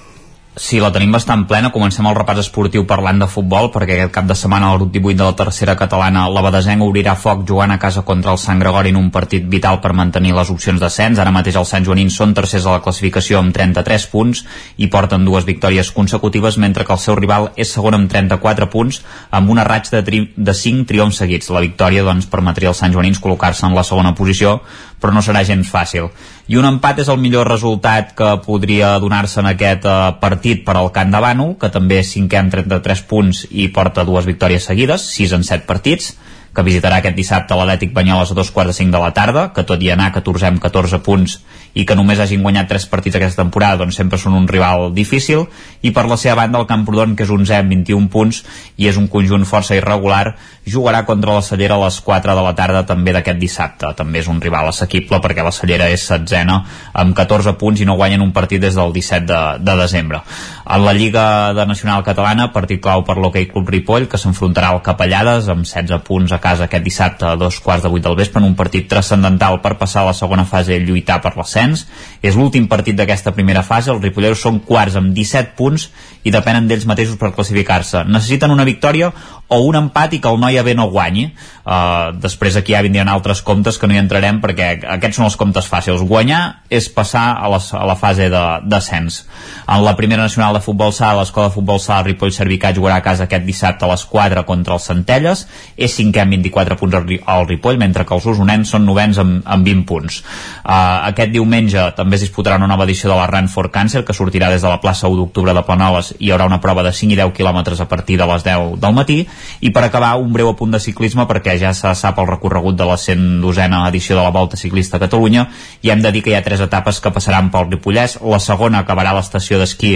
[0.59, 1.69] Sí, la tenim bastant plena.
[1.71, 5.15] Comencem el repàs esportiu parlant de futbol, perquè aquest cap de setmana el grup 18
[5.21, 8.91] de la tercera catalana, la Badesenc, obrirà foc jugant a casa contra el Sant Gregori
[8.91, 11.21] en un partit vital per mantenir les opcions d'ascens.
[11.23, 14.43] Ara mateix els Sant Joanins són tercers a la classificació amb 33 punts
[14.83, 19.05] i porten dues victòries consecutives, mentre que el seu rival és segon amb 34 punts,
[19.31, 21.53] amb una raig de, tri de 5 triomfs seguits.
[21.55, 24.59] La victòria doncs, permetria als Sant Joanins col·locar-se en la segona posició,
[24.99, 26.11] però no serà gens fàcil.
[26.49, 30.79] I un empat és el millor resultat que podria donar-se en aquest eh, partit per
[30.81, 34.65] al Camp de Bànol, que també és cinquè amb 33 punts i porta dues victòries
[34.71, 36.15] seguides, 6 en 7 partits
[36.59, 39.63] que visitarà aquest dissabte l'Atlètic Banyoles a dos quarts de cinc de la tarda, que
[39.63, 41.39] tot i anar 14 amb 14 punts
[41.79, 45.45] i que només hagin guanyat 3 partits aquesta temporada, doncs sempre són un rival difícil,
[45.87, 48.41] i per la seva banda el Camprodon, que és un 0 amb 21 punts
[48.77, 50.35] i és un conjunt força irregular,
[50.67, 53.93] jugarà contra la Cellera a les 4 de la tarda també d'aquest dissabte.
[53.95, 56.59] També és un rival assequible perquè la Cellera és setzena
[56.93, 60.25] amb 14 punts i no guanyen un partit des del 17 de, de desembre.
[60.71, 64.83] En la Lliga de Nacional Catalana, partit clau per l'Hockey Club Ripoll, que s'enfrontarà al
[64.85, 68.43] Capellades amb 16 punts a casa aquest dissabte a dos quarts de vuit del vespre
[68.43, 71.87] en un partit transcendental per passar a la segona fase i lluitar per l'ascens.
[72.21, 75.89] És l'últim partit d'aquesta primera fase, els ripolleros són quarts amb 17 punts
[76.29, 78.05] i depenen d'ells mateixos per classificar-se.
[78.05, 79.09] Necessiten una victòria
[79.49, 81.31] o un empat i que el Noia B no guanyi.
[81.65, 84.69] Uh, després aquí ja vindrien altres comptes que no hi entrarem perquè
[84.99, 86.05] aquests són els comptes fàcils.
[86.05, 89.23] Guanyar és passar a la, a la fase d'ascens.
[89.65, 93.05] En la primera nacional de futbol sala, l'escola de futbol sala Ripoll Servicat jugarà a
[93.05, 95.47] casa aquest dissabte a les 4 contra els Centelles.
[95.77, 99.67] És cinquè amb 24 punts al Ripoll, mentre que els usonens són novens amb, amb
[99.67, 100.23] 20 punts.
[100.63, 104.15] Uh, aquest diumenge també es disputarà una nova edició de la Run for Cancer, que
[104.15, 106.93] sortirà des de la plaça 1 d'octubre de Planoles i hi haurà una prova de
[106.93, 109.19] 5 i 10 quilòmetres a partir de les 10 del matí
[109.65, 112.89] i per acabar un breu apunt de ciclisme perquè ja se sap el recorregut de
[112.89, 115.49] la 112a edició de la Volta Ciclista a Catalunya
[115.83, 118.85] i hem de dir que hi ha tres etapes que passaran pel Ripollès la segona
[118.85, 119.95] acabarà a l'estació d'esquí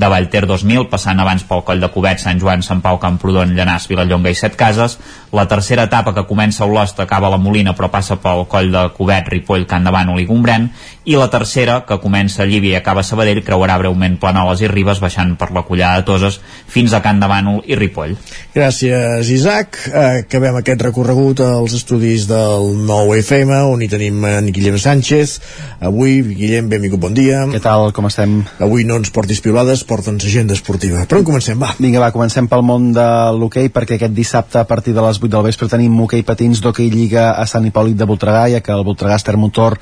[0.00, 3.86] de Vallter 2000, passant abans pel Coll de CuBet, Sant Joan, Sant Pau, Camprodon, Llanàs,
[3.90, 4.96] Vilallonga i Set Cases.
[5.36, 8.72] La tercera etapa que comença a Olost acaba a la Molina però passa pel Coll
[8.72, 10.70] de CuBet, Ripoll, Can de Bànol i Gombrèn.
[11.10, 14.68] I la tercera, que comença a Llívia i acaba a Sabadell, creuarà breument Planoles i
[14.68, 16.40] Ribes, baixant per la Collada de Toses
[16.70, 18.16] fins a Can de Bànol i Ripoll.
[18.54, 19.78] Gràcies, Isaac.
[19.94, 25.38] Acabem aquest recorregut als estudis del nou FM, on hi tenim en Guillem Sánchez.
[25.80, 27.44] Avui, Guillem, benvingut, bon dia.
[27.50, 28.40] Què tal, com estem?
[28.60, 31.02] Avui no ens portis piulades, porta'ns agenda esportiva.
[31.10, 31.72] Però on comencem, va?
[31.82, 35.30] Vinga, va, comencem pel món de l'hoquei, perquè aquest dissabte, a partir de les 8
[35.32, 38.86] del vespre, tenim hoquei patins d'hoquei Lliga a Sant Hipòlit de Voltregà, ja que el
[38.86, 39.78] Voltregà Ester Motor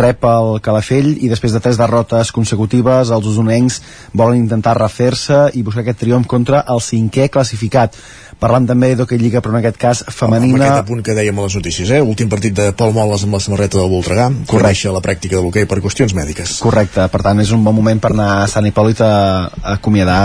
[0.00, 3.80] rep el Calafell, i després de tres derrotes consecutives, els usonencs
[4.16, 7.98] volen intentar refer-se i buscar aquest triomf contra el cinquè classificat.
[8.40, 10.56] Parlant també d'hoquei Lliga, però en aquest cas femenina...
[10.56, 12.00] Amb aquest apunt que dèiem a les notícies, eh?
[12.00, 15.68] Últim partit de Pol Moles amb la samarreta del Voltregà, corregeix la pràctica de l'hoquei
[15.68, 16.56] per qüestions mèdiques.
[16.64, 19.12] Correcte, per tant és un bon moment per anar a Sant Hipòlit a,
[19.60, 20.20] a acomiadar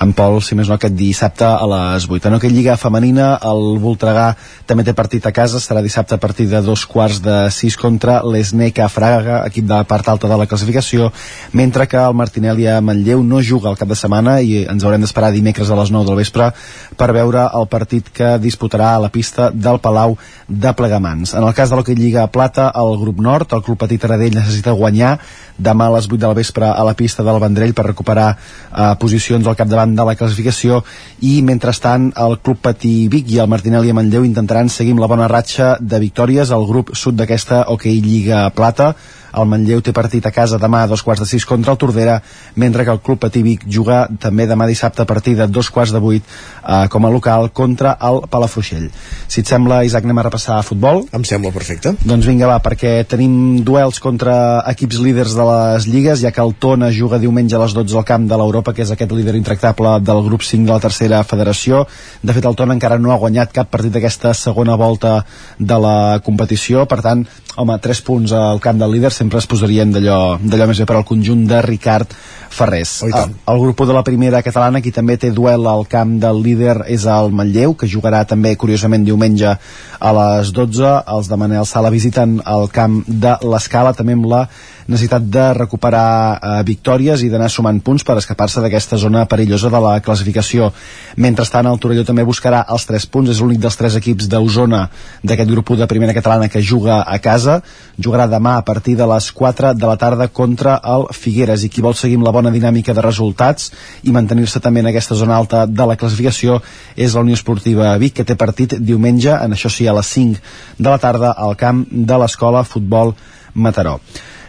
[0.00, 2.30] en Pol, si més no, aquest dissabte a les 8.
[2.30, 4.30] En aquella lliga femenina, el Voltregà
[4.68, 8.20] també té partit a casa, serà dissabte a partir de dos quarts de sis contra
[8.24, 11.10] l'Esneca Fraga, equip de la part alta de la classificació,
[11.52, 15.04] mentre que el Martinelli a Manlleu no juga el cap de setmana i ens haurem
[15.04, 16.48] d'esperar dimecres a les 9 del vespre
[16.96, 20.16] per veure el partit que disputarà a la pista del Palau
[20.48, 21.34] de Plegamans.
[21.36, 24.72] En el cas de l'Hockey Lliga Plata, el grup nord, el club Petit Aradell necessita
[24.72, 25.18] guanyar
[25.60, 29.46] demà a les 8 del vespre a la pista del Vendrell per recuperar eh, posicions
[29.46, 30.82] al capdavant de la classificació
[31.20, 35.10] i mentrestant el Club Patí Vic i el Martinelli a Manlleu intentaran seguir amb la
[35.12, 38.94] bona ratxa de victòries al grup sud d'aquesta Hockey Lliga Plata
[39.36, 42.20] el Manlleu té partit a casa demà a dos quarts de sis contra el Tordera,
[42.56, 45.92] mentre que el Club Patí Vic juga també demà dissabte a partir de dos quarts
[45.94, 48.88] de vuit eh, com a local contra el Palafrugell.
[49.28, 51.04] Si et sembla, Isaac, anem a repassar a futbol.
[51.16, 51.94] Em sembla perfecte.
[52.04, 54.34] Doncs vinga, va, perquè tenim duels contra
[54.72, 58.08] equips líders de les lligues, ja que el Tona juga diumenge a les 12 al
[58.08, 61.84] camp de l'Europa, que és aquest líder intractable del grup 5 de la tercera federació.
[62.22, 65.20] De fet, el Tona encara no ha guanyat cap partit d'aquesta segona volta
[65.58, 67.24] de la competició, per tant,
[67.56, 71.04] home, 3 punts al camp del líder sempre es posarien d'allò més bé per al
[71.08, 72.14] conjunt de Ricard
[72.50, 72.96] Ferrés.
[73.04, 76.40] Oh, el, el grup de la primera catalana, qui també té duel al camp del
[76.42, 80.94] líder és el Manlleu, que jugarà també, curiosament, diumenge a les 12.
[81.14, 84.46] Els de Manel Sala visiten el camp de l'Escala, també amb la
[84.90, 89.80] necessitat de recuperar eh, victòries i d'anar sumant punts per escapar-se d'aquesta zona perillosa de
[89.80, 90.72] la classificació.
[91.16, 94.82] Mentrestant, el Torelló també buscarà els 3 punts, és l'únic dels 3 equips d'Osona
[95.22, 97.60] d'aquest grup 1 de primera catalana que juga a casa.
[97.96, 101.84] Jugarà demà a partir de les 4 de la tarda contra el Figueres i qui
[101.84, 103.70] vol seguir amb la bona dinàmica de resultats
[104.02, 106.60] i mantenir-se també en aquesta zona alta de la classificació
[106.96, 110.40] és la Unió Esportiva Vic que té partit diumenge, en això sí a les 5
[110.78, 113.14] de la tarda al camp de l'Escola Futbol
[113.54, 114.00] Mataró.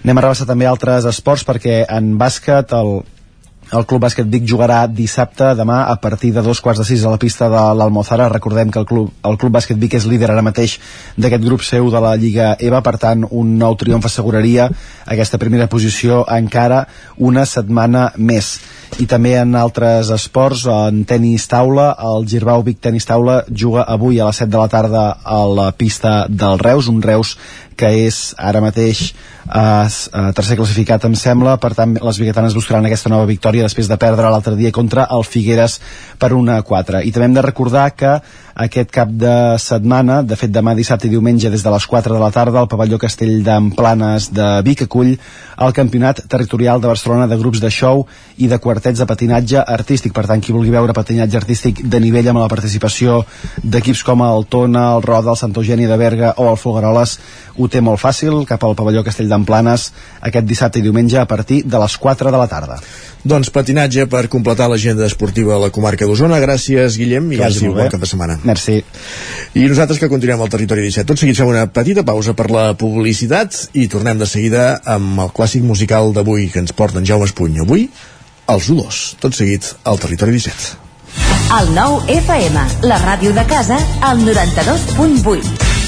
[0.01, 3.03] Anem a rebassar també altres esports perquè en bàsquet el,
[3.77, 7.11] el Club Bàsquet Vic jugarà dissabte, demà, a partir de dos quarts de sis a
[7.13, 8.25] la pista de l'Almozara.
[8.33, 10.73] Recordem que el Club, el Club Bàsquet Vic és líder ara mateix
[11.21, 14.71] d'aquest grup seu de la Lliga EVA, per tant, un nou triomf asseguraria
[15.05, 16.87] aquesta primera posició encara
[17.17, 18.55] una setmana més.
[18.99, 24.17] I també en altres esports, en tennis taula, el Girbau Vic Tenis Taula juga avui
[24.17, 27.37] a les 7 de la tarda a la pista del Reus, un Reus
[27.77, 29.11] que és ara mateix
[29.49, 33.97] eh, tercer classificat em sembla, per tant les biguetanes buscaran aquesta nova victòria després de
[34.01, 35.79] perdre l'altre dia contra el Figueres
[36.19, 38.19] per una 4 i també hem de recordar que
[38.61, 42.21] aquest cap de setmana, de fet demà dissabte i diumenge des de les 4 de
[42.21, 45.15] la tarda el pavelló Castell d'Emplanes de Vic acull
[45.61, 48.05] el Campionat Territorial de Barcelona de grups de show
[48.37, 52.31] i de quartets de patinatge artístic per tant qui vulgui veure patinatge artístic de nivell
[52.31, 53.21] amb la participació
[53.63, 57.17] d'equips com el Tona, el Roda, el Santa Eugènia de Berga o el Fogaroles
[57.57, 59.89] ho té molt fàcil cap al pavelló Castell d'Emplanes
[60.29, 62.79] aquest dissabte i diumenge a partir de les 4 de la tarda.
[63.21, 66.39] Doncs patinatge per completar l'agenda esportiva a la comarca d'Osona.
[66.41, 68.39] Gràcies, Guillem, i Que vagi molt bon cap de setmana.
[68.51, 68.81] Merci.
[69.55, 71.07] I nosaltres que continuem al territori 17.
[71.07, 74.65] Tot seguit fem una petita pausa per la publicitat i tornem de seguida
[74.95, 77.61] amb el clàssic musical d'avui que ens porta en Jaume Espuny.
[77.63, 77.87] Avui,
[78.51, 79.03] els Olors.
[79.23, 80.79] Tot seguit al territori 17.
[81.51, 85.80] El nou FM, la ràdio de casa, al 92.8.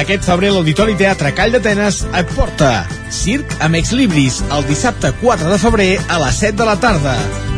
[0.00, 2.70] Aquest febrer l'Auditori Teatre Call d'Atenes et porta
[3.14, 7.14] Circ amb Ex Libris el dissabte 4 de febrer a les 7 de la tarda.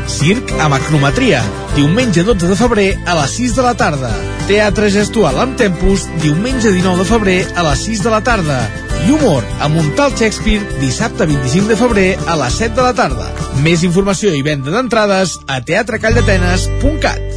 [0.07, 1.40] Circ amb acrometria,
[1.74, 4.11] diumenge 12 de febrer a les 6 de la tarda.
[4.47, 8.61] Teatre gestual amb tempus, diumenge 19 de febrer a les 6 de la tarda.
[9.07, 12.94] I humor amb un tal Shakespeare, dissabte 25 de febrer a les 7 de la
[12.94, 13.31] tarda.
[13.65, 17.36] Més informació i venda d'entrades a teatrecalldatenes.cat.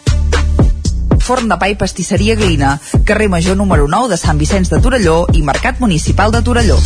[1.21, 5.25] Forn de pa i pastisseria Glina, carrer Major número 9 de Sant Vicenç de Torelló
[5.33, 6.77] i Mercat Municipal de Torelló.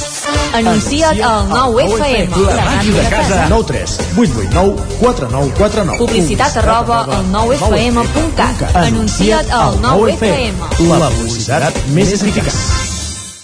[0.59, 3.45] Anuncia't al 9FM, la ràdio de casa.
[3.49, 8.75] 9 3 8 8 9 4 9 4 9 Publicitat arroba al 9FM.cat.
[8.85, 10.61] Anuncia't al 9FM.
[10.91, 12.61] La publicitat més eficaç.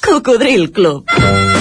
[0.01, 1.61] Cocodril Club.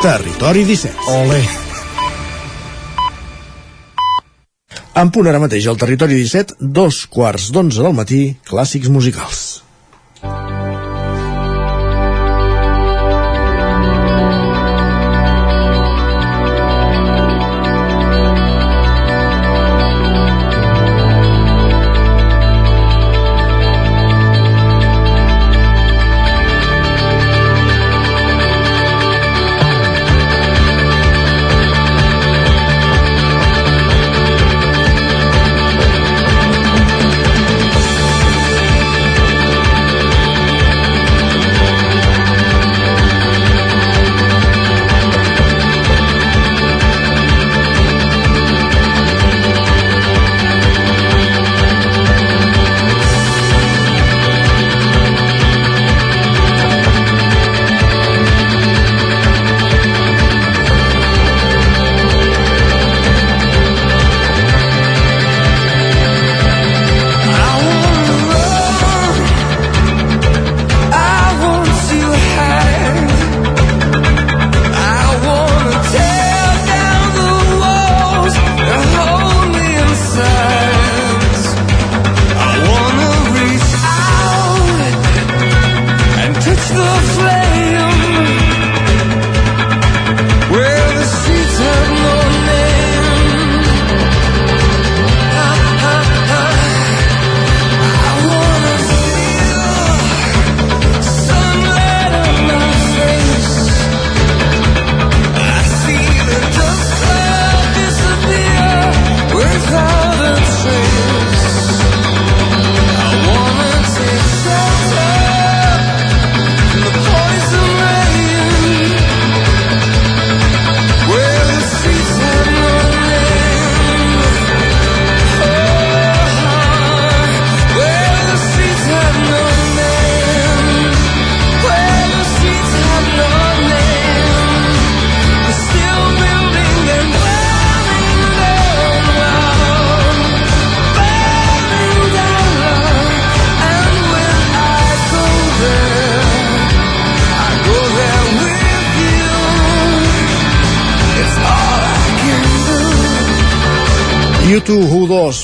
[0.00, 0.96] Territori 17.
[1.12, 1.38] Ole!
[4.96, 9.42] En punt ara mateix al Territori 17, dos quarts d'onze del matí, clàssics musicals.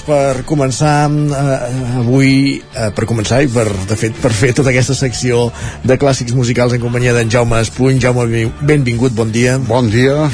[0.07, 1.55] Per començar eh,
[2.01, 5.49] avui, eh, per començar i per, de fet per fer tota aquesta secció
[5.85, 7.99] de clàssics musicals en companyia d'en Jaume Espuny.
[8.03, 9.59] Jaume, benvingut, bon dia.
[9.59, 10.29] Bon dia.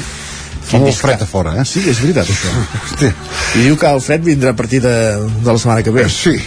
[0.63, 1.67] Fa molt fred a fora, eh?
[1.67, 3.09] Sí, és veritat, això.
[3.59, 4.95] I diu que el fred vindrà a partir de,
[5.43, 6.07] de la setmana que ve.
[6.09, 6.37] Sí.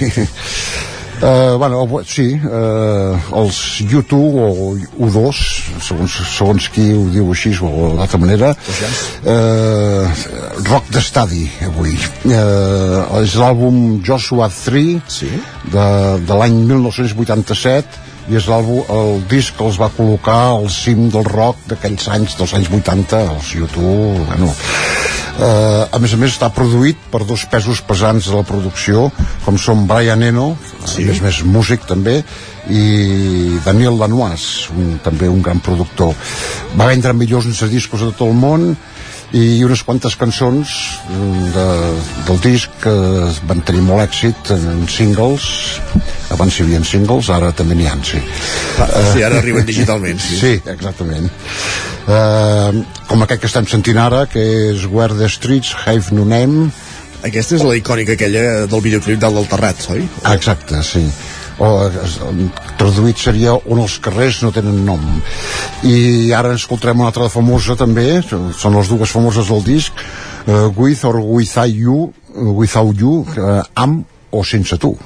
[1.16, 3.58] Uh, bueno, sí, uh, els
[3.88, 4.48] U2 o
[5.00, 5.38] U2,
[5.80, 8.50] segons, segons qui ho diu així o d'altra manera,
[9.24, 10.18] uh,
[10.96, 11.94] d'estadi avui.
[12.24, 15.28] Uh, és l'àlbum Joshua 3 sí.
[15.72, 15.86] de,
[16.24, 21.26] de l'any 1987 i és l'àlbum, el disc que els va col·locar al cim del
[21.28, 24.54] rock d'aquells anys, dels anys 80, els YouTube, bueno...
[25.36, 29.10] Uh, a més a més està produït per dos pesos pesants de la producció
[29.44, 30.46] com són Brian Eno
[30.86, 31.02] sí.
[31.02, 32.14] a més a més músic també
[32.72, 36.16] i Daniel Lanois un, també un gran productor
[36.72, 38.64] va vendre milions de discos de tot el món
[39.34, 40.72] i unes quantes cançons
[41.54, 41.66] de,
[42.28, 42.94] del disc que
[43.48, 45.48] van tenir molt èxit en singles
[46.34, 48.20] abans hi havia singles, ara també n'hi ha sí.
[48.78, 51.26] Ah, sí, ara arriben digitalment sí, sí exactament
[52.06, 52.70] uh,
[53.10, 56.70] com aquest que estem sentint ara que és Where the Streets Have No Name
[57.26, 60.06] aquesta és la icònica aquella del videoclip del Terrat, oi?
[60.36, 61.02] exacte, sí
[61.58, 61.68] o
[62.76, 65.02] traduït seria on els carrers no tenen nom.
[65.88, 71.04] I ara escoltarem una altra famosa també són les dues famoses del disc uh, With
[71.08, 74.96] or Without You Without You uh, amb o sense tu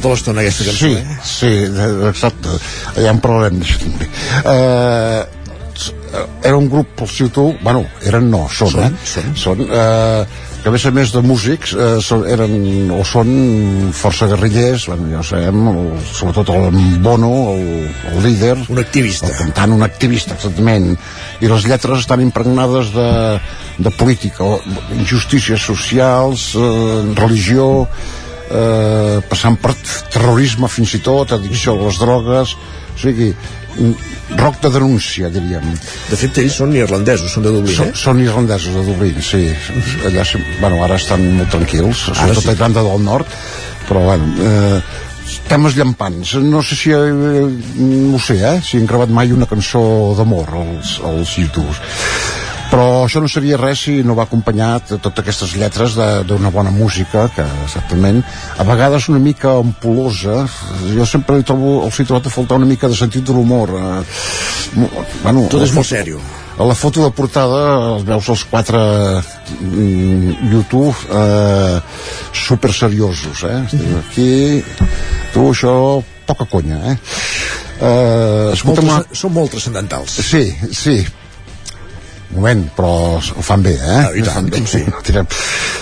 [0.00, 1.18] tota l'estona aquesta cançó, Sí, eh?
[1.22, 1.52] sí,
[2.10, 2.58] exacte.
[2.98, 4.08] Ja en parlarem d'això també.
[5.80, 5.94] S-
[6.42, 8.90] era un grup, els YouTube, bueno, eren no, són, Són, eh?
[9.06, 9.34] Són.
[9.38, 10.24] són eh,
[10.60, 13.30] que a més a més de músics eh, són, eren o són
[13.96, 15.78] força guerrillers, bueno, ja ho sabem, el,
[16.10, 16.66] sobretot el
[17.00, 20.90] Bono, el, el líder, un activista, el cantant, un activista, exactament,
[21.40, 23.08] i les lletres estan impregnades de,
[23.78, 24.58] de política, o
[24.98, 27.86] injustícies socials, eh, religió,
[28.50, 29.74] eh, passant per
[30.12, 32.54] terrorisme fins i tot, addicció a les drogues,
[32.90, 33.30] o sigui,
[34.36, 35.66] rock de denúncia, diríem.
[36.10, 37.98] De fet, ells són irlandesos, són de Dublín, Són, eh?
[37.98, 39.44] són irlandesos de Dublín, sí.
[40.08, 40.26] Allà,
[40.60, 42.50] bueno, ara estan molt tranquils, sobretot sí.
[42.50, 43.38] a Irlanda del Nord,
[43.88, 44.82] però bueno, eh,
[45.50, 46.34] temes llampants.
[46.42, 47.10] No sé si, eh,
[47.78, 49.82] no sé, eh, si han gravat mai una cançó
[50.18, 51.80] d'amor als, als youtubers.
[52.70, 56.50] Però això no seria res si no va acompanyat de totes aquestes lletres de- d'una
[56.54, 58.22] bona música, que exactament,
[58.58, 60.44] a vegades una mica ampul·losa.
[60.94, 63.68] Jo sempre li trobo, els he trobat a faltar una mica de sentit de l'humor.
[63.74, 64.86] Eh,
[65.24, 66.20] bueno, Tot és molt sèrio.
[66.60, 71.80] a la foto de portada els veus els quatre mm, YouTube eh,
[72.32, 73.62] super seriosos eh?
[73.98, 74.62] aquí
[75.32, 76.96] tu això poca conya eh?
[77.80, 80.10] Eh, escolta'm Molt Són molt transcendentals.
[80.20, 80.98] sí, sí
[82.36, 83.96] moment, però ho fan bé, eh?
[83.96, 84.84] Ah, i tant, doncs sí.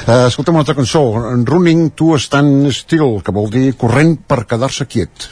[0.09, 1.03] Eh, escolta'm una altra cançó,
[1.45, 5.27] Running to Stand Still, que vol dir corrent per quedar-se quiet.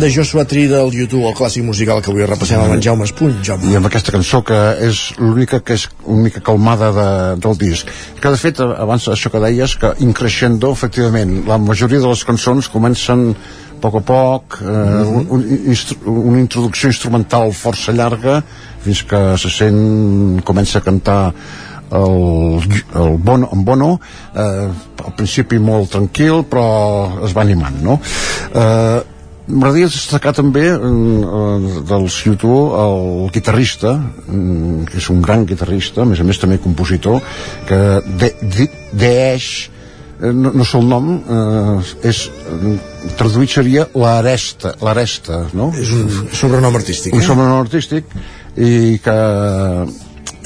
[0.00, 3.34] De Joshua Tree del YouTube, el clàssic musical que avui repassem amb en Jaume Espuny.
[3.44, 3.68] Jaume.
[3.68, 4.56] i amb aquesta cançó que
[4.86, 7.08] és l'única que és una mica calmada de,
[7.44, 7.90] del disc
[8.20, 12.70] que de fet abans això que deies que increixendo efectivament la majoria de les cançons
[12.72, 15.44] comencen a poc a poc eh, un, un,
[15.74, 18.40] instru una introducció instrumental força llarga
[18.80, 21.22] fins que se sent comença a cantar
[21.90, 22.60] el,
[22.94, 23.94] el Bono, en Bono
[24.32, 24.68] eh,
[25.04, 28.00] al principi molt tranquil però es va animant no?
[28.54, 29.09] eh,
[29.50, 36.08] M'agradaria destacar també eh, dels YouTube el guitarrista mm, que és un gran guitarrista a
[36.08, 37.20] més a més també compositor
[37.68, 37.80] que
[38.20, 39.48] de, de, Deeix
[40.20, 42.22] eh, no, no sé el nom eh, és,
[43.18, 45.72] traduït seria l'Aresta l'Aresta no?
[45.74, 47.26] És un sobrenom artístic un eh?
[47.26, 48.14] sobrenom artístic
[48.60, 49.18] i que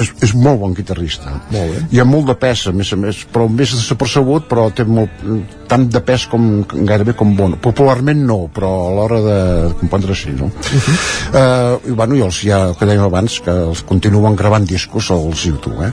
[0.01, 1.83] és, és molt bon guitarrista molt bé.
[1.93, 5.23] hi ha molt de pes a més a més però més desapercebut però té molt,
[5.71, 9.39] tant de pes com gairebé com bon popularment no però a l'hora de
[9.81, 10.51] compondre sí no?
[10.51, 10.97] Uh -huh.
[11.41, 15.11] uh, i bueno i els ja el que dèiem abans que els continuen gravant discos
[15.11, 15.93] als YouTube eh?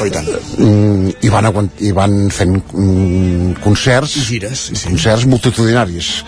[0.00, 0.26] oh, i, tant.
[0.58, 4.88] Mm, i, van aguant, i van fent mm, concerts I gires sí, sí.
[4.88, 6.24] concerts multitudinaris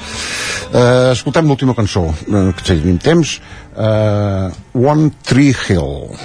[0.73, 3.41] uh, escoltem l'última cançó uh, que tenim temps
[3.77, 6.17] uh, One Tree Hill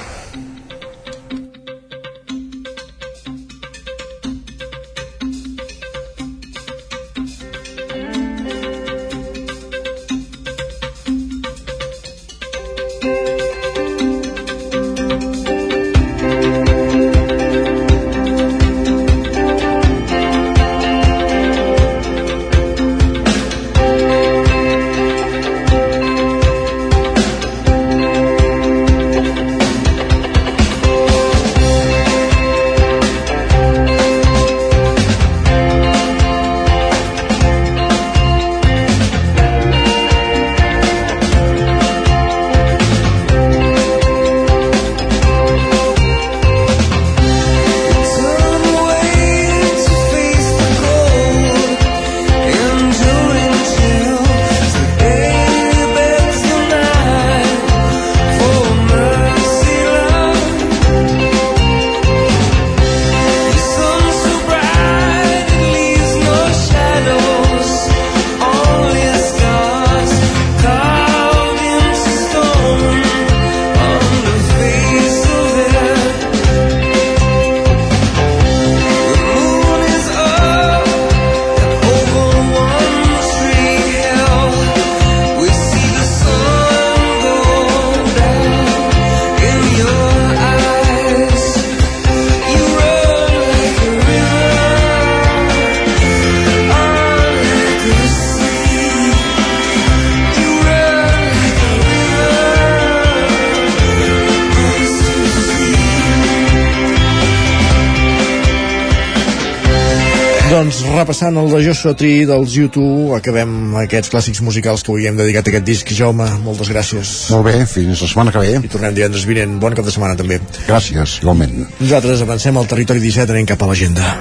[111.20, 115.44] repassant el de Joshua Tree dels YouTube, acabem aquests clàssics musicals que avui hem dedicat
[115.48, 115.92] a aquest disc.
[115.92, 117.32] Jaume, moltes gràcies.
[117.34, 118.54] Molt bé, fins la setmana que ve.
[118.64, 119.60] I tornem divendres vinent.
[119.60, 120.40] Bon cap de setmana també.
[120.68, 121.68] Gràcies, igualment.
[121.82, 124.16] Nosaltres avancem al territori 17, anem cap a l'agenda.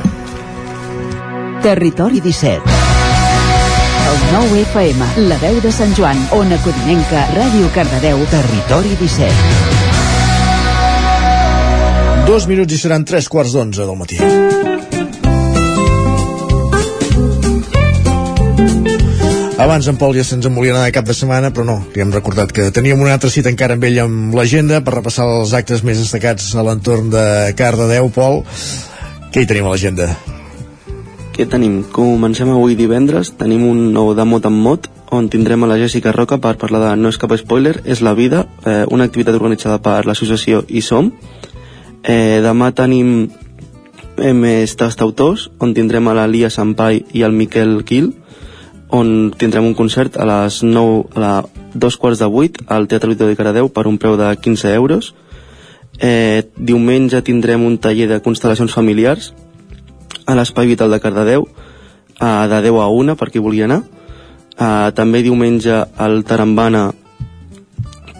[1.63, 2.63] Territori 17.
[4.09, 5.01] El 9 FM,
[5.31, 9.33] la veu de Sant Joan, Ona Codinenca, Ràdio Cardedeu, Territori 17.
[12.27, 14.19] Dos minuts i seran tres quarts d'onze del matí.
[19.59, 22.03] Abans en Pol ja se'ns en volia anar de cap de setmana, però no, li
[22.03, 25.51] hem recordat que teníem una altra cita encara amb ell amb l'agenda per repassar els
[25.59, 27.25] actes més destacats a l'entorn de
[27.59, 28.45] Cardedeu, Pol.
[29.35, 30.07] Què hi tenim a l'agenda?
[31.35, 31.81] Què tenim?
[31.95, 36.11] Comencem avui divendres, tenim un nou de mot en mot, on tindrem a la Jessica
[36.15, 39.79] Roca per parlar de No és cap spoiler, és la vida, eh, una activitat organitzada
[39.83, 41.13] per l'associació I Som.
[42.03, 43.29] Eh, demà tenim
[44.19, 48.13] eh, més tastautors, on tindrem a la Lia Sampai i el Miquel Quil,
[48.91, 51.33] on tindrem un concert a les 9, a la
[51.75, 55.15] dos quarts de 8 al Teatre Auditori de Caradeu per un preu de 15 euros.
[56.01, 59.33] Eh, diumenge tindrem un taller de constel·lacions familiars
[60.27, 63.83] a l'Espai Vital de Cardedeu eh, de 10 a 1 per qui vulgui anar.
[64.59, 66.91] Eh, també diumenge al Tarambana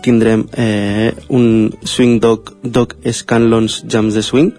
[0.03, 4.53] tindrem eh, un Swing Dog, Dog Scanlons Jams de Swing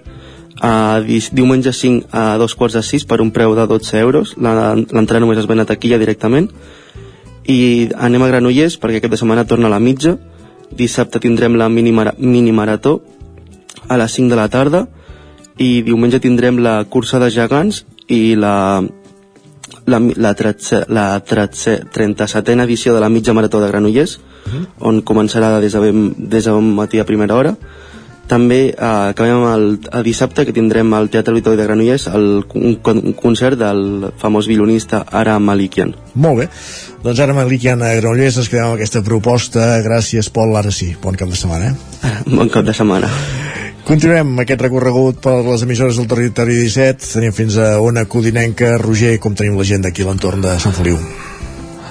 [0.62, 1.00] a
[1.32, 4.36] diumenge 5 a dos quarts de 6 per un preu de 12 euros.
[4.38, 6.50] L'entrada només es ven a taquilla directament.
[7.48, 10.18] I anem a Granollers perquè aquest de setmana torna a la mitja.
[10.76, 13.02] Dissabte tindrem la mini, mini marató
[13.88, 14.88] a les 5 de la tarda.
[15.58, 18.84] I diumenge tindrem la cursa de gegants i la
[19.90, 24.68] la, la, 13, la 13, 37a edició de la mitja marató de Granollers uh -huh.
[24.80, 27.58] on començarà des de, ben, des de bon matí a primera hora
[28.30, 32.78] també eh, acabem el, el dissabte que tindrem al Teatre Auditori de Granollers el, un,
[32.78, 35.96] un concert del famós violonista Ara Malikian.
[36.14, 36.50] Molt bé.
[37.04, 39.72] Doncs ara Malikian a Granollers ens quedem amb aquesta proposta.
[39.86, 40.56] Gràcies, Pol.
[40.60, 40.94] Ara sí.
[41.02, 42.14] Bon cap de setmana, eh?
[42.38, 43.10] Bon cap de setmana.
[43.90, 47.10] Continuem aquest recorregut per les emissores del territori 17.
[47.16, 48.76] Tenim fins a Ona Codinenca.
[48.78, 51.00] Roger, com tenim la gent d'aquí a l'entorn de Sant Feliu?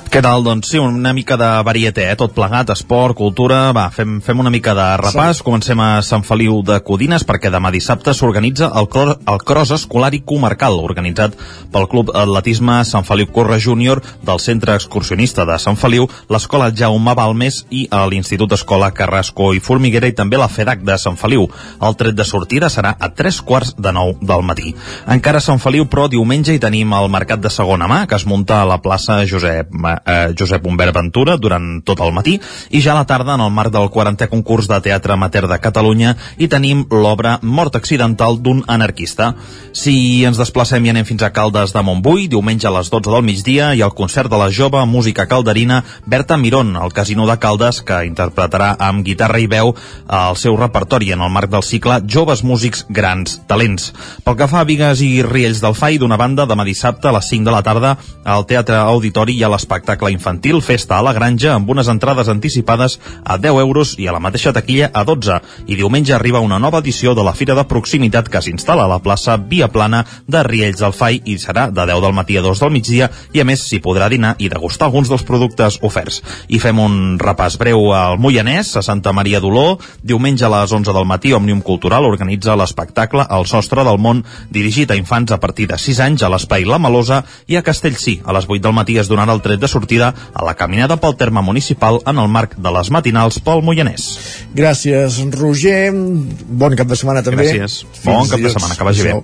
[0.09, 0.41] Què tal?
[0.41, 2.17] Doncs sí, una mica de varieté, eh?
[2.17, 3.59] tot plegat, esport, cultura...
[3.77, 5.43] Va, fem, fem una mica de repàs.
[5.45, 10.09] Comencem a Sant Feliu de Codines perquè demà dissabte s'organitza el, cro el Cross Escolar
[10.17, 11.37] i Comarcal, organitzat
[11.75, 17.13] pel Club Atletisme Sant Feliu Corre Júnior del Centre Excursionista de Sant Feliu, l'Escola Jaume
[17.19, 21.45] Balmes i a l'Institut Escola Carrasco i Formiguera i també la FEDAC de Sant Feliu.
[21.85, 24.73] El tret de sortida serà a tres quarts de nou del matí.
[25.05, 28.25] Encara a Sant Feliu, però diumenge hi tenim el Mercat de Segona Mà, que es
[28.25, 32.39] munta a la plaça Josep eh, Josep Humbert Ventura durant tot el matí
[32.71, 35.59] i ja a la tarda en el marc del 40è concurs de teatre amateur de
[35.59, 39.35] Catalunya hi tenim l'obra Mort accidental d'un anarquista.
[39.73, 43.27] Si ens desplacem i anem fins a Caldes de Montbui, diumenge a les 12 del
[43.27, 47.83] migdia i el concert de la jove música calderina Berta Mirón, al Casino de Caldes,
[47.83, 52.45] que interpretarà amb guitarra i veu el seu repertori en el marc del cicle Joves
[52.45, 53.93] Músics Grans Talents.
[54.25, 57.29] Pel que fa a Vigues i Riells del Fai, d'una banda, demà dissabte a les
[57.29, 61.55] 5 de la tarda al Teatre Auditori hi ha l'espectacle infantil Festa a la Granja
[61.55, 65.41] amb unes entrades anticipades a 10 euros i a la mateixa taquilla a 12.
[65.67, 68.99] I diumenge arriba una nova edició de la Fira de Proximitat que s'instal·la a la
[69.01, 72.61] plaça Via Plana de Riells del Fai i serà de 10 del matí a 2
[72.61, 76.21] del migdia i a més s'hi podrà dinar i degustar alguns dels productes oferts.
[76.49, 79.79] I fem un repàs breu al Moianès, a Santa Maria d'Oló.
[80.03, 84.91] Diumenge a les 11 del matí Òmnium Cultural organitza l'espectacle El sostre del món dirigit
[84.91, 88.21] a infants a partir de 6 anys a l'Espai La Malosa i a Castellcí.
[88.25, 91.17] A les 8 del matí es donarà el tret de sortida a la caminada pel
[91.17, 94.09] terme municipal en el marc de les matinals pel Moianès.
[94.55, 95.93] Gràcies, Roger.
[95.93, 97.47] Bon cap de setmana també.
[97.47, 97.85] Gràcies.
[98.05, 99.15] Bon Fins cap de setmana, que vagi bé.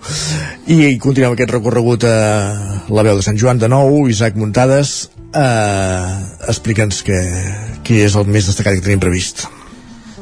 [0.66, 2.14] I continuem aquest recorregut a
[2.88, 5.10] la veu de Sant Joan de nou, Isaac Muntades.
[5.34, 7.20] Uh, Explica'ns què,
[7.82, 9.48] què és el més destacat que tenim previst.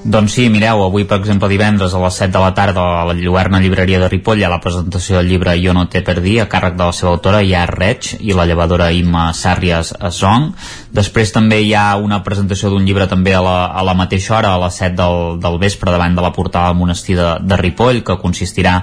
[0.02, 3.14] Doncs sí, mireu, avui, per exemple, divendres a les 7 de la tarda a la
[3.14, 6.40] Lluerna Llibreria de Ripoll hi ha la presentació del llibre Jo no té per dir,
[6.42, 10.50] a càrrec de la seva autora Iar Reig i la llevadora Imma Sàrries Song.
[10.92, 14.50] Després també hi ha una presentació d'un llibre també a la, a la mateixa hora,
[14.52, 18.02] a les 7 del, del vespre, davant de la portada del monestir de, de Ripoll,
[18.04, 18.74] que consistirà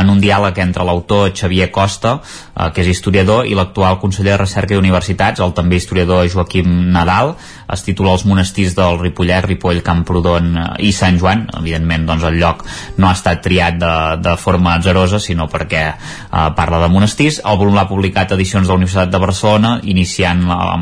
[0.00, 4.40] en un diàleg entre l'autor Xavier Costa, eh, que és historiador, i l'actual conseller de
[4.40, 7.34] Recerca i Universitats, el també historiador Joaquim Nadal.
[7.68, 11.44] Es titula Els monestirs del Ripollet, Ripoll, Camprodon eh, i Sant Joan.
[11.60, 12.64] Evidentment, doncs, el lloc
[12.96, 13.92] no ha estat triat de,
[14.24, 17.42] de forma atzerosa, sinó perquè eh, parla de monestirs.
[17.44, 20.72] El volum l'ha publicat Edicions de la Universitat de Barcelona, iniciant la,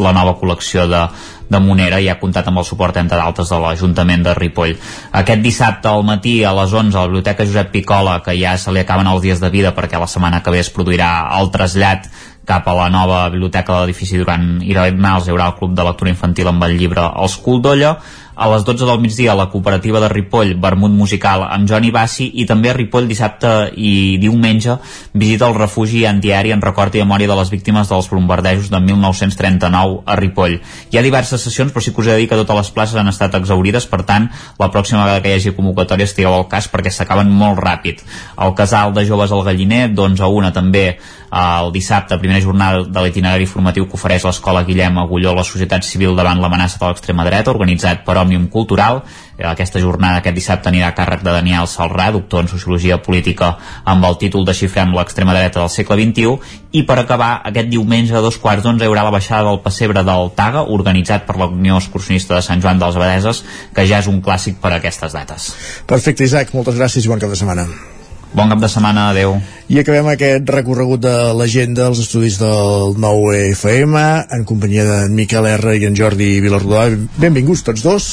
[0.00, 1.02] la nova col·lecció de,
[1.50, 4.76] de Monera i ha comptat amb el suport, entre d'altres, de l'Ajuntament de Ripoll.
[5.22, 8.74] Aquest dissabte al matí a les 11 a la Biblioteca Josep Picola, que ja se
[8.74, 12.10] li acaben els dies de vida perquè la setmana que ve es produirà el trasllat
[12.50, 16.10] cap a la nova biblioteca de l'edifici durant hivernals hi haurà el Club de Lectura
[16.10, 17.92] Infantil amb el llibre Els Cul d'Olla
[18.40, 22.30] a les 12 del migdia a la cooperativa de Ripoll Vermut Musical amb Johnny Bassi
[22.40, 24.78] i també a Ripoll dissabte i diumenge
[25.12, 30.00] visita el refugi antiaeri en record i memòria de les víctimes dels bombardejos de 1939
[30.06, 30.56] a Ripoll.
[30.88, 32.96] Hi ha diverses sessions però sí que us he de dir que totes les places
[32.96, 36.72] han estat exaurides per tant la pròxima vegada que hi hagi convocatòria estigueu al cas
[36.72, 38.00] perquè s'acaben molt ràpid.
[38.40, 40.86] El casal de joves al Galliner d'11 a 1 també
[41.30, 46.16] el dissabte, primera jornada de l'itinerari formatiu que ofereix l'escola Guillem Agulló la societat civil
[46.18, 49.02] davant l'amenaça de l'extrema dreta, organitzat per Òmnium Cultural.
[49.38, 53.52] Eh, Aquesta jornada aquest dissabte anirà a càrrec de Daniel Salrà, doctor en Sociologia Política,
[53.84, 56.34] amb el títol Desxifrem l'extrema dreta del segle XXI.
[56.72, 60.02] I per acabar, aquest diumenge a dos quarts d'onze hi haurà la baixada del pessebre
[60.02, 63.44] del Taga, organitzat per la Unió Excursionista de Sant Joan dels Abadeses,
[63.74, 65.54] que ja és un clàssic per a aquestes dates.
[65.86, 67.99] Perfecte, Isaac, moltes gràcies i bon cap de setmana.
[68.30, 69.32] Bon cap de setmana, adeu.
[69.66, 73.96] I acabem aquest recorregut de l'agenda als estudis del 9FM
[74.36, 76.84] en companyia de Miquel R i en Jordi Vilarrodà.
[77.18, 78.06] Benvinguts tots dos.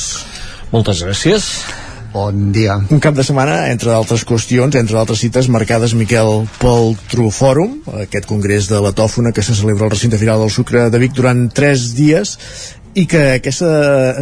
[0.71, 1.51] Moltes gràcies.
[2.15, 2.79] Bon dia.
[2.89, 7.77] Un cap de setmana, entre d'altres qüestions, entre d'altres cites marcades, Miquel, pel Trufòrum,
[8.07, 11.13] aquest congrés de la tòfona que se celebra al recinte final del Sucre de Vic
[11.13, 12.33] durant tres dies
[12.97, 13.69] i que aquesta,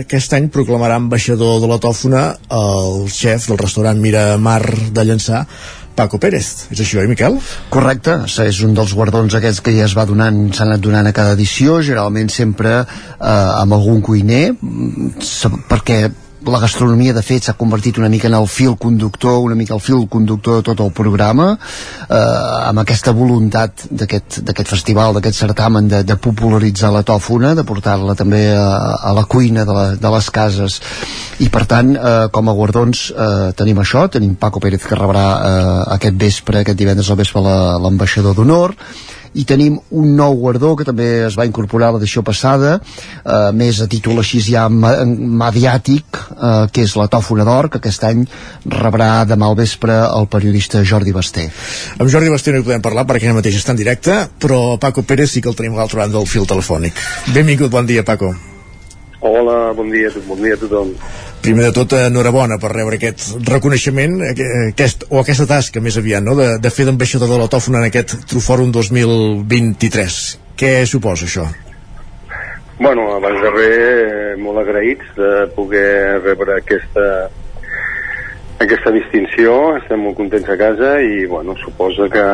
[0.01, 5.45] aquest any proclamarà ambaixador de la tòfona el xef del restaurant Miramar de Llançà,
[5.95, 6.67] Paco Pérez.
[6.71, 7.39] És això, eh, Miquel?
[7.73, 11.15] Correcte, és un dels guardons aquests que ja es va donant, s'ha anat donant a
[11.15, 12.85] cada edició, generalment sempre eh,
[13.29, 15.15] amb algun cuiner, mm,
[15.71, 16.03] perquè
[16.45, 19.81] la gastronomia de fet s'ha convertit una mica en el fil conductor, una mica el
[19.81, 21.57] fil conductor de tot el programa,
[22.09, 28.15] eh, amb aquesta voluntat d'aquest festival, d'aquest certamen de, de popularitzar la tòfona, de portar-la
[28.15, 28.67] també a,
[29.09, 30.79] a la cuina de, la, de les cases.
[31.41, 35.25] I per tant eh, com a guardons eh, tenim això, tenim Paco Pérez que rebrà
[35.35, 38.75] eh, aquest vespre, aquest divendres al vespre la- l'ambaixador d'honor
[39.35, 43.81] i tenim un nou guardó que també es va incorporar a l'edició passada eh, més
[43.83, 48.25] a títol així ja mediàtic eh, que és la tòfona d'or que aquest any
[48.65, 51.49] rebrà demà al vespre el periodista Jordi Basté.
[51.99, 55.03] Amb Jordi Basté no hi podem parlar perquè ara mateix està en directe però Paco
[55.03, 56.99] Pérez sí que el tenim a l'altra banda del fil telefònic.
[57.35, 58.33] Benvingut, bon dia Paco
[59.21, 60.95] Hola, bon dia, bon dia a tothom
[61.45, 66.33] primer de tot, enhorabona per rebre aquest reconeixement aquest, o aquesta tasca més aviat, no?
[66.39, 70.17] de, de fer d'ambaixador de la Tòfona en aquest Trufòrum 2023.
[70.57, 71.45] Què suposa això?
[72.79, 77.05] Bueno, abans de res, molt agraïts de poder rebre aquesta,
[78.65, 82.27] aquesta distinció, estem molt contents a casa i, bueno, suposa que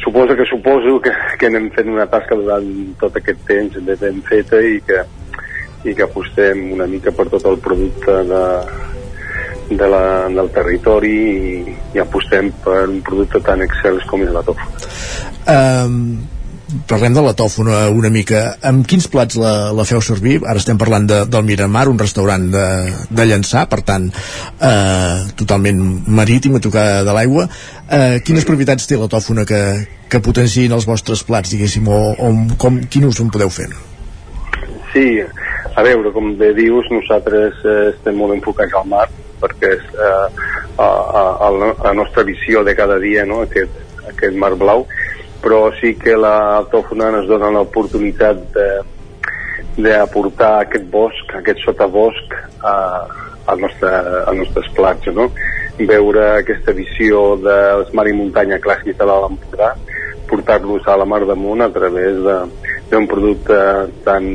[0.00, 4.62] suposa que suposo que, que anem fent una tasca durant tot aquest temps ben feta
[4.64, 5.04] i que,
[5.84, 8.42] i que apostem una mica per tot el producte de,
[9.70, 14.44] de la, del territori i, i apostem per un producte tan excel com és la
[14.44, 14.92] tòfona.
[15.50, 15.96] Um,
[16.90, 18.42] parlem de la tòfona una mica.
[18.66, 20.38] Amb quins plats la, la feu servir?
[20.44, 22.66] Ara estem parlant de, del Miramar, un restaurant de,
[23.10, 24.08] de llançar, per tant,
[24.60, 25.80] eh, totalment
[26.20, 27.48] marítim, a tocar de l'aigua.
[27.88, 29.62] Eh, quines propietats té la tòfona que,
[30.10, 33.70] que potenciïn els vostres plats, diguéssim, o, o com, quin ús en podeu fer?
[34.92, 35.20] Sí,
[35.76, 39.06] a veure, com bé dius, nosaltres eh, estem molt enfocats al mar,
[39.40, 40.40] perquè és eh,
[40.82, 43.76] a, a, a la nostra visió de cada dia, no?, aquest,
[44.10, 44.86] aquest mar blau,
[45.40, 48.70] però sí que la ens dona l'oportunitat de
[49.80, 52.34] d'aportar aquest bosc, aquest sotabosc
[52.66, 52.74] a,
[53.46, 53.90] al nostre,
[54.26, 55.30] als nostres plats, no?
[55.88, 59.70] veure aquesta visió dels mar i muntanya clàssics de l'Empordà,
[60.28, 62.18] portar-los a la Mar damunt a través
[62.90, 63.56] d'un producte
[64.04, 64.26] tan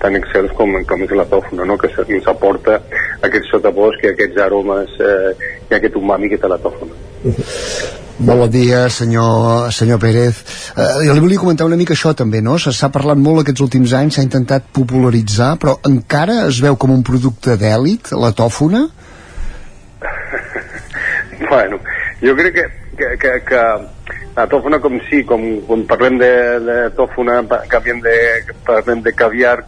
[0.00, 1.76] tan excels com, com és la tòfona, no?
[1.80, 2.80] que ens aporta
[3.26, 5.32] aquest sotabosc i aquests aromes eh,
[5.70, 6.96] i aquest umami que té la tòfona.
[8.20, 10.40] Molt bon dia, senyor, senyor Pérez.
[10.76, 12.58] Eh, jo li volia comentar una mica això també, no?
[12.60, 17.04] S'ha parlat molt aquests últims anys, s'ha intentat popularitzar, però encara es veu com un
[17.06, 18.82] producte d'èlit, la tòfona?
[21.50, 21.80] bueno,
[22.20, 22.68] jo crec que,
[23.00, 23.64] que, que, que
[24.36, 26.32] la tòfona com sí, com quan parlem de,
[26.66, 28.14] de tòfona, canviem de,
[28.66, 29.58] parlem de caviar,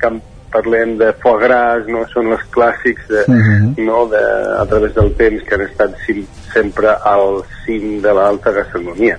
[0.52, 2.04] parlem de foie gras, no?
[2.12, 3.84] són els clàssics de, uh -huh.
[3.86, 4.06] no?
[4.12, 4.22] de,
[4.60, 9.18] a través del temps que han estat sim, sempre al cim de l'alta gastronomia.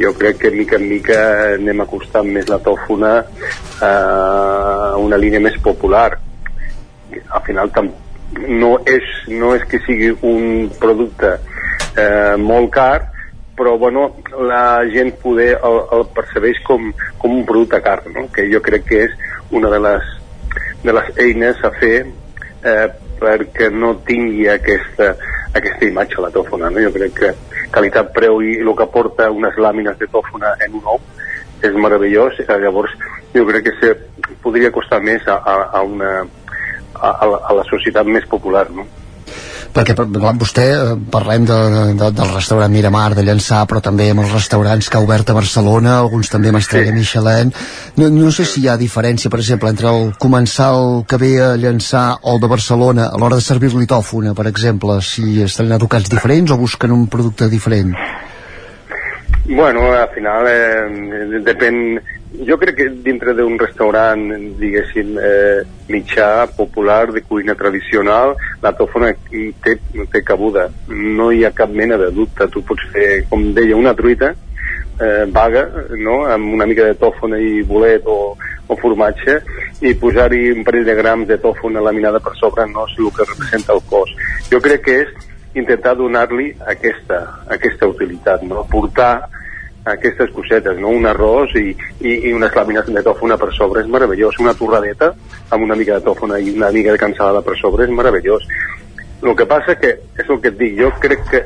[0.00, 1.18] Jo crec que mica en mica
[1.54, 3.24] anem acostant més la tòfona
[3.80, 6.18] a una línia més popular.
[7.28, 7.70] Al final
[8.48, 11.38] no és, no és que sigui un producte
[11.96, 13.10] eh, molt car,
[13.60, 16.86] però bueno, la gent poder el, el percebeix com,
[17.20, 18.22] com un producte car, no?
[18.32, 19.16] que jo crec que és
[19.52, 20.06] una de les,
[20.80, 22.86] de les eines a fer eh,
[23.20, 25.10] perquè no tingui aquesta,
[25.52, 26.70] aquesta imatge a la tòfona.
[26.72, 26.80] No?
[26.86, 27.34] Jo crec que
[27.74, 31.04] qualitat-preu i el que porta unes làmines de tòfona en un ou
[31.60, 32.96] és meravellós, eh, llavors
[33.34, 33.92] jo crec que se
[34.40, 36.14] podria costar més a, a, a una
[36.96, 38.88] a, a la societat més popular, no?
[39.74, 41.58] Perquè clar, vostè eh, parlem de,
[41.98, 45.36] de, del restaurant Miramar de Llançà però també amb els restaurants que ha obert a
[45.36, 46.96] Barcelona alguns també amb estrella sí.
[46.98, 47.52] Michelin
[48.00, 51.52] no, no sé si hi ha diferència per exemple entre el comensal que ve a
[51.60, 56.10] Llançà o el de Barcelona a l'hora de servir-li tòfona per exemple, si estan educats
[56.10, 57.94] diferents o busquen un producte diferent
[59.50, 61.98] Bueno, al final eh, depèn
[62.46, 64.20] jo crec que dintre d'un restaurant,
[64.58, 69.10] diguéssim, eh, mitjà, popular, de cuina tradicional, la tòfona
[69.64, 69.78] té,
[70.12, 70.68] té cabuda.
[70.88, 72.46] No hi ha cap mena de dubte.
[72.52, 74.34] Tu pots fer, com deia, una truita
[75.00, 75.66] eh, vaga,
[75.96, 78.36] no?, amb una mica de tòfona i bolet o,
[78.68, 79.40] o formatge,
[79.80, 83.26] i posar-hi un parell de grams de tòfona laminada per sobre no és el que
[83.26, 84.12] representa el cos.
[84.52, 85.12] Jo crec que és
[85.58, 88.66] intentar donar-li aquesta, aquesta utilitat, no?
[88.70, 89.14] portar
[89.84, 90.90] aquestes cosetes, no?
[90.92, 91.70] un arròs i,
[92.00, 94.38] i, i unes làmines de tòfona per sobre, és meravellós.
[94.42, 95.12] Una torradeta
[95.50, 98.44] amb una mica de tòfona i una mica de cansalada per sobre, és meravellós.
[99.22, 101.44] El que passa que, és el que et dic, jo crec que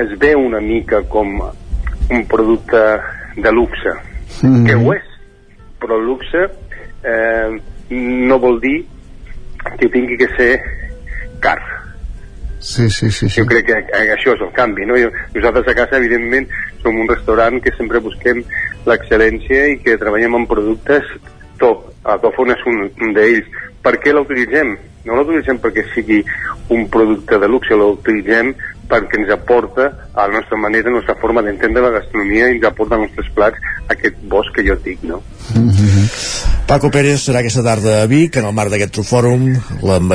[0.00, 2.80] es ve una mica com un producte
[3.36, 3.92] de luxe,
[4.42, 4.66] mm -hmm.
[4.66, 5.06] que ho és,
[5.80, 6.48] però el luxe
[7.04, 7.60] eh,
[7.90, 8.86] no vol dir
[9.78, 10.60] que tingui que ser
[11.40, 11.60] car
[12.62, 13.40] Sí, sí, sí, sí.
[13.40, 13.76] Jo crec que
[14.14, 14.94] això és el canvi, no?
[15.34, 16.46] Nosaltres a casa, evidentment,
[16.82, 18.42] som un restaurant que sempre busquem
[18.88, 21.08] l'excel·lència i que treballem amb productes
[21.62, 21.88] top.
[22.06, 23.48] La tòfona és un, un d'ells.
[23.82, 24.74] Per què l'utilitzem?
[25.06, 26.20] No l'utilitzem perquè sigui
[26.74, 28.52] un producte de luxe, l'utilitzem
[28.90, 32.58] perquè ens aporta a la nostra manera, a la nostra forma d'entendre la gastronomia i
[32.58, 35.22] ens aporta als nostres plats aquest bosc que jo dic, no?
[35.54, 36.51] Mm -hmm.
[36.72, 39.42] Paco Pérez serà aquesta tarda a Vic en el marc d'aquest Trofòrum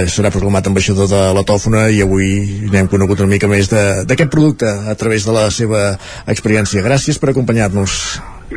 [0.09, 2.31] serà proclamat ambaixador de la Tòfona i avui
[2.73, 5.83] n'hem conegut una mica més d'aquest producte a través de la seva
[6.25, 6.81] experiència.
[6.81, 7.99] Gràcies per acompanyar-nos.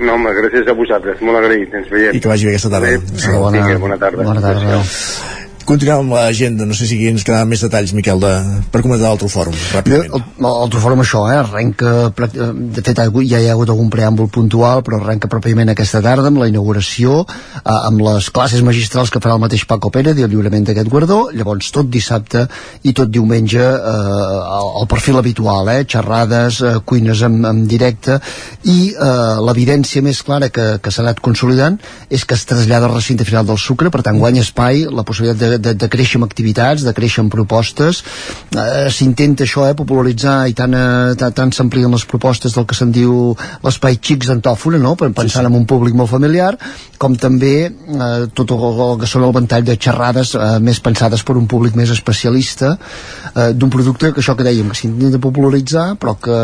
[0.01, 2.17] No, home, gràcies a vosaltres, molt agraït, ens veiem.
[2.17, 2.97] I que vagi bé aquesta tarda.
[3.21, 4.25] Sí, bona, bona tarda.
[4.31, 4.81] Bona tarda.
[5.71, 8.31] Continuem amb l'agenda, no sé si ens quedaran més detalls, Miquel, de,
[8.75, 10.17] per comentar l'altre fòrum, ràpidament.
[10.43, 14.99] El fòrum això, eh, arrenca, de fet ja hi ha hagut algun preàmbul puntual, però
[14.99, 19.45] arrenca pròpiament aquesta tarda amb la inauguració, eh, amb les classes magistrals que farà el
[19.45, 22.49] mateix Paco Pérez i el lliurament d'aquest guardó, llavors tot dissabte
[22.83, 28.19] i tot diumenge eh, el perfil habitual, eh, xerrades, eh, cuines en, en directe,
[28.65, 31.79] i eh, l'evidència més clara que, que s'ha anat consolidant
[32.11, 35.39] és que es trasllada al recinte final del Sucre, per tant guanya espai, la possibilitat
[35.39, 38.03] de, de, de créixer amb activitats, de créixer amb propostes.
[38.51, 42.79] Eh, S'intenta això, eh, popularitzar i tant, eh, tant, tant s'amplien les propostes del que
[42.79, 43.35] se'n diu
[43.65, 44.97] l'espai xics d'Antòfona, no?
[45.01, 45.45] pensant sí, sí.
[45.47, 46.55] en un públic molt familiar,
[47.01, 51.25] com també eh, tot el, el que són el ventall de xerrades eh, més pensades
[51.27, 55.87] per un públic més especialista eh, d'un producte que això que dèiem, que s'intenta popularitzar,
[56.01, 56.41] però que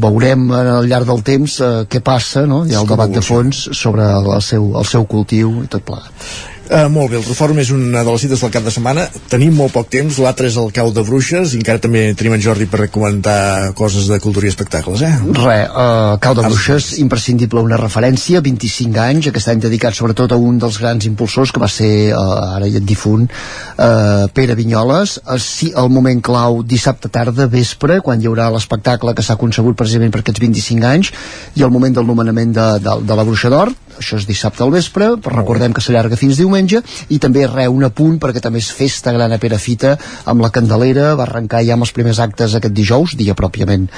[0.00, 2.62] veurem al llarg del temps eh, què passa, no?
[2.66, 5.86] hi ha el debat de fons sobre el, el, seu, el seu cultiu i tot
[5.86, 6.30] plegat.
[6.70, 9.08] Uh, molt bé, el Reform és una de les cites del cap de setmana.
[9.32, 12.44] Tenim molt poc temps, l'altre és el cau de bruixes i encara també tenim en
[12.44, 15.10] Jordi per comentar coses de cultura i espectacles, eh?
[15.34, 20.38] Re, uh, cau de bruixes, imprescindible una referència, 25 anys, aquest any dedicat sobretot a
[20.38, 23.26] un dels grans impulsors que va ser, uh, ara ja difunt,
[23.74, 25.18] uh, Pere Vinyoles.
[25.24, 29.74] Uh, sí, el moment clau dissabte tarda, vespre, quan hi haurà l'espectacle que s'ha concebut
[29.74, 31.10] precisament per aquests 25 anys,
[31.58, 34.72] i el moment del nomenament de, de, de la Bruixa d'Or, això és dissabte al
[34.72, 36.59] vespre, però recordem que s'allarga fins diumenge,
[37.08, 41.14] i també re, un apunt perquè també és festa gran a Perafita amb la Candelera,
[41.14, 43.88] va arrencar ja amb els primers actes aquest dijous, dia pròpiament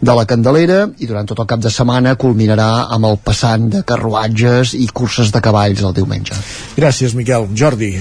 [0.00, 3.82] de la Candelera, i durant tot el cap de setmana culminarà amb el passant de
[3.86, 6.36] carruatges i curses de cavalls el diumenge.
[6.76, 7.48] Gràcies, Miquel.
[7.56, 7.92] Jordi,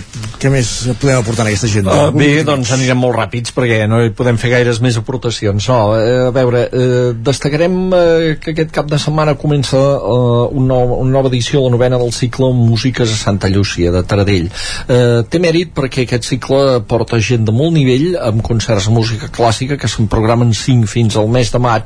[0.41, 1.95] què més podem aportar en aquesta agenda?
[1.95, 5.69] Uh, bé, doncs anirem molt ràpids perquè no hi podem fer gaires més aportacions.
[5.71, 10.67] No, uh, a veure, uh, destacarem uh, que aquest cap de setmana comença uh, un
[10.69, 14.49] nou, una nova edició, la novena del cicle Músiques a Santa Llúcia de Taradell.
[14.87, 19.29] Eh, té mèrit perquè aquest cicle porta gent de molt nivell amb concerts de música
[19.33, 21.84] clàssica que se'n programen 5 fins al mes de maig.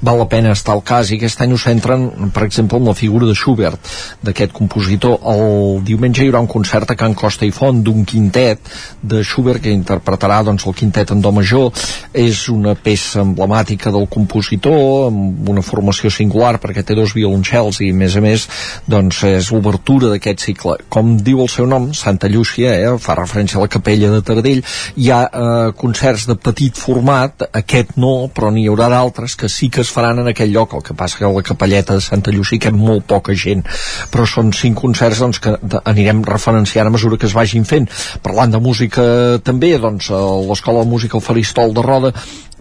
[0.00, 2.96] Val la pena estar al cas i aquest any ho centren, per exemple, amb la
[2.98, 3.90] figura de Schubert,
[4.22, 5.18] d'aquest compositor.
[5.32, 8.72] El diumenge hi haurà un concert a Can Costa i Font d'un quintet
[9.02, 11.70] de Schubert que interpretarà doncs, el quintet en do major.
[12.12, 17.90] És una peça emblemàtica del compositor, amb una formació singular perquè té dos violoncels i,
[17.90, 18.46] a més a més,
[18.90, 20.76] doncs és l'obertura d'aquest cicle.
[20.92, 24.62] Com diu el seu nom, Santa Llúcia, eh, fa referència a la capella de Taradell,
[24.96, 29.70] hi ha eh, concerts de petit format, aquest no, però n'hi haurà d'altres que sí
[29.72, 32.34] que es faran en aquell lloc, el que passa que a la capelleta de Santa
[32.34, 33.64] Llúcia hi cap molt poca gent,
[34.12, 37.88] però són cinc concerts doncs, que anirem referenciant a mesura que es vagin fent.
[38.22, 39.02] Parlant de música
[39.44, 40.12] també, doncs,
[40.50, 42.14] l'Escola de Música El Faristol de Roda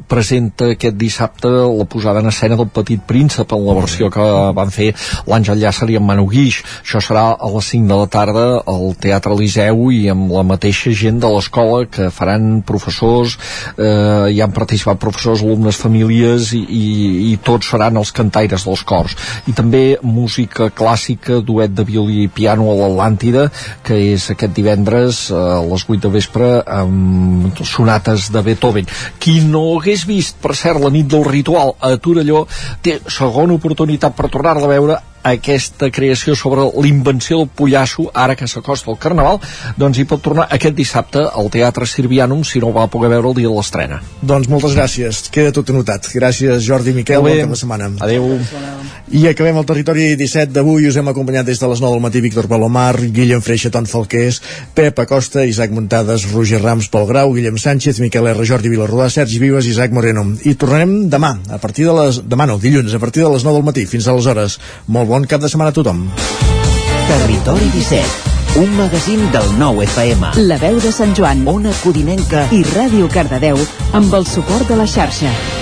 [0.10, 4.26] presenta aquest dissabte la posada en escena del Petit Príncep en la versió que
[4.58, 4.90] van fer
[5.30, 6.60] l'Àngel Llàcer i en Manu Guix.
[6.82, 10.92] Això serà a les 5 de la tarda al Teatre Eliseu i amb la mateixa
[10.98, 13.38] gent de l'escola que faran professors,
[13.78, 16.86] eh, hi han participat professors, alumnes, famílies i, i,
[17.32, 19.16] i tots seran els cantaires dels cors.
[19.48, 23.48] I també música clàssica, duet de violí i piano a l'Atlàntida,
[23.86, 28.90] que és aquest divendres a les 8 de vespre amb sonates de Beethoven.
[29.22, 32.46] Qui no hagués vist, per cert, la nit del ritual a Torelló,
[32.82, 35.00] té segona oportunitat per tornar-la a veure
[35.36, 39.40] aquesta creació sobre l'invenció del pollasso ara que s'acosta el Carnaval
[39.78, 43.30] doncs hi pot tornar aquest dissabte al Teatre Sirvianum si no ho va poder veure
[43.30, 44.02] el dia de l'estrena.
[44.22, 46.10] Doncs moltes gràcies, queda tot anotat.
[46.16, 47.92] Gràcies Jordi i Miquel, bon cap de setmana.
[48.06, 48.28] Adéu.
[49.16, 50.88] I acabem el territori 17 d'avui.
[50.90, 54.42] Us hem acompanyat des de les 9 del matí Víctor Palomar, Guillem Freixa, Ton Falqués
[54.76, 59.40] Pep Acosta, Isaac Muntades Roger Rams, Pol Grau, Guillem Sánchez Miquel R, Jordi Vilarrodà, Sergi
[59.42, 60.26] Vives i Isaac Moreno.
[60.46, 62.22] I tornarem demà a partir de les...
[62.30, 63.86] demà no, dilluns, a partir de les 9 del matí.
[63.90, 66.06] Fins a les hores molt bon cap de setmana a tothom.
[67.10, 70.32] Territori 17, un magazín del nou FM.
[70.48, 73.60] La veu de Sant Joan, Ona Codinenca i Ràdio Cardedeu
[74.00, 75.59] amb el suport de la xarxa.